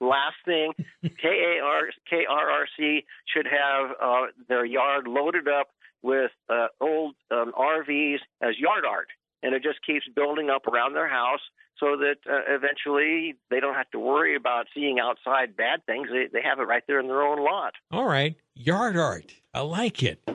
Last 0.00 0.36
thing, 0.44 0.72
KAR, 1.22 1.88
KRRC 2.12 3.04
should 3.32 3.46
have 3.46 3.90
uh, 4.02 4.26
their 4.48 4.64
yard 4.64 5.06
loaded 5.08 5.48
up 5.48 5.68
with 6.02 6.30
uh, 6.50 6.66
old 6.80 7.14
um, 7.30 7.52
RVs 7.58 8.18
as 8.42 8.58
yard 8.58 8.84
art, 8.88 9.08
and 9.42 9.54
it 9.54 9.62
just 9.62 9.78
keeps 9.86 10.04
building 10.14 10.50
up 10.50 10.66
around 10.66 10.92
their 10.94 11.08
house 11.08 11.40
so 11.80 11.96
that 11.96 12.16
uh, 12.30 12.40
eventually 12.54 13.34
they 13.50 13.60
don't 13.60 13.74
have 13.74 13.90
to 13.92 13.98
worry 13.98 14.36
about 14.36 14.66
seeing 14.74 14.98
outside 15.00 15.56
bad 15.56 15.84
things. 15.86 16.08
They, 16.12 16.26
they 16.32 16.42
have 16.46 16.58
it 16.58 16.64
right 16.64 16.82
there 16.86 17.00
in 17.00 17.06
their 17.06 17.22
own 17.22 17.42
lot. 17.42 17.72
All 17.90 18.06
right. 18.06 18.36
Yard 18.54 18.96
art. 18.98 19.32
I 19.54 19.60
like 19.60 20.02
it. 20.02 20.28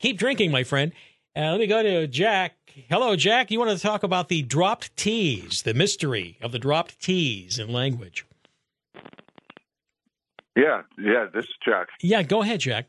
Keep 0.00 0.18
drinking, 0.18 0.50
my 0.50 0.64
friend. 0.64 0.92
Uh, 1.36 1.50
let 1.50 1.58
me 1.58 1.66
go 1.66 1.82
to 1.82 2.06
Jack. 2.06 2.54
Hello, 2.88 3.16
Jack. 3.16 3.50
You 3.50 3.58
want 3.58 3.76
to 3.76 3.82
talk 3.82 4.04
about 4.04 4.28
the 4.28 4.42
dropped 4.42 4.96
T's, 4.96 5.62
the 5.62 5.74
mystery 5.74 6.38
of 6.40 6.52
the 6.52 6.60
dropped 6.60 7.00
T's 7.02 7.58
in 7.58 7.72
language. 7.72 8.24
Yeah, 10.56 10.82
yeah, 10.96 11.26
this 11.34 11.44
is 11.44 11.54
Jack. 11.64 11.88
Yeah, 12.00 12.22
go 12.22 12.42
ahead, 12.42 12.60
Jack. 12.60 12.86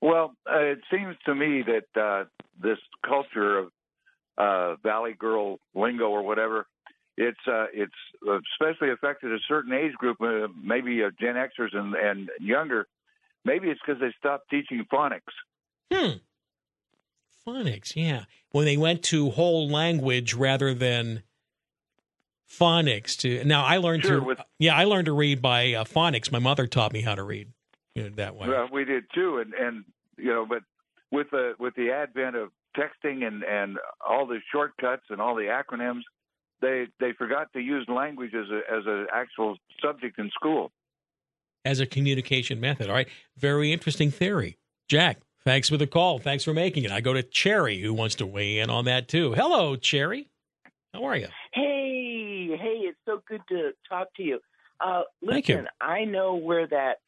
Well, 0.00 0.34
uh, 0.50 0.60
it 0.60 0.78
seems 0.90 1.16
to 1.26 1.34
me 1.34 1.62
that 1.62 2.00
uh, 2.00 2.24
this 2.60 2.78
culture 3.06 3.58
of 3.58 3.70
uh, 4.38 4.76
Valley 4.82 5.12
Girl 5.12 5.58
lingo 5.74 6.08
or 6.08 6.22
whatever, 6.22 6.66
it's 7.18 7.38
uh, 7.46 7.66
it's 7.74 7.92
especially 8.52 8.90
affected 8.90 9.32
a 9.32 9.38
certain 9.46 9.74
age 9.74 9.92
group, 9.94 10.18
uh, 10.22 10.48
maybe 10.62 11.02
uh, 11.04 11.10
Gen 11.20 11.34
Xers 11.34 11.76
and, 11.76 11.94
and 11.94 12.30
younger. 12.40 12.86
Maybe 13.44 13.68
it's 13.68 13.80
because 13.86 14.00
they 14.00 14.14
stopped 14.18 14.48
teaching 14.48 14.86
phonics. 14.90 15.20
Hmm. 15.92 16.18
Phonics, 17.48 17.96
yeah. 17.96 18.24
When 18.50 18.64
they 18.64 18.76
went 18.76 19.02
to 19.04 19.30
whole 19.30 19.68
language 19.68 20.34
rather 20.34 20.74
than 20.74 21.22
phonics 22.50 23.16
to 23.18 23.44
now 23.44 23.64
I 23.64 23.76
learned 23.76 24.04
Sure, 24.04 24.20
to 24.20 24.24
with- 24.24 24.40
yeah 24.58 24.74
I 24.74 24.84
learned 24.84 25.06
to 25.06 25.12
read 25.12 25.42
by 25.42 25.74
uh, 25.74 25.84
phonics. 25.84 26.32
My 26.32 26.38
mother 26.38 26.66
taught 26.66 26.92
me 26.92 27.02
how 27.02 27.14
to 27.14 27.22
read 27.22 27.52
you 27.94 28.04
know, 28.04 28.10
that 28.16 28.36
way. 28.36 28.48
Well, 28.48 28.68
we 28.72 28.84
did 28.84 29.04
too, 29.14 29.38
and 29.38 29.52
and 29.54 29.84
you 30.16 30.32
know, 30.32 30.46
but 30.46 30.62
with 31.10 31.30
the 31.30 31.54
with 31.58 31.74
the 31.74 31.90
advent 31.90 32.36
of 32.36 32.50
texting 32.76 33.26
and 33.26 33.42
and 33.44 33.78
all 34.06 34.26
the 34.26 34.38
shortcuts 34.50 35.04
and 35.10 35.20
all 35.20 35.34
the 35.34 35.42
acronyms, 35.44 36.02
they 36.60 36.86
they 37.00 37.12
forgot 37.12 37.52
to 37.52 37.60
use 37.60 37.86
language 37.88 38.32
as 38.34 38.46
a 38.50 38.60
as 38.72 38.84
an 38.86 39.06
actual 39.14 39.56
subject 39.82 40.18
in 40.18 40.30
school. 40.30 40.72
as 41.64 41.80
a 41.80 41.86
communication 41.86 42.60
method. 42.60 42.88
All 42.88 42.94
right. 42.94 43.08
Very 43.36 43.72
interesting 43.72 44.10
theory. 44.10 44.56
Jack, 44.88 45.18
thanks 45.48 45.70
for 45.70 45.78
the 45.78 45.86
call. 45.86 46.18
Thanks 46.18 46.44
for 46.44 46.52
making 46.52 46.84
it. 46.84 46.90
I 46.90 47.00
go 47.00 47.14
to 47.14 47.22
Cherry, 47.22 47.80
who 47.80 47.94
wants 47.94 48.16
to 48.16 48.26
weigh 48.26 48.58
in 48.58 48.68
on 48.68 48.84
that 48.84 49.08
too. 49.08 49.32
Hello, 49.32 49.76
Cherry. 49.76 50.28
How 50.92 51.04
are 51.04 51.16
you? 51.16 51.28
Hey, 51.54 52.54
hey, 52.54 52.80
it's 52.84 52.98
so 53.06 53.22
good 53.26 53.40
to 53.48 53.70
talk 53.88 54.08
to 54.16 54.22
you. 54.22 54.40
Uh, 54.78 55.02
listen, 55.22 55.32
Thank 55.32 55.48
you. 55.48 55.66
I 55.80 56.04
know 56.04 56.34
where 56.34 56.66
that 56.66 56.98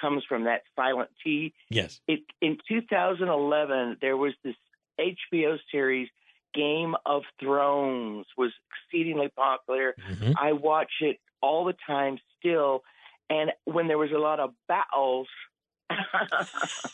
comes 0.00 0.24
from, 0.26 0.44
that 0.44 0.62
silent 0.74 1.10
T. 1.22 1.52
Yes. 1.68 2.00
It, 2.08 2.20
in 2.40 2.56
2011, 2.68 3.98
there 4.00 4.16
was 4.16 4.32
this 4.42 4.56
HBO 4.98 5.58
series, 5.70 6.08
Game 6.54 6.94
of 7.04 7.22
Thrones, 7.38 8.26
was 8.38 8.50
exceedingly 8.88 9.28
popular. 9.36 9.94
Mm-hmm. 10.10 10.32
I 10.40 10.52
watch 10.52 10.92
it 11.02 11.18
all 11.42 11.66
the 11.66 11.74
time 11.86 12.18
still. 12.38 12.82
And 13.28 13.52
when 13.64 13.88
there 13.88 13.98
was 13.98 14.10
a 14.10 14.18
lot 14.18 14.40
of 14.40 14.52
battles, 14.68 15.28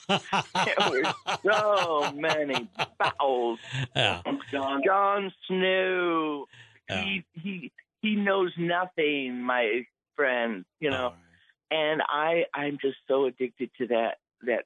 there 0.08 0.90
were 0.90 1.14
so 1.44 2.12
many 2.14 2.68
battles. 2.98 3.58
Yeah. 3.94 4.22
Jon, 4.50 4.82
Jon 4.84 5.32
Snow. 5.46 6.46
He 6.88 7.24
he 7.34 7.72
he 8.02 8.14
knows 8.14 8.52
nothing, 8.56 9.42
my 9.42 9.86
friend. 10.14 10.64
You 10.80 10.90
know. 10.90 11.14
and 11.70 12.02
I 12.08 12.44
I'm 12.54 12.78
just 12.80 12.96
so 13.08 13.26
addicted 13.26 13.70
to 13.78 13.86
that 13.88 14.18
that 14.46 14.64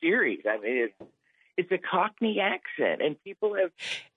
series. 0.00 0.40
I 0.48 0.58
mean, 0.58 0.88
it's 0.88 1.10
it's 1.56 1.72
a 1.72 1.78
Cockney 1.78 2.40
accent, 2.40 3.02
and 3.02 3.22
people 3.22 3.54
have. 3.54 3.70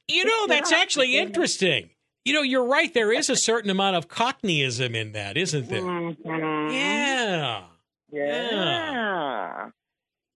You 0.07 0.25
know, 0.25 0.47
that's 0.47 0.71
actually 0.71 1.17
interesting. 1.17 1.89
You 2.25 2.33
know, 2.33 2.41
you're 2.41 2.65
right. 2.65 2.93
There 2.93 3.11
is 3.11 3.29
a 3.29 3.35
certain 3.35 3.69
amount 3.71 3.95
of 3.95 4.07
Cockneyism 4.07 4.95
in 4.95 5.13
that, 5.13 5.37
isn't 5.37 5.69
there? 5.69 5.81
Mm-hmm. 5.81 6.71
Yeah. 6.71 7.63
Yeah. 8.11 9.69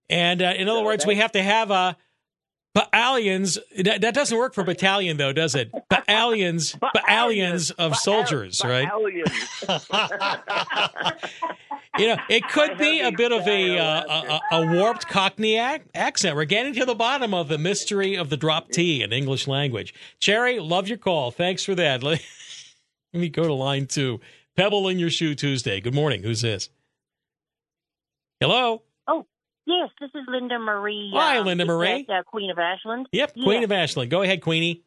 And 0.09 0.41
uh, 0.41 0.53
in 0.57 0.69
other 0.69 0.84
words, 0.84 1.05
we 1.05 1.15
have 1.15 1.32
to 1.34 1.41
have 1.41 1.71
uh, 1.71 1.93
battalions. 2.73 3.57
That, 3.78 4.01
that 4.01 4.13
doesn't 4.13 4.38
work 4.38 4.53
for 4.53 4.63
battalion, 4.63 5.17
though, 5.17 5.34
does 5.34 5.55
it? 5.55 5.71
Battalions, 5.89 6.76
battalions 6.93 7.71
of 7.71 7.95
soldiers, 7.95 8.61
right? 8.63 8.89
You 11.97 12.07
know, 12.07 12.17
it 12.30 12.47
could 12.49 12.78
be 12.78 13.01
a 13.01 13.11
bit 13.11 13.32
of 13.32 13.47
a, 13.47 13.78
uh, 13.78 14.39
a 14.51 14.57
a 14.57 14.67
warped 14.67 15.07
Cockney 15.07 15.55
ac- 15.57 15.84
accent. 15.93 16.36
We're 16.36 16.45
getting 16.45 16.73
to 16.73 16.86
the 16.86 16.95
bottom 16.95 17.34
of 17.34 17.47
the 17.47 17.57
mystery 17.57 18.15
of 18.15 18.30
the 18.30 18.38
drop 18.38 18.69
T 18.69 19.01
in 19.01 19.13
English 19.13 19.47
language. 19.47 19.93
Cherry, 20.19 20.59
love 20.59 20.88
your 20.88 20.97
call. 20.97 21.32
Thanks 21.32 21.63
for 21.63 21.73
that. 21.76 22.03
Let 22.03 22.21
me 23.13 23.30
go 23.30 23.47
to 23.47 23.53
line 23.53 23.88
two. 23.88 24.19
Pebble 24.57 24.88
in 24.88 24.99
your 24.99 25.09
shoe 25.09 25.36
Tuesday. 25.36 25.80
Good 25.80 25.95
morning. 25.95 26.23
Who's 26.23 26.41
this? 26.41 26.69
Hello. 28.39 28.83
Oh, 29.07 29.25
yes, 29.65 29.89
this 29.99 30.09
is 30.13 30.23
Linda 30.27 30.59
Marie. 30.59 31.11
Hi, 31.15 31.38
um, 31.38 31.45
Linda 31.45 31.65
Marie. 31.65 32.05
that, 32.07 32.13
uh, 32.19 32.23
Queen 32.23 32.49
of 32.49 32.59
Ashland. 32.59 33.07
Yep, 33.11 33.31
Yes. 33.36 33.43
Queen 33.43 33.63
of 33.63 33.71
Ashland. 33.71 34.11
Go 34.11 34.21
ahead, 34.21 34.41
Queenie. 34.41 34.83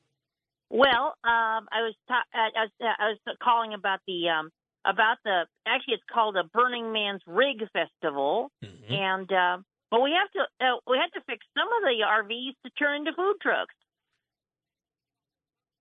Well, 0.70 1.14
um, 1.24 1.66
I 1.72 1.80
was 1.80 1.94
ta- 2.08 2.24
I, 2.34 2.48
I 2.54 2.62
was 2.64 2.70
I 2.80 3.08
was 3.08 3.36
calling 3.42 3.72
about 3.72 4.00
the 4.06 4.28
um 4.28 4.50
about 4.84 5.16
the 5.24 5.44
actually 5.66 5.94
it's 5.94 6.02
called 6.12 6.36
a 6.36 6.44
Burning 6.44 6.92
Man's 6.92 7.22
Rig 7.26 7.60
Festival, 7.72 8.50
Mm-hmm. 8.62 8.92
and 8.92 9.32
uh, 9.32 9.56
but 9.90 10.02
we 10.02 10.12
have 10.12 10.30
to 10.32 10.40
uh, 10.66 10.76
we 10.86 10.98
had 10.98 11.08
to 11.18 11.24
fix 11.26 11.46
some 11.56 11.66
of 11.68 11.82
the 11.84 12.04
RVs 12.04 12.52
to 12.66 12.70
turn 12.78 12.98
into 12.98 13.12
food 13.16 13.36
trucks. 13.40 13.74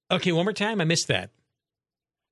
Okay, 0.09 0.31
one 0.31 0.45
more 0.45 0.53
time. 0.53 0.79
I 0.79 0.85
missed 0.85 1.09
that. 1.09 1.31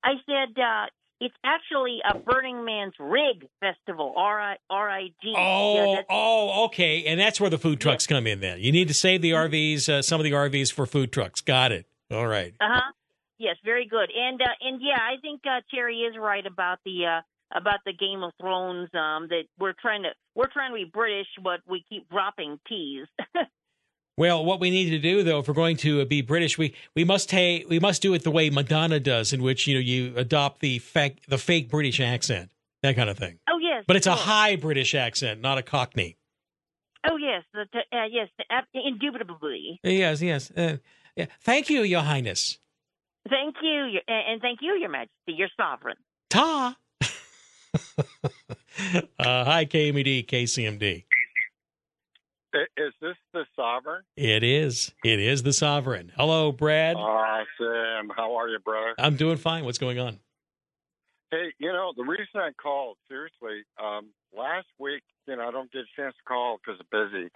I 0.01 0.13
said 0.25 0.57
uh, 0.57 0.85
it's 1.19 1.35
actually 1.43 1.99
a 2.09 2.17
Burning 2.17 2.65
Man's 2.65 2.93
Rig 2.99 3.47
Festival, 3.59 4.13
R 4.17 4.41
I 4.41 4.55
R 4.69 4.89
I 4.89 5.07
G. 5.21 5.33
Oh, 5.35 5.97
oh, 6.09 6.65
okay. 6.65 7.05
And 7.05 7.19
that's 7.19 7.39
where 7.39 7.49
the 7.49 7.57
food 7.57 7.79
trucks 7.79 8.05
come 8.05 8.27
in 8.27 8.41
then. 8.41 8.59
You 8.59 8.71
need 8.71 8.87
to 8.89 8.93
save 8.93 9.21
the 9.21 9.31
RVs, 9.31 9.87
uh, 9.87 10.01
some 10.01 10.19
of 10.19 10.23
the 10.23 10.31
RVs 10.31 10.73
for 10.73 10.85
food 10.85 11.11
trucks. 11.11 11.41
Got 11.41 11.71
it. 11.71 11.85
All 12.11 12.27
right. 12.27 12.53
Uh 12.59 12.67
huh. 12.69 12.91
Yes, 13.37 13.55
very 13.63 13.87
good. 13.87 14.09
And 14.15 14.41
uh, 14.41 14.45
and 14.61 14.81
yeah, 14.81 14.99
I 14.99 15.19
think 15.21 15.41
uh, 15.45 15.61
Terry 15.73 15.99
is 15.99 16.15
right 16.17 16.45
about 16.45 16.79
the 16.85 17.05
uh, 17.05 17.57
about 17.57 17.79
the 17.85 17.93
Game 17.93 18.23
of 18.23 18.31
Thrones. 18.39 18.89
Um, 18.93 19.27
that 19.29 19.43
we're 19.59 19.73
trying 19.81 20.03
to 20.03 20.09
we're 20.35 20.51
trying 20.51 20.71
to 20.71 20.75
be 20.75 20.89
British, 20.91 21.27
but 21.43 21.61
we 21.67 21.83
keep 21.89 22.09
dropping 22.09 22.59
T's. 22.67 23.07
Well, 24.17 24.45
what 24.45 24.61
we 24.61 24.69
need 24.69 24.91
to 24.91 24.99
do 24.99 25.23
though, 25.23 25.39
if 25.39 25.47
we're 25.47 25.53
going 25.53 25.75
to 25.77 26.01
uh, 26.01 26.05
be 26.05 26.21
British, 26.21 26.57
we 26.57 26.73
we 26.95 27.03
must 27.03 27.29
ta- 27.29 27.59
we 27.69 27.79
must 27.79 28.01
do 28.01 28.13
it 28.13 28.23
the 28.23 28.31
way 28.31 28.49
Madonna 28.49 28.99
does, 28.99 29.33
in 29.33 29.41
which 29.43 29.67
you 29.67 29.73
know 29.75 29.81
you 29.81 30.13
adopt 30.15 30.61
the 30.61 30.79
fake 30.79 31.25
the 31.27 31.37
fake 31.37 31.69
British 31.69 31.99
accent, 31.99 32.49
that 32.81 32.95
kind 32.95 33.09
of 33.09 33.17
thing. 33.17 33.39
oh 33.49 33.57
yes, 33.59 33.83
But 33.87 33.97
it's 33.97 34.07
a 34.07 34.15
high 34.15 34.55
British 34.55 34.95
accent, 34.95 35.41
not 35.41 35.57
a 35.57 35.61
Cockney. 35.63 36.17
Oh 37.07 37.17
yes, 37.17 37.43
the, 37.53 37.65
uh, 37.91 38.05
yes, 38.09 38.29
uh, 38.49 38.61
indubitably. 38.73 39.79
Yes, 39.83 40.21
yes. 40.21 40.49
Uh, 40.51 40.77
yeah. 41.17 41.25
Thank 41.41 41.69
you, 41.69 41.81
Your 41.83 42.01
Highness. 42.01 42.57
Thank 43.29 43.55
you, 43.61 43.85
your, 43.85 44.01
and 44.07 44.33
and 44.33 44.41
thank 44.41 44.59
you, 44.61 44.73
Your 44.79 44.89
Majesty, 44.89 45.33
your 45.35 45.49
sovereign. 45.57 45.97
Ta. 46.29 46.77
uh, 47.01 47.07
hi, 49.19 49.65
KMED, 49.65 50.25
KCMD. 50.27 51.03
Is 52.77 52.93
this 53.01 53.15
the 53.33 53.45
sovereign? 53.55 54.03
It 54.15 54.43
is. 54.43 54.93
It 55.03 55.19
is 55.19 55.43
the 55.43 55.51
sovereign. 55.51 56.11
Hello, 56.15 56.51
Brad. 56.51 56.95
Awesome. 56.95 58.09
How 58.15 58.35
are 58.35 58.47
you, 58.47 58.59
brother? 58.59 58.93
I'm 58.97 59.17
doing 59.17 59.37
fine. 59.37 59.65
What's 59.65 59.77
going 59.77 59.99
on? 59.99 60.19
Hey, 61.31 61.53
you 61.59 61.73
know, 61.73 61.91
the 61.97 62.03
reason 62.03 62.35
I 62.35 62.51
called, 62.61 62.97
seriously, 63.09 63.63
um, 63.83 64.07
last 64.35 64.67
week, 64.79 65.03
you 65.27 65.35
know, 65.35 65.47
I 65.47 65.51
don't 65.51 65.71
get 65.71 65.81
a 65.81 66.01
chance 66.01 66.15
to 66.15 66.23
call 66.25 66.57
because 66.63 66.79
I'm 66.79 67.09
busy, 67.11 67.29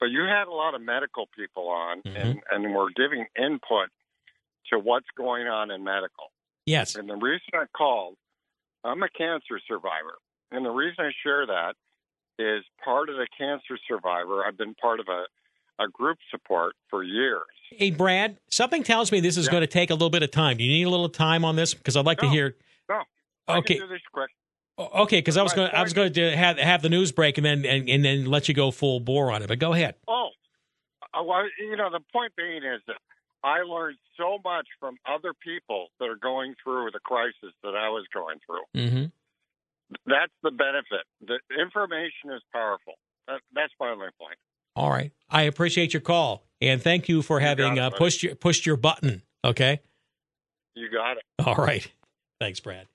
but 0.00 0.06
you 0.06 0.22
had 0.22 0.48
a 0.48 0.54
lot 0.54 0.74
of 0.74 0.80
medical 0.82 1.28
people 1.36 1.68
on 1.68 2.02
and, 2.04 2.40
and 2.50 2.74
we're 2.74 2.90
giving 2.96 3.26
input 3.38 3.90
to 4.72 4.78
what's 4.78 5.06
going 5.16 5.46
on 5.46 5.70
in 5.70 5.84
medical. 5.84 6.32
Yes. 6.66 6.96
And 6.96 7.08
the 7.08 7.16
reason 7.16 7.48
I 7.54 7.66
called, 7.76 8.16
I'm 8.82 9.02
a 9.02 9.08
cancer 9.08 9.60
survivor. 9.68 10.18
And 10.50 10.64
the 10.64 10.70
reason 10.70 11.04
I 11.04 11.10
share 11.22 11.46
that 11.46 11.74
is 12.38 12.64
part 12.84 13.08
of 13.08 13.16
the 13.16 13.26
cancer 13.36 13.78
survivor, 13.88 14.44
I've 14.46 14.56
been 14.56 14.74
part 14.74 15.00
of 15.00 15.06
a, 15.08 15.24
a 15.82 15.88
group 15.88 16.18
support 16.30 16.74
for 16.88 17.02
years. 17.02 17.42
Hey, 17.70 17.90
Brad, 17.90 18.38
something 18.48 18.82
tells 18.82 19.12
me 19.12 19.20
this 19.20 19.36
is 19.36 19.46
Yeah. 19.46 19.52
going 19.52 19.60
to 19.62 19.66
take 19.66 19.90
a 19.90 19.94
little 19.94 20.10
bit 20.10 20.22
of 20.22 20.30
time. 20.30 20.56
Do 20.56 20.64
you 20.64 20.72
need 20.72 20.84
a 20.84 20.90
little 20.90 21.08
time 21.08 21.44
on 21.44 21.56
this? 21.56 21.74
Because 21.74 21.96
I'd 21.96 22.06
like 22.06 22.18
to 22.18 22.28
hear. 22.28 22.56
No, 22.88 23.02
Okay. 23.48 23.74
can 23.74 23.86
do 23.86 23.92
this 23.92 24.02
quick. 24.12 24.30
Okay, 24.78 25.18
because 25.18 25.36
I 25.36 25.42
was 25.42 25.52
going, 25.54 25.70
I 25.72 25.82
was 25.82 25.92
going 25.92 26.12
to 26.12 26.36
have 26.36 26.56
have 26.58 26.82
the 26.82 26.88
news 26.88 27.10
break 27.10 27.36
and 27.36 27.44
then 27.44 27.64
and, 27.66 27.88
and 27.88 28.04
then 28.04 28.26
let 28.26 28.46
you 28.46 28.54
go 28.54 28.70
full 28.70 29.00
bore 29.00 29.32
on 29.32 29.42
it. 29.42 29.48
But 29.48 29.58
go 29.58 29.72
ahead. 29.72 29.96
Oh, 30.06 30.28
uh, 31.12 31.22
well, 31.24 31.44
you 31.58 31.76
know, 31.76 31.90
the 31.90 32.00
point 32.12 32.32
being 32.36 32.62
is 32.62 32.80
that 32.86 32.96
I 33.42 33.62
learned 33.62 33.96
so 34.16 34.38
much 34.44 34.66
from 34.78 34.96
other 35.04 35.32
people 35.34 35.88
that 35.98 36.06
are 36.08 36.16
going 36.16 36.54
through 36.62 36.90
the 36.92 37.00
crisis 37.00 37.52
that 37.64 37.74
I 37.74 37.88
was 37.88 38.06
going 38.14 38.38
through. 38.46 38.80
Mm-hmm. 38.80 39.04
That's 40.06 40.32
the 40.42 40.50
benefit. 40.50 41.04
The 41.20 41.38
information 41.60 42.30
is 42.34 42.42
powerful. 42.52 42.94
That, 43.26 43.40
that's 43.54 43.72
my 43.80 43.90
only 43.90 44.08
point. 44.20 44.36
All 44.76 44.90
right, 44.90 45.12
I 45.28 45.42
appreciate 45.42 45.92
your 45.92 46.00
call 46.02 46.44
and 46.60 46.82
thank 46.82 47.08
you 47.08 47.22
for 47.22 47.40
having 47.40 47.74
got 47.74 47.92
it, 47.92 47.94
uh, 47.94 47.96
pushed 47.96 48.22
your 48.22 48.34
pushed 48.34 48.66
your 48.66 48.76
button. 48.76 49.22
Okay. 49.44 49.80
You 50.74 50.88
got 50.90 51.16
it. 51.16 51.22
All 51.44 51.56
right. 51.56 51.90
Thanks, 52.40 52.60
Brad. 52.60 52.86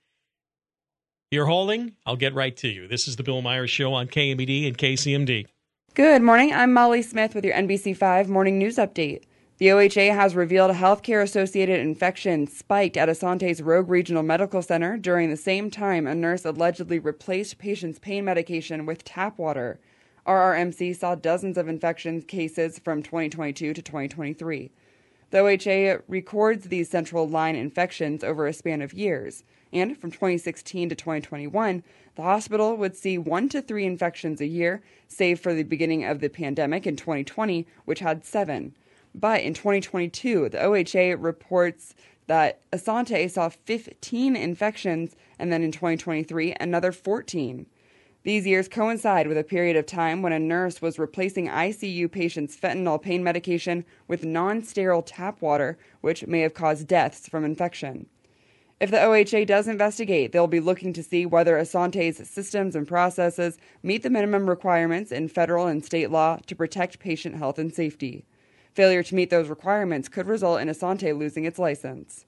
You're 1.30 1.46
holding. 1.46 1.96
I'll 2.06 2.16
get 2.16 2.34
right 2.34 2.56
to 2.58 2.68
you. 2.68 2.86
This 2.86 3.08
is 3.08 3.16
the 3.16 3.22
Bill 3.22 3.42
Myers 3.42 3.70
Show 3.70 3.92
on 3.92 4.06
KMED 4.06 4.66
and 4.66 4.78
KCMD. 4.78 5.46
Good 5.94 6.22
morning. 6.22 6.52
I'm 6.52 6.72
Molly 6.72 7.02
Smith 7.02 7.34
with 7.34 7.44
your 7.44 7.54
NBC5 7.54 8.28
morning 8.28 8.58
news 8.58 8.76
update. 8.76 9.22
The 9.58 9.68
OHA 9.68 10.12
has 10.12 10.34
revealed 10.34 10.72
a 10.72 10.74
healthcare 10.74 11.22
associated 11.22 11.78
infection 11.78 12.48
spiked 12.48 12.96
at 12.96 13.08
Asante's 13.08 13.62
Rogue 13.62 13.88
Regional 13.88 14.24
Medical 14.24 14.62
Center 14.62 14.96
during 14.96 15.30
the 15.30 15.36
same 15.36 15.70
time 15.70 16.08
a 16.08 16.14
nurse 16.14 16.44
allegedly 16.44 16.98
replaced 16.98 17.58
patients' 17.58 18.00
pain 18.00 18.24
medication 18.24 18.84
with 18.84 19.04
tap 19.04 19.38
water. 19.38 19.78
RRMC 20.26 20.96
saw 20.96 21.14
dozens 21.14 21.56
of 21.56 21.68
infection 21.68 22.22
cases 22.22 22.80
from 22.80 23.00
2022 23.00 23.72
to 23.74 23.80
2023. 23.80 24.72
The 25.30 25.38
OHA 25.38 26.02
records 26.08 26.64
these 26.64 26.90
central 26.90 27.28
line 27.28 27.54
infections 27.54 28.24
over 28.24 28.48
a 28.48 28.52
span 28.52 28.82
of 28.82 28.92
years, 28.92 29.44
and 29.72 29.96
from 29.96 30.10
2016 30.10 30.88
to 30.88 30.96
2021, 30.96 31.84
the 32.16 32.22
hospital 32.22 32.76
would 32.76 32.96
see 32.96 33.18
one 33.18 33.48
to 33.50 33.62
three 33.62 33.86
infections 33.86 34.40
a 34.40 34.46
year, 34.46 34.82
save 35.06 35.38
for 35.38 35.54
the 35.54 35.62
beginning 35.62 36.04
of 36.04 36.18
the 36.18 36.28
pandemic 36.28 36.88
in 36.88 36.96
2020, 36.96 37.68
which 37.84 38.00
had 38.00 38.24
seven. 38.24 38.74
But 39.14 39.42
in 39.42 39.54
2022, 39.54 40.48
the 40.48 40.58
OHA 40.58 41.16
reports 41.22 41.94
that 42.26 42.60
Asante 42.72 43.30
saw 43.30 43.48
15 43.48 44.34
infections, 44.34 45.14
and 45.38 45.52
then 45.52 45.62
in 45.62 45.70
2023, 45.70 46.56
another 46.58 46.90
14. 46.90 47.66
These 48.24 48.46
years 48.46 48.68
coincide 48.68 49.28
with 49.28 49.36
a 49.36 49.44
period 49.44 49.76
of 49.76 49.84
time 49.84 50.22
when 50.22 50.32
a 50.32 50.38
nurse 50.38 50.80
was 50.80 50.98
replacing 50.98 51.48
ICU 51.48 52.10
patients' 52.10 52.56
fentanyl 52.56 53.00
pain 53.00 53.22
medication 53.22 53.84
with 54.08 54.24
non 54.24 54.62
sterile 54.62 55.02
tap 55.02 55.42
water, 55.42 55.78
which 56.00 56.26
may 56.26 56.40
have 56.40 56.54
caused 56.54 56.88
deaths 56.88 57.28
from 57.28 57.44
infection. 57.44 58.06
If 58.80 58.90
the 58.90 58.96
OHA 58.96 59.46
does 59.46 59.68
investigate, 59.68 60.32
they'll 60.32 60.46
be 60.46 60.58
looking 60.58 60.92
to 60.94 61.02
see 61.02 61.26
whether 61.26 61.56
Asante's 61.56 62.28
systems 62.28 62.74
and 62.74 62.88
processes 62.88 63.58
meet 63.82 64.02
the 64.02 64.10
minimum 64.10 64.48
requirements 64.48 65.12
in 65.12 65.28
federal 65.28 65.66
and 65.66 65.84
state 65.84 66.10
law 66.10 66.38
to 66.46 66.56
protect 66.56 66.98
patient 66.98 67.36
health 67.36 67.58
and 67.58 67.74
safety. 67.74 68.24
Failure 68.74 69.04
to 69.04 69.14
meet 69.14 69.30
those 69.30 69.48
requirements 69.48 70.08
could 70.08 70.26
result 70.26 70.60
in 70.60 70.68
Asante 70.68 71.16
losing 71.16 71.44
its 71.44 71.60
license. 71.60 72.26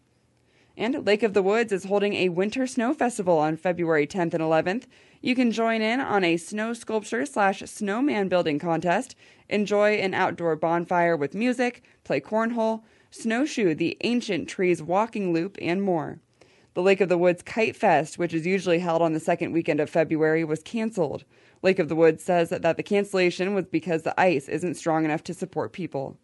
And 0.77 1.05
Lake 1.05 1.25
of 1.25 1.35
the 1.35 1.43
Woods 1.43 1.73
is 1.73 1.85
holding 1.85 2.15
a 2.15 2.29
winter 2.29 2.69
snow 2.69 2.95
festival 2.95 3.39
on 3.39 3.57
February 3.57 4.07
10th 4.07 4.33
and 4.33 4.43
11th. 4.43 4.85
You 5.21 5.35
can 5.35 5.51
join 5.51 5.83
in 5.83 6.01
on 6.01 6.23
a 6.23 6.37
snow 6.37 6.73
sculpture 6.73 7.27
slash 7.27 7.63
snowman 7.63 8.29
building 8.29 8.61
contest, 8.61 9.17
enjoy 9.49 9.95
an 9.95 10.15
outdoor 10.15 10.55
bonfire 10.55 11.17
with 11.17 11.35
music, 11.35 11.83
play 12.05 12.21
cornhole, 12.21 12.83
snowshoe 13.11 13.75
the 13.75 13.97
ancient 14.03 14.49
trees 14.49 14.81
walking 14.81 15.33
loop, 15.33 15.59
and 15.61 15.83
more. 15.83 16.21
The 16.75 16.83
Lake 16.83 17.01
of 17.01 17.09
the 17.09 17.19
Woods 17.19 17.43
Kite 17.43 17.75
Fest, 17.75 18.19
which 18.19 18.35
is 18.35 18.47
usually 18.47 18.79
held 18.81 19.03
on 19.03 19.15
the 19.15 19.21
second 19.21 19.51
weekend 19.53 19.81
of 19.81 19.91
February, 19.91 20.45
was 20.45 20.63
canceled. 20.63 21.25
Lake 21.63 21.81
of 21.81 21.89
the 21.89 21.97
Woods 21.97 22.23
says 22.23 22.51
that 22.51 22.77
the 22.77 22.83
cancellation 22.83 23.55
was 23.55 23.65
because 23.65 24.03
the 24.03 24.21
ice 24.21 24.47
isn't 24.47 24.75
strong 24.75 25.05
enough 25.05 25.25
to 25.25 25.35
support 25.35 25.73
people. 25.73 26.19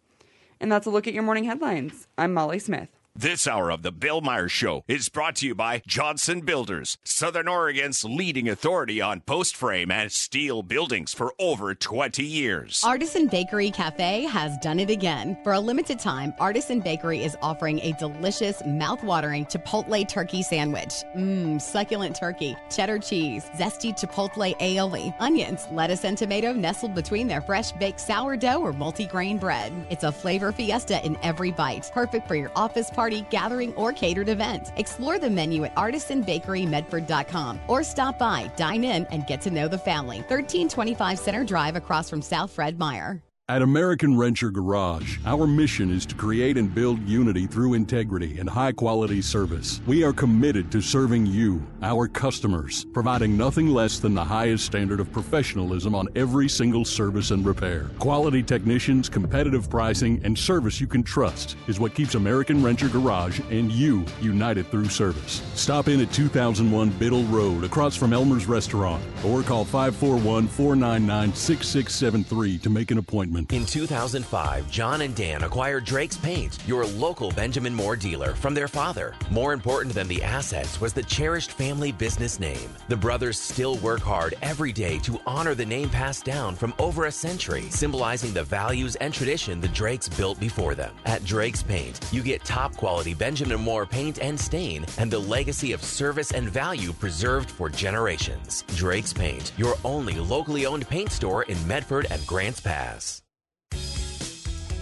And 0.59 0.71
that's 0.71 0.87
a 0.87 0.89
look 0.89 1.07
at 1.07 1.13
your 1.13 1.23
morning 1.23 1.45
headlines. 1.45 2.07
I'm 2.17 2.33
Molly 2.33 2.59
Smith. 2.59 2.89
This 3.15 3.45
hour 3.47 3.69
of 3.69 3.83
the 3.83 3.91
Bill 3.91 4.21
Myers 4.21 4.51
Show 4.51 4.83
is 4.87 5.07
brought 5.07 5.35
to 5.35 5.45
you 5.45 5.53
by 5.53 5.83
Johnson 5.85 6.41
Builders, 6.41 6.97
Southern 7.03 7.47
Oregon's 7.47 8.03
leading 8.03 8.49
authority 8.49 9.01
on 9.01 9.21
post 9.21 9.55
frame 9.55 9.91
and 9.91 10.11
steel 10.11 10.63
buildings 10.63 11.13
for 11.13 11.31
over 11.37 11.75
20 11.75 12.23
years. 12.25 12.83
Artisan 12.83 13.27
Bakery 13.27 13.69
Cafe 13.69 14.23
has 14.23 14.57
done 14.63 14.79
it 14.79 14.89
again. 14.89 15.37
For 15.43 15.53
a 15.53 15.59
limited 15.59 15.99
time, 15.99 16.33
Artisan 16.39 16.79
Bakery 16.79 17.23
is 17.23 17.37
offering 17.43 17.79
a 17.81 17.93
delicious, 17.99 18.63
mouth-watering 18.65 19.45
Chipotle 19.45 20.09
turkey 20.09 20.41
sandwich. 20.41 21.03
Mmm, 21.15 21.61
succulent 21.61 22.15
turkey, 22.15 22.57
cheddar 22.71 22.97
cheese, 22.97 23.45
zesty 23.55 23.95
Chipotle 23.95 24.57
aioli, 24.57 25.13
onions, 25.19 25.67
lettuce 25.71 26.03
and 26.03 26.17
tomato 26.17 26.51
nestled 26.51 26.95
between 26.95 27.27
their 27.27 27.41
fresh 27.41 27.73
baked 27.73 27.99
sourdough 27.99 28.59
or 28.59 28.73
multigrain 28.73 29.39
bread. 29.39 29.71
It's 29.91 30.03
a 30.03 30.11
flavor 30.11 30.51
fiesta 30.51 31.05
in 31.05 31.15
every 31.21 31.51
bite, 31.51 31.91
perfect 31.93 32.27
for 32.27 32.33
your 32.33 32.51
office 32.55 32.89
party, 32.89 33.02
gathering, 33.09 33.73
or 33.75 33.91
catered 33.93 34.29
event. 34.29 34.71
Explore 34.77 35.19
the 35.19 35.29
menu 35.29 35.63
at 35.65 35.75
artisanbakerymedford.com 35.75 37.59
or 37.67 37.83
stop 37.83 38.17
by, 38.17 38.51
dine 38.55 38.83
in, 38.83 39.05
and 39.11 39.27
get 39.27 39.41
to 39.41 39.51
know 39.51 39.67
the 39.67 39.77
family. 39.77 40.17
1325 40.17 41.19
Center 41.19 41.43
Drive 41.43 41.75
across 41.75 42.09
from 42.09 42.21
South 42.21 42.51
Fred 42.51 42.79
Meyer. 42.79 43.21
At 43.49 43.61
American 43.61 44.17
Renter 44.17 44.49
Garage, 44.51 45.17
our 45.25 45.45
mission 45.45 45.91
is 45.91 46.05
to 46.05 46.15
create 46.15 46.57
and 46.57 46.73
build 46.73 47.05
unity 47.05 47.45
through 47.45 47.73
integrity 47.73 48.39
and 48.39 48.49
high 48.49 48.71
quality 48.71 49.21
service. 49.21 49.81
We 49.85 50.01
are 50.05 50.13
committed 50.13 50.71
to 50.71 50.79
serving 50.79 51.25
you, 51.25 51.61
our 51.81 52.07
customers, 52.07 52.85
providing 52.93 53.35
nothing 53.35 53.67
less 53.67 53.99
than 53.99 54.13
the 54.13 54.23
highest 54.23 54.65
standard 54.65 55.01
of 55.01 55.11
professionalism 55.11 55.93
on 55.93 56.07
every 56.15 56.47
single 56.47 56.85
service 56.85 57.31
and 57.31 57.45
repair. 57.45 57.89
Quality 57.99 58.43
technicians, 58.43 59.09
competitive 59.09 59.69
pricing, 59.69 60.21
and 60.23 60.39
service 60.39 60.79
you 60.79 60.87
can 60.87 61.03
trust 61.03 61.57
is 61.67 61.81
what 61.81 61.93
keeps 61.95 62.15
American 62.15 62.63
Renter 62.63 62.87
Garage 62.87 63.41
and 63.51 63.69
you 63.73 64.05
united 64.21 64.67
through 64.67 64.87
service. 64.87 65.41
Stop 65.53 65.89
in 65.89 65.99
at 65.99 66.13
2001 66.13 66.91
Biddle 66.91 67.25
Road 67.25 67.65
across 67.65 67.97
from 67.97 68.13
Elmer's 68.13 68.45
Restaurant 68.45 69.03
or 69.25 69.43
call 69.43 69.65
541 69.65 70.47
499 70.47 71.33
6673 71.33 72.57
to 72.59 72.69
make 72.69 72.89
an 72.91 72.99
appointment. 72.99 73.32
In 73.35 73.65
2005, 73.65 74.69
John 74.69 75.01
and 75.01 75.15
Dan 75.15 75.43
acquired 75.43 75.85
Drake's 75.85 76.17
Paint, 76.17 76.59
your 76.67 76.85
local 76.85 77.31
Benjamin 77.31 77.73
Moore 77.73 77.95
dealer, 77.95 78.35
from 78.35 78.53
their 78.53 78.67
father. 78.67 79.15
More 79.31 79.53
important 79.53 79.95
than 79.95 80.07
the 80.07 80.21
assets 80.21 80.79
was 80.79 80.93
the 80.93 81.01
cherished 81.01 81.51
family 81.51 81.91
business 81.91 82.39
name. 82.39 82.69
The 82.89 82.95
brothers 82.95 83.39
still 83.39 83.77
work 83.77 84.01
hard 84.01 84.35
every 84.43 84.71
day 84.71 84.99
to 84.99 85.19
honor 85.25 85.55
the 85.55 85.65
name 85.65 85.89
passed 85.89 86.25
down 86.25 86.55
from 86.55 86.75
over 86.77 87.05
a 87.05 87.11
century, 87.11 87.63
symbolizing 87.71 88.33
the 88.33 88.43
values 88.43 88.95
and 88.97 89.11
tradition 89.11 89.59
the 89.59 89.67
Drakes 89.69 90.09
built 90.09 90.39
before 90.39 90.75
them. 90.75 90.93
At 91.05 91.25
Drake's 91.25 91.63
Paint, 91.63 91.99
you 92.11 92.21
get 92.21 92.45
top 92.45 92.75
quality 92.75 93.15
Benjamin 93.15 93.59
Moore 93.59 93.87
paint 93.87 94.19
and 94.19 94.39
stain, 94.39 94.85
and 94.99 95.09
the 95.09 95.19
legacy 95.19 95.71
of 95.71 95.83
service 95.83 96.31
and 96.31 96.49
value 96.49 96.93
preserved 96.93 97.49
for 97.49 97.67
generations. 97.67 98.63
Drake's 98.75 99.13
Paint, 99.13 99.53
your 99.57 99.75
only 99.83 100.19
locally 100.19 100.67
owned 100.67 100.87
paint 100.87 101.11
store 101.11 101.43
in 101.43 101.67
Medford 101.67 102.05
and 102.11 102.25
Grants 102.27 102.59
Pass. 102.59 103.22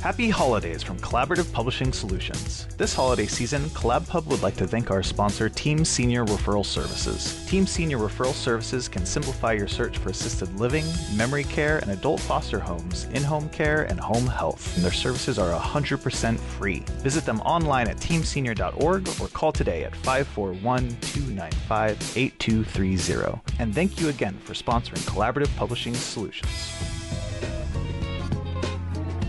Happy 0.01 0.31
holidays 0.31 0.81
from 0.81 0.97
Collaborative 0.97 1.53
Publishing 1.53 1.93
Solutions. 1.93 2.65
This 2.75 2.91
holiday 2.91 3.27
season, 3.27 3.61
CollabPub 3.65 4.25
would 4.25 4.41
like 4.41 4.55
to 4.55 4.65
thank 4.65 4.89
our 4.89 5.03
sponsor, 5.03 5.47
Team 5.47 5.85
Senior 5.85 6.25
Referral 6.25 6.65
Services. 6.65 7.45
Team 7.45 7.67
Senior 7.67 7.99
Referral 7.99 8.33
Services 8.33 8.87
can 8.87 9.05
simplify 9.05 9.53
your 9.53 9.67
search 9.67 9.99
for 9.99 10.09
assisted 10.09 10.59
living, 10.59 10.85
memory 11.15 11.43
care, 11.43 11.77
and 11.77 11.91
adult 11.91 12.19
foster 12.19 12.59
homes, 12.59 13.03
in 13.13 13.21
home 13.21 13.47
care, 13.49 13.83
and 13.83 13.99
home 13.99 14.25
health. 14.25 14.75
And 14.75 14.83
their 14.83 14.91
services 14.91 15.37
are 15.37 15.53
100% 15.55 16.39
free. 16.39 16.79
Visit 17.03 17.23
them 17.23 17.39
online 17.41 17.87
at 17.87 17.97
teamsenior.org 17.97 19.07
or 19.21 19.27
call 19.27 19.51
today 19.51 19.83
at 19.83 19.95
541 19.97 20.97
295 21.01 22.17
8230. 22.17 23.39
And 23.59 23.75
thank 23.75 24.01
you 24.01 24.09
again 24.09 24.35
for 24.45 24.53
sponsoring 24.53 25.05
Collaborative 25.07 25.55
Publishing 25.57 25.93
Solutions. 25.93 27.00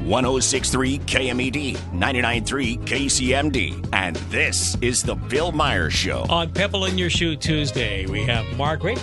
1063 0.07 0.99
KMED, 1.01 1.93
993 1.93 2.77
KCMD. 2.79 3.89
And 3.93 4.17
this 4.31 4.77
is 4.83 5.03
The 5.03 5.15
Bill 5.15 5.53
Myers 5.53 5.93
Show. 5.93 6.27
On 6.29 6.53
Pebble 6.53 6.87
in 6.87 6.99
Your 6.99 7.11
Shoe 7.11 7.37
Tuesday, 7.37 8.07
we 8.07 8.23
have 8.25 8.45
Margaret. 8.57 9.01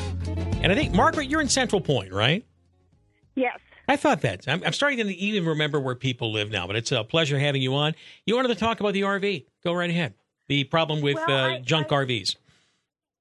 And 0.61 0.71
I 0.71 0.75
think, 0.75 0.93
Margaret, 0.93 1.29
you're 1.29 1.41
in 1.41 1.47
Central 1.49 1.81
Point, 1.81 2.11
right? 2.11 2.45
Yes. 3.35 3.57
I 3.87 3.95
thought 3.95 4.21
that. 4.21 4.47
I'm, 4.47 4.61
I'm 4.63 4.73
starting 4.73 4.99
to 4.99 5.13
even 5.15 5.45
remember 5.47 5.79
where 5.79 5.95
people 5.95 6.31
live 6.31 6.51
now, 6.51 6.67
but 6.67 6.75
it's 6.75 6.91
a 6.91 7.03
pleasure 7.03 7.39
having 7.39 7.61
you 7.61 7.73
on. 7.75 7.95
You 8.25 8.35
wanted 8.35 8.49
to 8.49 8.55
talk 8.55 8.79
about 8.81 8.93
the 8.93 9.01
RV. 9.01 9.45
Go 9.63 9.73
right 9.73 9.89
ahead. 9.89 10.13
The 10.47 10.65
problem 10.65 11.01
with 11.01 11.15
Well, 11.15 11.31
uh, 11.31 11.49
I- 11.55 11.59
junk 11.59 11.91
I- 11.91 11.95
RVs. 11.95 12.35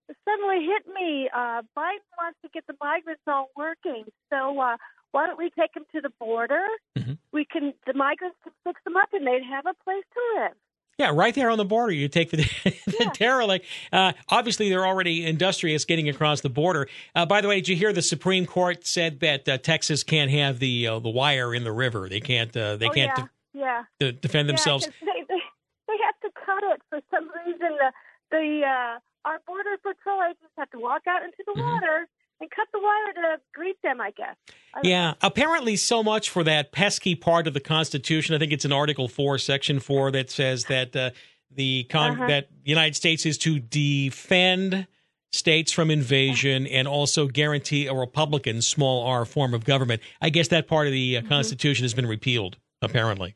It 0.08 0.16
suddenly 0.26 0.64
hit 0.64 0.86
me. 0.94 1.28
Uh, 1.34 1.60
Biden 1.76 2.00
wants 2.18 2.38
to 2.42 2.48
get 2.52 2.66
the 2.66 2.74
migrants 2.80 3.20
all 3.26 3.50
working. 3.56 4.04
So 4.32 4.58
uh, 4.58 4.76
why 5.12 5.26
don't 5.26 5.38
we 5.38 5.50
take 5.58 5.74
them 5.74 5.84
to 5.92 6.00
the 6.00 6.10
border? 6.20 6.62
Mm-hmm. 6.96 7.12
We 7.32 7.44
can. 7.44 7.72
The 7.86 7.94
migrants 7.94 8.36
can 8.42 8.52
fix 8.64 8.80
them 8.84 8.96
up, 8.96 9.08
and 9.12 9.26
they'd 9.26 9.42
have 9.48 9.66
a 9.66 9.74
place 9.84 10.04
to 10.14 10.40
live. 10.40 10.52
Yeah, 10.98 11.12
right 11.14 11.32
there 11.32 11.48
on 11.48 11.58
the 11.58 11.64
border. 11.64 11.92
You 11.92 12.08
take 12.08 12.30
the, 12.32 12.38
the 12.64 13.10
derelict. 13.14 13.66
Uh, 13.92 14.12
obviously, 14.30 14.68
they're 14.68 14.86
already 14.86 15.24
industrious 15.24 15.84
getting 15.84 16.08
across 16.08 16.40
the 16.40 16.48
border. 16.50 16.88
Uh, 17.14 17.24
by 17.24 17.40
the 17.40 17.46
way, 17.48 17.56
did 17.56 17.68
you 17.68 17.76
hear 17.76 17.92
the 17.92 18.02
Supreme 18.02 18.46
Court 18.46 18.84
said 18.84 19.20
that 19.20 19.48
uh, 19.48 19.58
Texas 19.58 20.02
can't 20.02 20.30
have 20.30 20.58
the 20.58 20.88
uh, 20.88 20.98
the 20.98 21.08
wire 21.10 21.54
in 21.54 21.62
the 21.64 21.72
river? 21.72 22.08
They 22.08 22.20
can't. 22.20 22.54
Uh, 22.56 22.76
they 22.76 22.88
oh, 22.88 22.92
can't 22.92 23.12
yeah, 23.16 23.24
yeah. 23.54 23.84
de- 24.00 24.12
de- 24.12 24.20
defend 24.20 24.48
Yeah, 24.48 24.56
they, 24.76 25.24
they 25.28 25.40
they 25.86 25.96
have 26.04 26.18
to 26.22 26.30
cut 26.44 26.62
it 26.64 26.82
for 26.90 27.00
some 27.10 27.30
reason. 27.46 27.78
The 27.78 27.92
the 28.30 28.62
uh, 28.66 28.98
our 29.24 29.38
border 29.46 29.76
patrol 29.82 30.22
agents 30.24 30.52
have 30.58 30.70
to 30.70 30.78
walk 30.78 31.02
out 31.06 31.22
into 31.22 31.38
the 31.46 31.52
Mm-hmm. 31.52 31.60
water 31.62 32.08
and 32.40 32.50
cut 32.50 32.68
the 32.72 32.78
wire 32.80 33.12
to 33.36 33.40
greet 33.54 33.80
them. 33.82 34.00
I 34.00 34.10
guess. 34.12 34.36
I 34.74 34.80
Yeah, 34.84 35.14
apparently 35.22 35.76
so 35.76 36.02
much 36.02 36.30
for 36.30 36.44
that 36.44 36.72
pesky 36.72 37.14
part 37.14 37.46
of 37.46 37.54
the 37.54 37.60
Constitution. 37.60 38.34
I 38.34 38.38
think 38.38 38.52
it's 38.52 38.64
in 38.64 38.72
Article 38.72 39.08
Four, 39.08 39.38
Section 39.38 39.80
Four, 39.80 40.10
that 40.12 40.30
says 40.30 40.64
that 40.66 40.94
uh, 40.94 41.10
the 41.50 41.84
con- 41.84 42.12
Uh-huh. 42.12 42.26
that 42.28 42.48
the 42.64 42.70
United 42.70 42.96
States 42.96 43.24
is 43.26 43.38
to 43.38 43.58
defend 43.58 44.86
states 45.30 45.72
from 45.72 45.90
invasion 45.90 46.66
and 46.66 46.88
also 46.88 47.26
guarantee 47.26 47.86
a 47.86 47.94
Republican 47.94 48.62
small 48.62 49.04
R 49.06 49.24
form 49.26 49.52
of 49.52 49.64
government. 49.64 50.00
I 50.22 50.30
guess 50.30 50.48
that 50.48 50.66
part 50.66 50.86
of 50.86 50.92
the 50.92 51.18
uh, 51.18 51.22
Constitution 51.22 51.84
has 51.84 51.92
been 51.94 52.06
repealed. 52.06 52.56
Apparently. 52.80 53.34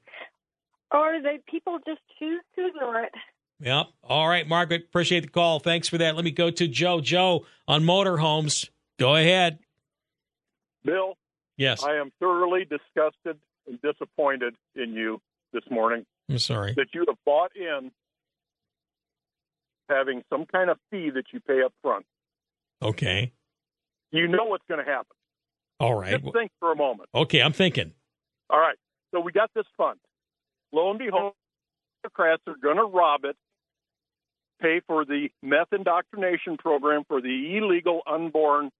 Or 0.92 1.20
they 1.20 1.40
people 1.50 1.78
just 1.86 2.00
choose 2.18 2.40
to 2.54 2.66
ignore 2.68 3.00
it. 3.00 3.12
Yep. 3.60 3.86
All 4.04 4.28
right, 4.28 4.46
Margaret. 4.46 4.84
Appreciate 4.88 5.20
the 5.20 5.28
call. 5.28 5.58
Thanks 5.58 5.88
for 5.88 5.98
that. 5.98 6.14
Let 6.14 6.24
me 6.24 6.30
go 6.30 6.50
to 6.50 6.68
Joe. 6.68 7.00
Joe 7.00 7.44
on 7.66 7.82
motorhomes. 7.82 8.68
Go 9.02 9.16
ahead. 9.16 9.58
Bill, 10.84 11.14
Yes. 11.56 11.82
I 11.82 11.96
am 11.96 12.12
thoroughly 12.20 12.64
disgusted 12.64 13.36
and 13.66 13.82
disappointed 13.82 14.54
in 14.76 14.92
you 14.92 15.20
this 15.52 15.64
morning 15.68 16.06
I'm 16.30 16.38
sorry. 16.38 16.72
that 16.76 16.86
you 16.94 17.04
have 17.08 17.16
bought 17.26 17.50
in 17.56 17.90
having 19.88 20.22
some 20.30 20.46
kind 20.46 20.70
of 20.70 20.78
fee 20.92 21.10
that 21.10 21.24
you 21.32 21.40
pay 21.40 21.62
up 21.64 21.72
front. 21.82 22.06
Okay. 22.80 23.32
You 24.12 24.28
know 24.28 24.44
what's 24.44 24.64
going 24.68 24.84
to 24.84 24.88
happen. 24.88 25.16
All 25.80 25.94
right. 25.94 26.22
Just 26.22 26.32
think 26.32 26.52
for 26.60 26.70
a 26.70 26.76
moment. 26.76 27.08
Okay, 27.12 27.42
I'm 27.42 27.52
thinking. 27.52 27.90
All 28.50 28.60
right. 28.60 28.76
So 29.12 29.18
we 29.18 29.32
got 29.32 29.50
this 29.52 29.66
fund. 29.76 29.98
Lo 30.72 30.90
and 30.90 30.98
behold, 31.00 31.32
Democrats 32.04 32.42
are 32.46 32.54
going 32.62 32.76
to 32.76 32.84
rob 32.84 33.24
it, 33.24 33.34
pay 34.60 34.80
for 34.86 35.04
the 35.04 35.28
meth 35.42 35.72
indoctrination 35.72 36.56
program 36.56 37.02
for 37.08 37.20
the 37.20 37.56
illegal 37.56 38.02
unborn 38.06 38.70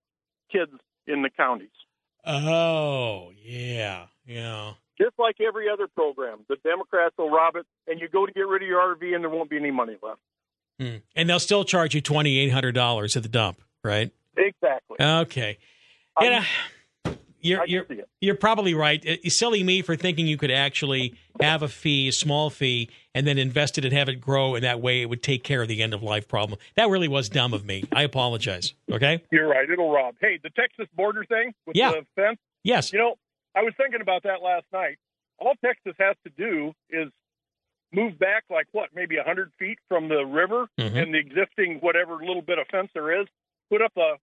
kids 0.53 0.72
in 1.07 1.22
the 1.22 1.30
counties. 1.30 1.70
Oh, 2.26 3.32
yeah. 3.42 4.07
Yeah. 4.26 4.72
Just 5.00 5.18
like 5.18 5.36
every 5.40 5.68
other 5.68 5.88
program, 5.88 6.40
the 6.48 6.57
Democrats 6.62 7.14
will 7.18 7.30
rob 7.30 7.57
it, 7.57 7.66
and 7.88 8.00
you 8.00 8.09
go 8.09 8.26
to 8.26 8.32
get 8.32 8.46
rid 8.46 8.62
of 8.62 8.68
your 8.68 8.80
RV, 8.80 9.14
and 9.14 9.24
there 9.24 9.30
won't 9.30 9.50
be 9.50 9.57
any 9.57 9.70
money 9.70 9.96
left. 10.03 10.20
Hmm. 10.78 10.96
And 11.16 11.28
they'll 11.28 11.40
still 11.40 11.64
charge 11.64 11.94
you 11.94 12.00
twenty 12.00 12.38
eight 12.38 12.50
hundred 12.50 12.72
dollars 12.72 13.16
at 13.16 13.22
the 13.22 13.28
dump, 13.28 13.61
right? 13.82 14.11
Exactly. 14.36 14.96
Okay. 15.00 15.59
I 16.16 16.46
you're, 17.43 17.86
it. 17.88 18.09
you're 18.20 18.34
probably 18.34 18.72
right. 18.74 19.01
It's 19.05 19.36
silly 19.36 19.62
me 19.62 19.82
for 19.82 19.97
thinking 19.97 20.26
you 20.26 20.36
could 20.36 20.51
actually 20.51 21.14
have 21.40 21.62
a 21.62 21.68
fee, 21.68 22.09
a 22.09 22.12
small 22.12 22.49
fee, 22.51 22.88
and 23.14 23.26
then 23.26 23.36
invest 23.38 23.76
it 23.78 23.84
and 23.84 23.93
have 23.93 24.09
it 24.09 24.16
grow, 24.20 24.55
and 24.55 24.64
that 24.64 24.80
way 24.80 25.03
it 25.03 25.09
would 25.09 25.22
take 25.22 25.43
care 25.45 25.61
of 25.62 25.68
the 25.68 25.82
end 25.82 25.93
of 25.95 26.03
life 26.03 26.28
problem. 26.28 26.59
That 26.76 26.88
really 26.88 27.09
was 27.09 27.28
dumb 27.28 27.53
of 27.53 27.64
me. 27.64 27.84
I 27.93 28.03
apologize. 28.03 28.74
Okay. 28.90 29.22
You're 29.30 29.49
right. 29.49 29.68
It'll 29.68 29.90
rob. 29.90 30.14
Hey, 30.20 30.38
the 30.43 30.51
Texas 30.51 30.86
border 30.95 31.24
thing 31.24 31.53
with 31.66 31.76
Yeah. 31.76 31.90
the 31.93 32.07
fence. 32.16 32.38
Yes. 32.64 32.93
You 32.93 32.99
know, 33.01 33.16
I 33.55 33.62
was 33.62 33.74
thinking 33.76 34.01
about 34.01 34.22
that 34.22 34.40
last 34.43 34.64
night. 34.72 34.97
All 35.38 35.55
Texas 35.64 35.95
has 35.99 36.16
to 36.24 36.30
do 36.38 36.72
is 36.90 37.09
move 37.93 38.18
back, 38.18 38.45
like 38.49 38.66
what, 38.72 38.88
maybe 38.95 39.16
a 39.18 39.24
hundred 39.24 39.51
feet 39.59 39.78
from 39.88 40.09
the 40.09 40.24
river 40.24 40.66
Mhm. 40.78 40.97
and 41.03 41.14
the 41.14 41.18
existing 41.18 41.78
whatever 41.80 42.16
little 42.24 42.40
bit 42.40 42.59
of 42.59 42.66
fence 42.68 42.90
there 42.95 43.20
is. 43.20 43.26
Put 43.68 43.82
up 43.82 43.93
a 43.97 44.14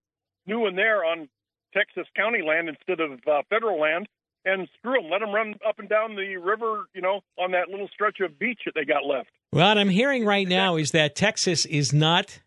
new 0.48 0.60
one 0.62 0.76
there 0.76 1.04
on 1.06 1.30
Texas 1.74 2.08
county 2.16 2.42
land 2.42 2.70
instead 2.70 3.00
of 3.00 3.20
uh, 3.28 3.42
federal 3.50 3.80
land, 3.80 4.08
and 4.46 4.68
screw 4.78 5.02
them. 5.02 5.10
Let 5.12 5.20
them 5.20 5.32
run 5.32 5.56
up 5.68 5.80
and 5.80 5.90
down 5.90 6.16
the 6.16 6.38
river, 6.38 6.86
you 6.94 7.02
know, 7.02 7.22
on 7.38 7.52
that 7.52 7.70
little 7.70 7.88
stretch 7.94 8.20
of 8.22 8.40
beach 8.40 8.62
that 8.66 8.74
they 8.76 8.86
got 8.86 9.06
left. 9.06 9.30
Well, 9.52 9.68
what 9.68 9.78
I'm 9.78 9.90
hearing 9.90 10.26
right 10.26 10.48
now 10.48 10.76
is 10.76 10.92
that 10.92 11.16
Texas 11.16 11.66
is 11.66 11.92
not 11.92 12.40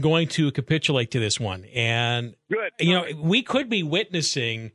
going 0.00 0.28
to 0.28 0.50
capitulate 0.52 1.10
to 1.12 1.20
this 1.20 1.38
one, 1.38 1.64
and 1.66 2.34
Good. 2.50 2.72
you 2.78 2.94
know 2.94 3.06
we 3.22 3.42
could 3.42 3.68
be 3.68 3.82
witnessing 3.82 4.72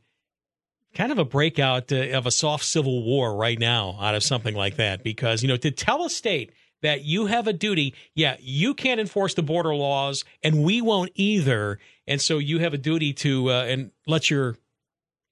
kind 0.94 1.12
of 1.12 1.18
a 1.18 1.24
breakout 1.24 1.92
uh, 1.92 2.16
of 2.16 2.26
a 2.26 2.30
soft 2.30 2.64
civil 2.64 3.04
war 3.04 3.36
right 3.36 3.58
now 3.58 3.98
out 4.00 4.14
of 4.14 4.22
something 4.22 4.54
like 4.54 4.76
that 4.76 5.04
because 5.04 5.42
you 5.42 5.48
know 5.48 5.56
to 5.56 5.70
tell 5.70 6.04
a 6.04 6.10
state 6.10 6.52
that 6.82 7.04
you 7.04 7.26
have 7.26 7.46
a 7.46 7.52
duty 7.52 7.94
yeah 8.14 8.36
you 8.40 8.72
can't 8.72 8.98
enforce 8.98 9.34
the 9.34 9.42
border 9.42 9.74
laws 9.74 10.24
and 10.42 10.64
we 10.64 10.80
won't 10.80 11.10
either 11.14 11.78
and 12.06 12.20
so 12.20 12.38
you 12.38 12.58
have 12.58 12.74
a 12.74 12.78
duty 12.78 13.12
to 13.12 13.50
uh, 13.50 13.64
and 13.64 13.90
let 14.06 14.30
your 14.30 14.56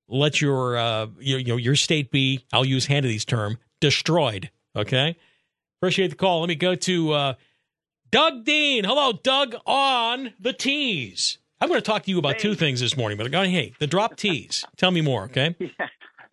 let 0.09 0.41
your 0.41 0.77
uh 0.77 1.07
your, 1.19 1.39
you 1.39 1.47
know 1.47 1.57
your 1.57 1.77
state 1.77 2.11
be 2.11 2.45
i'll 2.53 2.65
use 2.65 2.87
Hannity's 2.87 3.25
term 3.25 3.59
destroyed 3.81 4.51
okay 4.77 5.17
appreciate 5.81 6.09
the 6.09 6.17
call 6.17 6.41
let 6.41 6.49
me 6.49 6.55
go 6.55 6.75
to 6.75 7.13
uh 7.13 7.35
doug 8.11 8.45
dean 8.45 8.85
hello 8.85 9.13
doug 9.13 9.57
on 9.67 10.33
the 10.39 10.53
tees 10.53 11.39
i'm 11.61 11.69
going 11.69 11.81
to 11.81 11.85
talk 11.85 12.03
to 12.05 12.11
you 12.11 12.19
about 12.19 12.39
two 12.39 12.55
things 12.55 12.81
this 12.81 12.97
morning 12.97 13.19
but 13.19 13.33
hey 13.33 13.73
the 13.79 13.87
drop 13.87 14.17
tees 14.17 14.65
tell 14.77 14.91
me 14.91 15.01
more 15.01 15.25
okay 15.25 15.57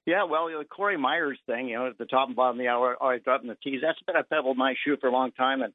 Yeah, 0.05 0.23
well, 0.23 0.47
the 0.47 0.65
Corey 0.65 0.97
Myers 0.97 1.39
thing, 1.45 1.67
you 1.67 1.77
know, 1.77 1.87
at 1.87 1.97
the 1.97 2.05
top 2.05 2.27
and 2.27 2.35
bottom 2.35 2.59
of 2.59 2.63
the 2.63 2.69
hour, 2.69 2.97
always 2.99 3.21
dropping 3.23 3.49
the 3.49 3.57
tees. 3.63 3.81
That's 3.83 4.01
been 4.05 4.15
a 4.15 4.23
pebble 4.23 4.51
in 4.51 4.57
my 4.57 4.73
shoe 4.83 4.97
for 4.99 5.07
a 5.07 5.11
long 5.11 5.31
time. 5.31 5.61
And 5.61 5.73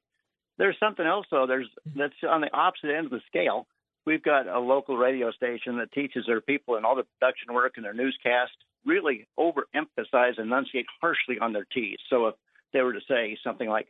there's 0.58 0.76
something 0.80 1.06
else 1.06 1.26
though. 1.30 1.46
There's 1.46 1.68
that's 1.94 2.14
on 2.28 2.40
the 2.40 2.52
opposite 2.52 2.90
end 2.90 3.06
of 3.06 3.12
the 3.12 3.20
scale. 3.28 3.66
We've 4.06 4.22
got 4.22 4.46
a 4.46 4.58
local 4.60 4.96
radio 4.96 5.32
station 5.32 5.78
that 5.78 5.90
teaches 5.92 6.24
their 6.26 6.40
people 6.40 6.76
and 6.76 6.86
all 6.86 6.94
the 6.94 7.04
production 7.18 7.52
work 7.52 7.72
and 7.76 7.84
their 7.84 7.92
newscast 7.94 8.52
really 8.84 9.26
overemphasize 9.38 10.38
and 10.38 10.46
enunciate 10.46 10.86
harshly 11.00 11.38
on 11.40 11.52
their 11.52 11.66
T's. 11.74 11.98
So 12.08 12.28
if 12.28 12.34
they 12.72 12.82
were 12.82 12.92
to 12.92 13.00
say 13.08 13.36
something 13.42 13.68
like 13.68 13.88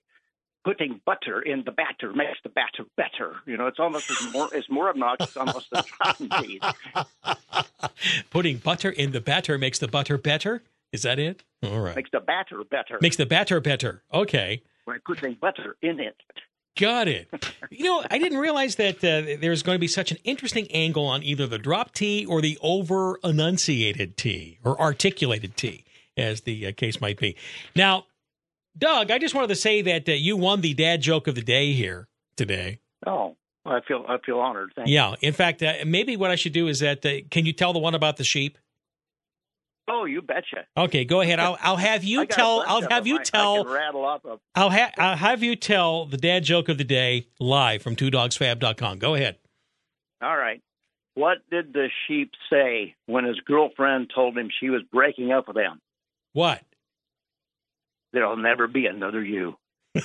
putting 0.65 1.01
butter 1.05 1.41
in 1.43 1.63
the 1.65 1.71
batter 1.71 2.13
makes 2.15 2.39
the 2.43 2.49
batter 2.49 2.85
better, 2.97 3.37
you 3.45 3.57
know, 3.59 3.67
it's 3.67 3.79
almost 3.79 4.11
as 4.11 4.33
more 4.33 4.49
it's 4.53 4.71
more 4.71 4.89
obnoxious 4.89 5.37
almost 5.37 5.69
than 5.71 5.85
dropping 5.99 6.31
tees. 6.31 6.61
putting 8.31 8.57
butter 8.57 8.91
in 8.91 9.13
the 9.13 9.21
batter 9.21 9.59
makes 9.59 9.79
the 9.79 9.89
butter 9.89 10.17
better 10.19 10.63
is 10.93 11.03
that 11.03 11.19
it 11.19 11.43
all 11.63 11.81
right 11.81 11.95
Makes 11.97 12.11
the 12.13 12.21
batter 12.21 12.63
better. 12.71 12.99
makes 13.03 13.17
the 13.17 13.27
batter 13.27 13.61
better 13.61 14.03
okay 14.13 14.63
by 14.87 14.97
putting 15.05 15.35
butter 15.35 15.77
in 15.83 16.01
it. 16.01 16.17
Got 16.77 17.09
it. 17.09 17.33
You 17.71 17.85
know, 17.85 18.05
I 18.11 18.19
didn't 18.19 18.39
realize 18.39 18.77
that 18.77 18.97
uh, 18.97 19.39
there's 19.41 19.63
going 19.63 19.77
to 19.77 19.81
be 19.81 19.89
such 19.89 20.11
an 20.11 20.19
interesting 20.25 20.71
angle 20.71 21.07
on 21.07 21.23
either 21.23 21.47
the 21.47 21.59
drop 21.59 21.93
T 21.93 22.27
or 22.27 22.41
the 22.43 22.59
over 22.61 23.19
enunciated 23.25 24.17
T 24.17 24.59
or 24.63 24.81
articulated 24.81 25.57
T, 25.57 25.85
as 26.17 26.43
the 26.43 26.67
uh, 26.67 26.73
case 26.73 27.01
might 27.01 27.19
be. 27.19 27.37
Now, 27.75 28.07
Doug, 28.77 29.11
I 29.11 29.19
just 29.19 29.35
wanted 29.35 29.49
to 29.49 29.57
say 29.57 29.81
that 29.83 30.09
uh, 30.09 30.13
you 30.13 30.37
won 30.37 30.61
the 30.61 30.75
dad 30.75 31.01
joke 31.01 31.27
of 31.27 31.35
the 31.35 31.43
day 31.43 31.73
here 31.73 32.09
today. 32.37 32.81
Oh, 33.07 33.37
well, 33.65 33.75
I 33.75 33.81
feel 33.81 34.05
I 34.07 34.19
feel 34.25 34.39
honored. 34.39 34.73
Thank 34.77 34.89
you. 34.89 34.95
Yeah. 34.95 35.15
In 35.23 35.33
fact, 35.33 35.63
uh, 35.63 35.75
maybe 35.87 36.17
what 36.17 36.31
I 36.31 36.37
should 36.37 36.53
do 36.53 36.69
is 36.69 36.81
that 36.81 37.05
uh, 37.05 37.27
can 37.31 37.47
you 37.47 37.53
tell 37.53 37.73
the 37.73 37.79
one 37.79 37.95
about 37.95 38.17
the 38.19 38.25
sheep? 38.25 38.59
Oh, 39.89 40.05
you 40.05 40.21
betcha. 40.23 40.67
Okay, 40.77 41.05
go 41.05 41.21
ahead. 41.21 41.39
I'll 41.39 41.57
I'll 41.61 41.77
have 41.77 42.03
you 42.05 42.27
tell. 42.27 42.65
I'll 42.67 42.89
have 42.89 43.07
you 43.07 43.17
I- 43.17 43.21
I 43.21 43.23
tell. 43.23 43.65
rattle 43.65 44.05
off 44.05 44.25
a 44.25 44.39
I'll, 44.55 44.71
ha- 44.71 44.91
I'll 44.99 45.17
have 45.17 45.43
you 45.43 45.55
tell 45.57 46.07
the 46.07 46.17
dad 46.17 46.43
joke 46.45 46.69
of 46.69 46.79
the 46.79 46.85
day 46.85 47.29
live 47.39 47.83
from 47.83 47.95
twodogsfab.com. 47.97 48.99
Go 48.99 49.15
ahead. 49.15 49.37
All 50.23 50.37
right. 50.37 50.61
What 51.15 51.39
did 51.51 51.73
the 51.73 51.89
sheep 52.07 52.33
say 52.51 52.95
when 53.07 53.25
his 53.25 53.39
girlfriend 53.41 54.11
told 54.15 54.37
him 54.37 54.51
she 54.61 54.71
was 54.71 54.83
breaking 54.93 55.33
up 55.33 55.49
with 55.49 55.57
him? 55.57 55.81
What? 56.33 56.61
There'll 58.13 58.37
never 58.37 58.67
be 58.67 58.87
another 58.87 59.23
you. 59.25 59.57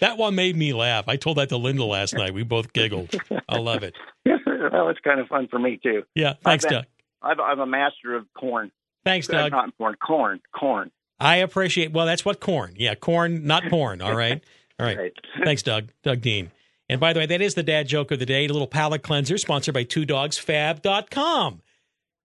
That 0.00 0.18
one 0.18 0.34
made 0.34 0.56
me 0.56 0.72
laugh. 0.72 1.04
I 1.08 1.16
told 1.16 1.38
that 1.38 1.48
to 1.50 1.56
Linda 1.56 1.84
last 1.84 2.12
night. 2.14 2.34
We 2.34 2.42
both 2.42 2.72
giggled. 2.72 3.14
I 3.48 3.58
love 3.58 3.82
it. 3.84 3.94
well, 4.26 4.88
it's 4.90 5.00
kind 5.00 5.20
of 5.20 5.28
fun 5.28 5.48
for 5.48 5.58
me 5.58 5.78
too. 5.82 6.02
Yeah. 6.14 6.34
Thanks, 6.44 6.64
Doug. 6.64 6.84
I've, 7.22 7.40
I'm 7.40 7.60
a 7.60 7.66
master 7.66 8.14
of 8.14 8.26
corn. 8.34 8.70
Thanks, 9.04 9.28
Uh, 9.28 9.32
Doug. 9.32 9.52
Not 9.52 9.76
corn, 9.78 9.96
corn, 9.96 10.40
corn. 10.52 10.90
I 11.20 11.36
appreciate. 11.36 11.92
Well, 11.92 12.06
that's 12.06 12.24
what 12.24 12.40
corn. 12.40 12.74
Yeah, 12.76 12.94
corn, 12.94 13.46
not 13.46 13.64
porn. 13.68 14.00
All 14.00 14.14
right. 14.14 14.42
All 14.78 14.86
right. 14.86 14.96
Right. 14.98 15.12
Thanks, 15.44 15.62
Doug. 15.62 15.88
Doug 16.04 16.20
Dean. 16.20 16.50
And 16.88 17.00
by 17.00 17.12
the 17.12 17.20
way, 17.20 17.26
that 17.26 17.40
is 17.42 17.54
the 17.54 17.62
dad 17.62 17.88
joke 17.88 18.10
of 18.12 18.18
the 18.18 18.26
day. 18.26 18.44
A 18.46 18.48
little 18.52 18.66
palate 18.68 19.02
cleanser 19.02 19.36
sponsored 19.36 19.74
by 19.74 19.82
Two 19.84 20.04
Dogs 20.04 20.38
TwoDogsFab.com. 20.38 21.62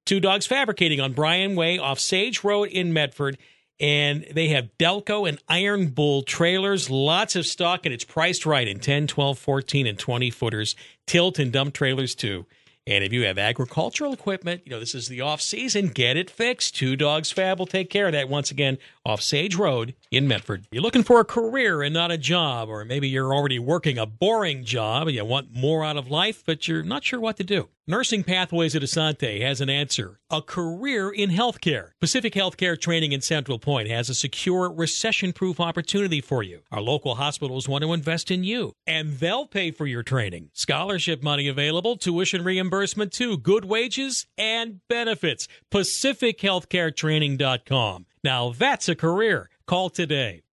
Two 0.05 0.19
Dogs 0.19 0.45
Fabricating 0.45 0.99
on 0.99 1.13
Bryan 1.13 1.55
Way 1.55 1.77
off 1.79 1.99
Sage 1.99 2.43
Road 2.43 2.69
in 2.69 2.93
Medford. 2.93 3.37
And 3.79 4.25
they 4.31 4.49
have 4.49 4.69
Delco 4.77 5.27
and 5.27 5.39
Iron 5.49 5.87
Bull 5.87 6.21
trailers, 6.21 6.89
lots 6.89 7.35
of 7.35 7.45
stock, 7.45 7.85
and 7.85 7.93
it's 7.93 8.03
priced 8.03 8.45
right 8.45 8.67
in 8.67 8.79
10, 8.79 9.07
12, 9.07 9.39
14, 9.39 9.87
and 9.87 9.97
20 9.97 10.29
footers, 10.29 10.75
tilt 11.07 11.39
and 11.39 11.51
dump 11.51 11.73
trailers 11.73 12.13
too. 12.13 12.45
And 12.85 13.03
if 13.03 13.13
you 13.13 13.25
have 13.25 13.37
agricultural 13.37 14.11
equipment, 14.11 14.61
you 14.65 14.71
know, 14.71 14.79
this 14.79 14.93
is 14.93 15.07
the 15.07 15.21
off 15.21 15.41
season, 15.41 15.87
get 15.87 16.17
it 16.17 16.29
fixed. 16.29 16.75
Two 16.75 16.97
Dogs 16.97 17.31
Fab 17.31 17.57
will 17.57 17.65
take 17.65 17.89
care 17.89 18.07
of 18.07 18.11
that 18.11 18.27
once 18.27 18.51
again 18.51 18.77
off 19.05 19.21
Sage 19.21 19.55
Road 19.55 19.95
in 20.11 20.27
Medford. 20.27 20.65
You're 20.71 20.81
looking 20.81 21.03
for 21.03 21.19
a 21.19 21.25
career 21.25 21.81
and 21.81 21.93
not 21.93 22.11
a 22.11 22.17
job, 22.17 22.69
or 22.69 22.85
maybe 22.85 23.09
you're 23.09 23.33
already 23.33 23.59
working 23.59 23.97
a 23.97 24.05
boring 24.05 24.63
job 24.63 25.07
and 25.07 25.15
you 25.15 25.25
want 25.25 25.53
more 25.53 25.83
out 25.83 25.97
of 25.97 26.09
life, 26.09 26.43
but 26.45 26.67
you're 26.67 26.83
not 26.83 27.03
sure 27.03 27.19
what 27.19 27.37
to 27.37 27.43
do. 27.43 27.69
Nursing 27.85 28.23
Pathways 28.23 28.77
at 28.77 28.81
Asante 28.81 29.41
has 29.41 29.59
an 29.59 29.69
answer 29.69 30.21
a 30.29 30.41
career 30.41 31.11
in 31.11 31.29
healthcare. 31.29 31.89
Pacific 31.99 32.33
Healthcare 32.33 32.79
Training 32.79 33.11
in 33.11 33.19
Central 33.19 33.59
Point 33.59 33.89
has 33.89 34.09
a 34.09 34.15
secure, 34.15 34.71
recession 34.71 35.33
proof 35.33 35.59
opportunity 35.59 36.21
for 36.21 36.41
you. 36.41 36.61
Our 36.71 36.79
local 36.79 37.15
hospitals 37.15 37.67
want 37.67 37.83
to 37.83 37.91
invest 37.91 38.31
in 38.31 38.45
you, 38.45 38.71
and 38.87 39.19
they'll 39.19 39.47
pay 39.47 39.71
for 39.71 39.85
your 39.85 40.01
training. 40.01 40.49
Scholarship 40.53 41.21
money 41.21 41.49
available, 41.49 41.97
tuition 41.97 42.45
reimbursement 42.45 43.11
too, 43.11 43.37
good 43.37 43.65
wages 43.65 44.27
and 44.37 44.79
benefits. 44.87 45.49
PacificHealthcareTraining.com. 45.69 48.05
Now 48.23 48.53
that's 48.57 48.87
a 48.87 48.95
career. 48.95 49.49
Call 49.67 49.89
today. 49.89 50.43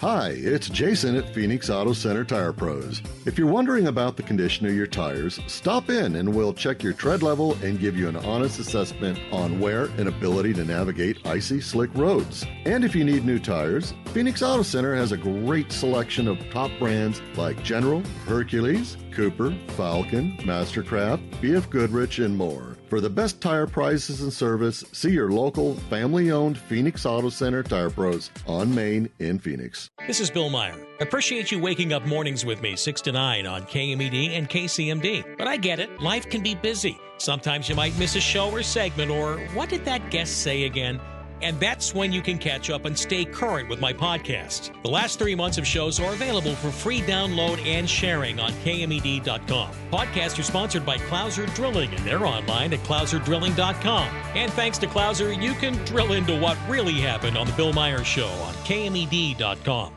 Hi, 0.00 0.34
it's 0.36 0.68
Jason 0.68 1.16
at 1.16 1.32
Phoenix 1.32 1.70
Auto 1.70 1.94
Center 1.94 2.24
Tire 2.24 2.52
Pros. 2.52 3.00
If 3.24 3.38
you're 3.38 3.46
wondering 3.46 3.86
about 3.86 4.18
the 4.18 4.22
condition 4.22 4.66
of 4.66 4.74
your 4.74 4.86
tires, 4.86 5.40
stop 5.46 5.88
in 5.88 6.16
and 6.16 6.34
we'll 6.34 6.52
check 6.52 6.82
your 6.82 6.92
tread 6.92 7.22
level 7.22 7.54
and 7.62 7.80
give 7.80 7.96
you 7.96 8.06
an 8.08 8.16
honest 8.16 8.58
assessment 8.58 9.18
on 9.32 9.60
wear 9.60 9.84
and 9.96 10.08
ability 10.08 10.52
to 10.54 10.64
navigate 10.64 11.26
icy, 11.26 11.58
slick 11.62 11.88
roads. 11.94 12.44
And 12.66 12.84
if 12.84 12.94
you 12.94 13.02
need 13.02 13.24
new 13.24 13.38
tires, 13.38 13.94
Phoenix 14.06 14.42
Auto 14.42 14.62
Center 14.62 14.94
has 14.94 15.12
a 15.12 15.16
great 15.16 15.72
selection 15.72 16.28
of 16.28 16.38
top 16.50 16.70
brands 16.78 17.22
like 17.36 17.62
General, 17.62 18.02
Hercules, 18.26 18.98
Cooper, 19.12 19.56
Falcon, 19.68 20.36
Mastercraft, 20.38 21.30
BF 21.40 21.70
Goodrich, 21.70 22.18
and 22.18 22.36
more. 22.36 22.76
For 22.88 23.00
the 23.00 23.10
best 23.10 23.40
tire 23.40 23.66
prices 23.66 24.20
and 24.20 24.32
service, 24.32 24.84
see 24.92 25.10
your 25.10 25.30
local 25.30 25.74
family 25.88 26.30
owned 26.30 26.58
Phoenix 26.58 27.06
Auto 27.06 27.30
Center 27.30 27.62
Tire 27.62 27.90
Pros 27.90 28.30
on 28.46 28.74
Main 28.74 29.08
in 29.18 29.38
Phoenix. 29.38 29.90
This 30.06 30.20
is 30.20 30.30
Bill 30.30 30.50
Meyer. 30.50 30.86
Appreciate 31.00 31.50
you 31.50 31.58
waking 31.58 31.92
up 31.92 32.04
mornings 32.04 32.44
with 32.44 32.60
me, 32.60 32.76
6 32.76 33.00
to 33.02 33.12
9 33.12 33.46
on 33.46 33.62
KMED 33.62 34.36
and 34.36 34.48
KCMD. 34.48 35.36
But 35.38 35.48
I 35.48 35.56
get 35.56 35.80
it, 35.80 36.00
life 36.00 36.28
can 36.28 36.42
be 36.42 36.54
busy. 36.54 36.98
Sometimes 37.16 37.68
you 37.68 37.74
might 37.74 37.98
miss 37.98 38.16
a 38.16 38.20
show 38.20 38.50
or 38.50 38.62
segment, 38.62 39.10
or 39.10 39.38
what 39.54 39.70
did 39.70 39.84
that 39.86 40.10
guest 40.10 40.42
say 40.42 40.64
again? 40.64 41.00
And 41.42 41.58
that's 41.60 41.94
when 41.94 42.12
you 42.12 42.22
can 42.22 42.38
catch 42.38 42.70
up 42.70 42.84
and 42.84 42.98
stay 42.98 43.24
current 43.24 43.68
with 43.68 43.80
my 43.80 43.92
podcast. 43.92 44.72
The 44.82 44.90
last 44.90 45.18
three 45.18 45.34
months 45.34 45.58
of 45.58 45.66
shows 45.66 46.00
are 46.00 46.12
available 46.12 46.54
for 46.54 46.70
free 46.70 47.00
download 47.00 47.64
and 47.66 47.88
sharing 47.88 48.40
on 48.40 48.52
KMED.com. 48.64 49.70
Podcasts 49.90 50.38
are 50.38 50.42
sponsored 50.42 50.86
by 50.86 50.96
Clouser 50.98 51.52
Drilling, 51.54 51.92
and 51.94 52.04
they're 52.06 52.24
online 52.24 52.72
at 52.72 52.80
clouserdrilling.com. 52.80 54.08
And 54.34 54.52
thanks 54.52 54.78
to 54.78 54.86
Clouser, 54.86 55.40
you 55.42 55.52
can 55.54 55.74
drill 55.84 56.12
into 56.12 56.38
what 56.40 56.56
really 56.68 56.94
happened 56.94 57.36
on 57.36 57.46
The 57.46 57.52
Bill 57.52 57.72
Myers 57.72 58.06
Show 58.06 58.28
on 58.28 58.54
KMED.com. 58.64 59.92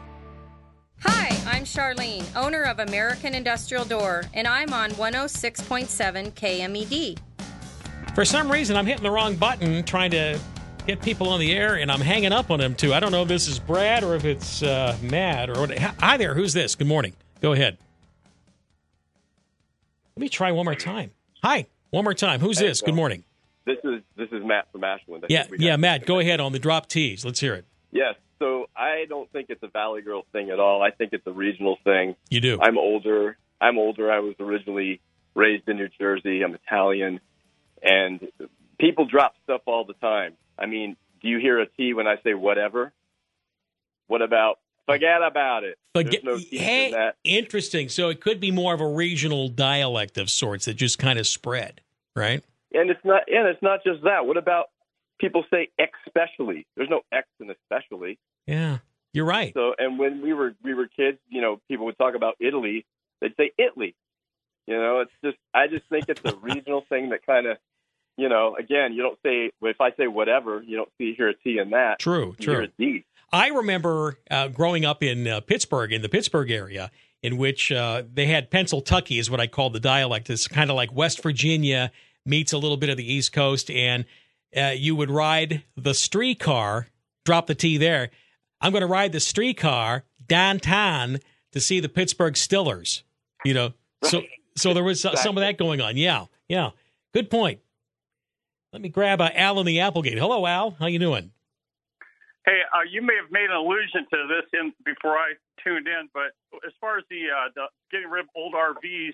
Hi, 1.02 1.28
I'm 1.46 1.64
Charlene, 1.64 2.26
owner 2.36 2.64
of 2.64 2.80
American 2.80 3.36
Industrial 3.36 3.86
Door, 3.86 4.26
and 4.34 4.48
I'm 4.48 4.74
on 4.74 4.92
106.7 4.92 6.32
KMED. 6.34 7.20
For 8.16 8.26
some 8.26 8.52
reason, 8.52 8.76
I'm 8.76 8.88
hitting 8.88 9.04
the 9.04 9.12
wrong 9.12 9.36
button 9.36 9.84
trying 9.84 10.10
to 10.12 10.40
get 10.88 11.02
people 11.02 11.30
on 11.30 11.40
the 11.40 11.52
air, 11.52 11.76
and 11.76 11.92
I'm 11.92 12.00
hanging 12.02 12.32
up 12.32 12.50
on 12.50 12.60
them 12.60 12.74
too. 12.74 12.94
I 12.94 13.00
don't 13.00 13.12
know 13.12 13.22
if 13.22 13.28
this 13.28 13.48
is 13.48 13.60
Brad 13.60 14.04
or 14.04 14.16
if 14.16 14.26
it's 14.26 14.64
uh, 14.64 14.98
Matt 15.02 15.50
or 15.50 15.60
what. 15.60 15.78
Hi 15.78 16.18
there, 16.18 16.34
who's 16.34 16.54
this? 16.54 16.76
Good 16.76 16.88
morning. 16.88 17.14
Go 17.42 17.52
ahead. 17.52 17.78
Let 20.16 20.22
me 20.22 20.30
try 20.30 20.52
one 20.52 20.66
more 20.66 20.74
time. 20.74 21.12
Hi, 21.44 21.68
one 21.92 22.04
more 22.04 22.16
time. 22.16 22.40
Who's 22.40 22.58
Hey, 22.58 22.68
this? 22.68 22.82
Good 22.82 22.96
morning. 22.96 23.24
This 23.66 23.78
is 23.84 24.02
this 24.16 24.30
is 24.32 24.44
Matt 24.44 24.72
from 24.72 24.84
Ashland. 24.84 25.26
I 25.26 25.28
Yeah, 25.30 25.46
yeah, 25.60 25.76
Matt. 25.76 26.06
Go 26.06 26.20
ahead 26.20 26.40
on 26.40 26.54
the 26.54 26.60
drop 26.60 26.88
tees. 26.88 27.24
Let's 27.26 27.40
hear 27.42 27.54
it. 27.54 27.66
Yes. 27.92 28.16
So 28.40 28.70
I 28.76 29.06
don't 29.10 29.30
think 29.32 29.48
it's 29.50 29.62
a 29.64 29.68
Valley 29.68 30.02
Girl 30.02 30.24
thing 30.32 30.50
at 30.52 30.60
all. 30.60 30.82
I 30.82 30.92
think 30.92 31.12
it's 31.12 31.28
a 31.28 31.32
regional 31.32 31.78
thing. 31.84 32.16
You 32.30 32.40
do. 32.40 32.60
I'm 32.62 32.78
older. 32.78 33.38
I'm 33.60 33.78
older. 33.78 34.12
I 34.12 34.20
was 34.20 34.36
originally 34.40 35.02
raised 35.36 35.68
in 35.68 35.78
New 35.78 35.90
Jersey. 36.00 36.44
I'm 36.44 36.54
Italian, 36.56 37.20
and 37.84 38.28
people 38.80 39.06
drop 39.06 39.36
stuff 39.44 39.62
all 39.66 39.86
the 39.86 39.94
time. 39.94 40.34
I 40.58 40.66
mean, 40.66 40.96
do 41.22 41.28
you 41.28 41.40
hear 41.40 41.60
a 41.60 41.68
T 41.68 41.94
when 41.94 42.08
I 42.08 42.16
say 42.24 42.34
whatever? 42.34 42.94
What 44.08 44.22
about 44.22 44.60
forget 44.86 45.22
about 45.22 45.64
it? 45.64 45.78
Forget- 45.94 46.24
no 46.24 46.38
hey, 46.38 46.88
in 46.88 46.92
that. 46.94 47.16
interesting. 47.24 47.90
So 47.90 48.10
it 48.10 48.22
could 48.22 48.40
be 48.40 48.52
more 48.52 48.74
of 48.74 48.82
a 48.82 48.88
regional 48.88 49.50
dialect 49.50 50.18
of 50.18 50.30
sorts 50.30 50.66
that 50.66 50.76
just 50.76 51.00
kind 51.00 51.20
of 51.20 51.28
spread, 51.28 51.82
right? 52.16 52.44
And 52.74 52.90
it's 52.90 53.04
not. 53.04 53.24
And 53.28 53.48
it's 53.48 53.62
not 53.62 53.84
just 53.84 54.04
that. 54.04 54.26
What 54.26 54.38
about 54.38 54.68
people 55.20 55.44
say 55.52 55.70
especially? 55.80 56.68
There's 56.76 56.90
no 56.90 57.02
X 57.12 57.28
in 57.40 57.50
especially. 57.50 58.20
Yeah, 58.46 58.80
you're 59.14 59.26
right. 59.26 59.54
So, 59.54 59.74
and 59.78 59.98
when 59.98 60.22
we 60.22 60.34
were 60.34 60.54
we 60.64 60.74
were 60.74 60.88
kids, 60.88 61.18
you 61.30 61.42
know, 61.42 61.60
people 61.68 61.86
would 61.86 61.98
talk 61.98 62.16
about 62.16 62.36
Italy. 62.40 62.86
They'd 63.22 63.36
say 63.36 63.52
Italy. 63.58 63.96
You 64.68 64.78
know, 64.78 65.00
it's 65.00 65.12
just 65.24 65.38
I 65.54 65.68
just 65.68 65.88
think 65.90 66.06
it's 66.10 66.22
a 66.26 66.36
regional 66.42 66.86
thing 66.90 67.10
that 67.10 67.26
kind 67.26 67.48
of, 67.48 67.58
you 68.18 68.30
know, 68.30 68.56
again, 68.58 68.94
you 68.94 69.04
don't 69.04 69.18
say 69.24 69.52
if 69.62 69.80
I 69.80 69.92
say 69.92 70.08
whatever, 70.08 70.62
you 70.62 70.76
don't 70.76 70.90
see 70.98 71.14
here 71.16 71.30
a 71.30 71.34
T 71.34 71.60
in 71.60 71.70
that. 71.70 72.00
True, 72.00 72.36
You 72.40 72.46
true. 72.46 72.68
D. 72.78 73.06
I 73.32 73.50
remember 73.50 74.20
uh, 74.32 74.48
growing 74.48 74.86
up 74.86 75.04
in 75.04 75.28
uh, 75.28 75.42
Pittsburgh, 75.42 75.92
in 75.92 76.02
the 76.02 76.10
Pittsburgh 76.10 76.50
area, 76.50 76.92
in 77.22 77.38
which 77.38 77.72
uh, 77.72 78.04
they 78.12 78.26
had 78.26 78.50
Pennsyltucky, 78.50 79.20
is 79.20 79.30
what 79.30 79.40
I 79.40 79.48
call 79.48 79.70
the 79.70 79.80
dialect. 79.80 80.30
It's 80.30 80.48
kind 80.48 80.70
of 80.70 80.76
like 80.76 80.94
West 80.94 81.22
Virginia 81.22 81.92
meets 82.26 82.54
a 82.54 82.58
little 82.58 82.78
bit 82.78 82.90
of 82.90 82.98
the 82.98 83.12
East 83.12 83.34
Coast, 83.34 83.70
and 83.70 84.06
uh, 84.56 84.74
you 84.76 84.96
would 84.96 85.12
ride 85.12 85.64
the 85.76 85.94
streetcar. 85.94 86.88
Drop 87.26 87.48
the 87.48 87.56
T 87.56 87.78
there. 87.78 88.10
I'm 88.62 88.72
going 88.72 88.82
to 88.82 88.88
ride 88.88 89.12
the 89.12 89.20
streetcar 89.20 90.06
downtown 90.26 91.20
to 91.52 91.60
see 91.60 91.80
the 91.80 91.90
Pittsburgh 91.90 92.34
Stillers. 92.36 93.04
You 93.44 93.54
know, 93.54 93.74
so 94.04 94.24
so 94.56 94.74
there 94.74 94.84
was 94.84 95.02
some 95.02 95.38
of 95.38 95.42
that 95.42 95.58
going 95.58 95.82
on. 95.82 95.98
Yeah, 95.98 96.26
yeah. 96.48 96.72
Good 97.14 97.30
point. 97.30 97.60
Let 98.78 98.84
me 98.84 98.90
grab 98.90 99.22
uh, 99.22 99.32
Al 99.34 99.60
in 99.60 99.66
the 99.66 99.80
Applegate. 99.80 100.20
Hello, 100.20 100.46
Al. 100.46 100.76
How 100.78 100.86
you 100.86 101.00
doing? 101.00 101.32
Hey, 102.46 102.60
uh, 102.72 102.86
you 102.88 103.02
may 103.02 103.16
have 103.20 103.32
made 103.32 103.50
an 103.50 103.56
allusion 103.56 104.06
to 104.14 104.18
this 104.30 104.46
in 104.54 104.72
before 104.86 105.18
I 105.18 105.34
tuned 105.64 105.88
in, 105.88 106.10
but 106.14 106.38
as 106.64 106.74
far 106.80 107.00
as 107.00 107.04
the, 107.10 107.24
uh, 107.26 107.50
the 107.56 107.66
getting 107.92 108.08
rid 108.08 108.26
of 108.26 108.30
old 108.36 108.54
RVs, 108.54 109.14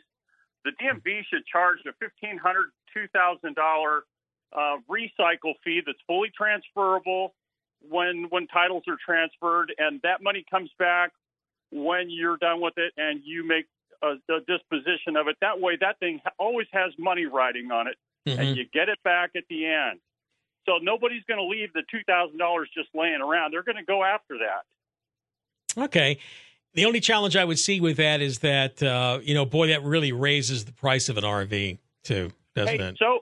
the 0.65 0.71
DMV 0.71 1.21
should 1.31 1.45
charge 1.45 1.77
a 1.87 1.93
fifteen 1.93 2.37
hundred, 2.37 2.71
two 2.93 3.07
thousand 3.13 3.55
dollar 3.55 4.03
uh, 4.51 4.83
recycle 4.91 5.53
fee 5.63 5.79
that's 5.85 5.97
fully 6.07 6.29
transferable 6.35 7.33
when 7.79 8.27
when 8.31 8.47
titles 8.47 8.83
are 8.89 8.97
transferred, 8.99 9.73
and 9.77 10.01
that 10.03 10.21
money 10.21 10.43
comes 10.51 10.71
back 10.77 11.13
when 11.71 12.09
you're 12.09 12.35
done 12.35 12.59
with 12.59 12.73
it, 12.75 12.91
and 12.97 13.21
you 13.23 13.47
make 13.47 13.67
a, 14.03 14.15
a 14.27 14.41
disposition 14.41 15.15
of 15.15 15.29
it. 15.29 15.37
That 15.39 15.61
way, 15.61 15.77
that 15.79 15.99
thing 15.99 16.19
always 16.37 16.67
has 16.73 16.91
money 16.99 17.27
riding 17.27 17.71
on 17.71 17.87
it, 17.87 17.95
and 18.25 18.55
you 18.57 18.65
get 18.73 18.89
it 18.89 18.99
back 19.03 19.31
at 19.35 19.43
the 19.49 19.65
end. 19.65 19.99
So 20.65 20.77
nobody's 20.81 21.23
going 21.27 21.39
to 21.39 21.45
leave 21.45 21.73
the 21.73 21.83
two 21.91 21.99
thousand 22.07 22.37
dollars 22.37 22.69
just 22.75 22.89
laying 22.93 23.21
around. 23.21 23.51
They're 23.51 23.63
going 23.63 23.77
to 23.77 23.83
go 23.83 24.03
after 24.03 24.37
that. 24.39 25.81
Okay. 25.81 26.19
The 26.75 26.85
only 26.85 26.99
challenge 27.01 27.35
I 27.35 27.45
would 27.45 27.59
see 27.59 27.79
with 27.81 27.97
that 27.97 28.21
is 28.21 28.39
that 28.39 28.81
uh, 28.81 29.19
you 29.21 29.33
know, 29.33 29.45
boy, 29.45 29.67
that 29.67 29.83
really 29.83 30.11
raises 30.11 30.65
the 30.65 30.71
price 30.73 31.09
of 31.09 31.17
an 31.17 31.23
RV 31.23 31.77
too, 32.03 32.31
doesn't 32.55 32.79
Hey, 32.79 32.83
it? 32.83 32.97
so 32.97 33.19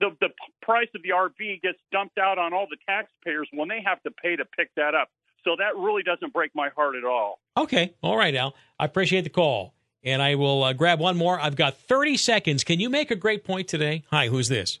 the 0.00 0.10
the 0.20 0.28
price 0.62 0.88
of 0.94 1.02
the 1.02 1.10
RV 1.10 1.62
gets 1.62 1.78
dumped 1.92 2.18
out 2.18 2.38
on 2.38 2.52
all 2.52 2.66
the 2.68 2.76
taxpayers 2.88 3.48
when 3.52 3.68
they 3.68 3.82
have 3.84 4.02
to 4.02 4.10
pay 4.10 4.36
to 4.36 4.44
pick 4.44 4.70
that 4.76 4.94
up. 4.94 5.08
So 5.44 5.56
that 5.58 5.76
really 5.76 6.02
doesn't 6.02 6.34
break 6.34 6.50
my 6.54 6.68
heart 6.70 6.96
at 6.96 7.04
all. 7.04 7.40
Okay. 7.56 7.94
All 8.02 8.16
right, 8.16 8.34
Al. 8.34 8.54
I 8.78 8.84
appreciate 8.84 9.22
the 9.22 9.30
call, 9.30 9.72
and 10.02 10.22
I 10.22 10.34
will 10.34 10.64
uh, 10.64 10.72
grab 10.72 11.00
one 11.00 11.16
more. 11.16 11.40
I've 11.40 11.56
got 11.56 11.76
thirty 11.76 12.16
seconds. 12.16 12.64
Can 12.64 12.80
you 12.80 12.88
make 12.90 13.10
a 13.10 13.16
great 13.16 13.44
point 13.44 13.68
today? 13.68 14.04
Hi, 14.10 14.28
who's 14.28 14.48
this? 14.48 14.78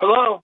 Hello. 0.00 0.42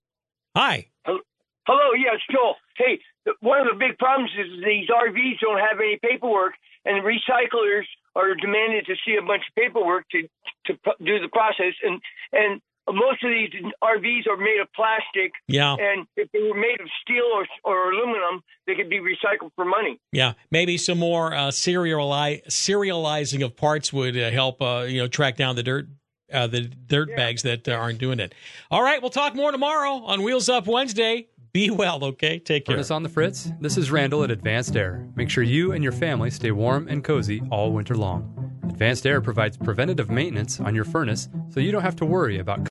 Hi. 0.54 0.86
Hello. 1.04 1.18
Hello. 1.66 1.92
Yes, 1.96 2.20
Joel. 2.30 2.56
Hey, 2.76 3.00
one 3.40 3.60
of 3.60 3.66
the 3.66 3.78
big 3.78 3.98
problems 3.98 4.30
is 4.38 4.64
these 4.64 4.88
RVs 4.88 5.40
don't 5.40 5.58
have 5.58 5.80
any 5.80 5.98
paperwork, 6.02 6.54
and 6.84 7.02
recyclers 7.04 7.84
are 8.14 8.34
demanded 8.34 8.86
to 8.86 8.94
see 9.04 9.16
a 9.16 9.24
bunch 9.24 9.42
of 9.48 9.54
paperwork 9.54 10.08
to 10.10 10.22
to 10.66 10.74
do 11.04 11.18
the 11.20 11.28
process. 11.32 11.74
And 11.82 12.00
and 12.32 12.60
most 12.92 13.22
of 13.22 13.30
these 13.30 13.50
RVs 13.82 14.26
are 14.30 14.36
made 14.36 14.60
of 14.60 14.72
plastic. 14.74 15.32
Yeah. 15.48 15.74
And 15.74 16.06
if 16.16 16.30
they 16.32 16.40
were 16.40 16.54
made 16.54 16.80
of 16.80 16.88
steel 17.02 17.24
or 17.34 17.46
or 17.64 17.92
aluminum, 17.92 18.42
they 18.66 18.74
could 18.74 18.88
be 18.88 18.98
recycled 18.98 19.50
for 19.54 19.64
money. 19.64 20.00
Yeah, 20.12 20.34
maybe 20.50 20.78
some 20.78 20.98
more 20.98 21.34
uh, 21.34 21.48
seriali- 21.48 22.46
serializing 22.46 23.44
of 23.44 23.56
parts 23.56 23.92
would 23.92 24.16
uh, 24.16 24.30
help. 24.30 24.62
Uh, 24.62 24.84
you 24.88 24.98
know, 24.98 25.08
track 25.08 25.36
down 25.36 25.56
the 25.56 25.62
dirt. 25.62 25.88
Uh, 26.32 26.48
the 26.48 26.62
dirt 26.62 27.14
bags 27.14 27.42
that 27.42 27.68
uh, 27.68 27.72
aren't 27.72 28.00
doing 28.00 28.18
it. 28.18 28.34
All 28.68 28.82
right, 28.82 29.00
we'll 29.00 29.12
talk 29.12 29.36
more 29.36 29.52
tomorrow 29.52 30.04
on 30.04 30.22
Wheels 30.22 30.48
Up 30.48 30.66
Wednesday. 30.66 31.28
Be 31.52 31.70
well, 31.70 32.04
okay? 32.04 32.40
Take 32.40 32.66
care. 32.66 32.74
Furnace 32.74 32.90
on 32.90 33.04
the 33.04 33.08
Fritz. 33.08 33.52
This 33.60 33.78
is 33.78 33.92
Randall 33.92 34.24
at 34.24 34.30
Advanced 34.32 34.76
Air. 34.76 35.08
Make 35.14 35.30
sure 35.30 35.44
you 35.44 35.70
and 35.70 35.84
your 35.84 35.92
family 35.92 36.30
stay 36.30 36.50
warm 36.50 36.88
and 36.88 37.02
cozy 37.04 37.40
all 37.50 37.72
winter 37.72 37.96
long. 37.96 38.58
Advanced 38.68 39.06
Air 39.06 39.20
provides 39.20 39.56
preventative 39.56 40.10
maintenance 40.10 40.60
on 40.60 40.74
your 40.74 40.84
furnace 40.84 41.28
so 41.48 41.60
you 41.60 41.72
don't 41.72 41.80
have 41.80 41.96
to 41.96 42.04
worry 42.04 42.38
about 42.40 42.62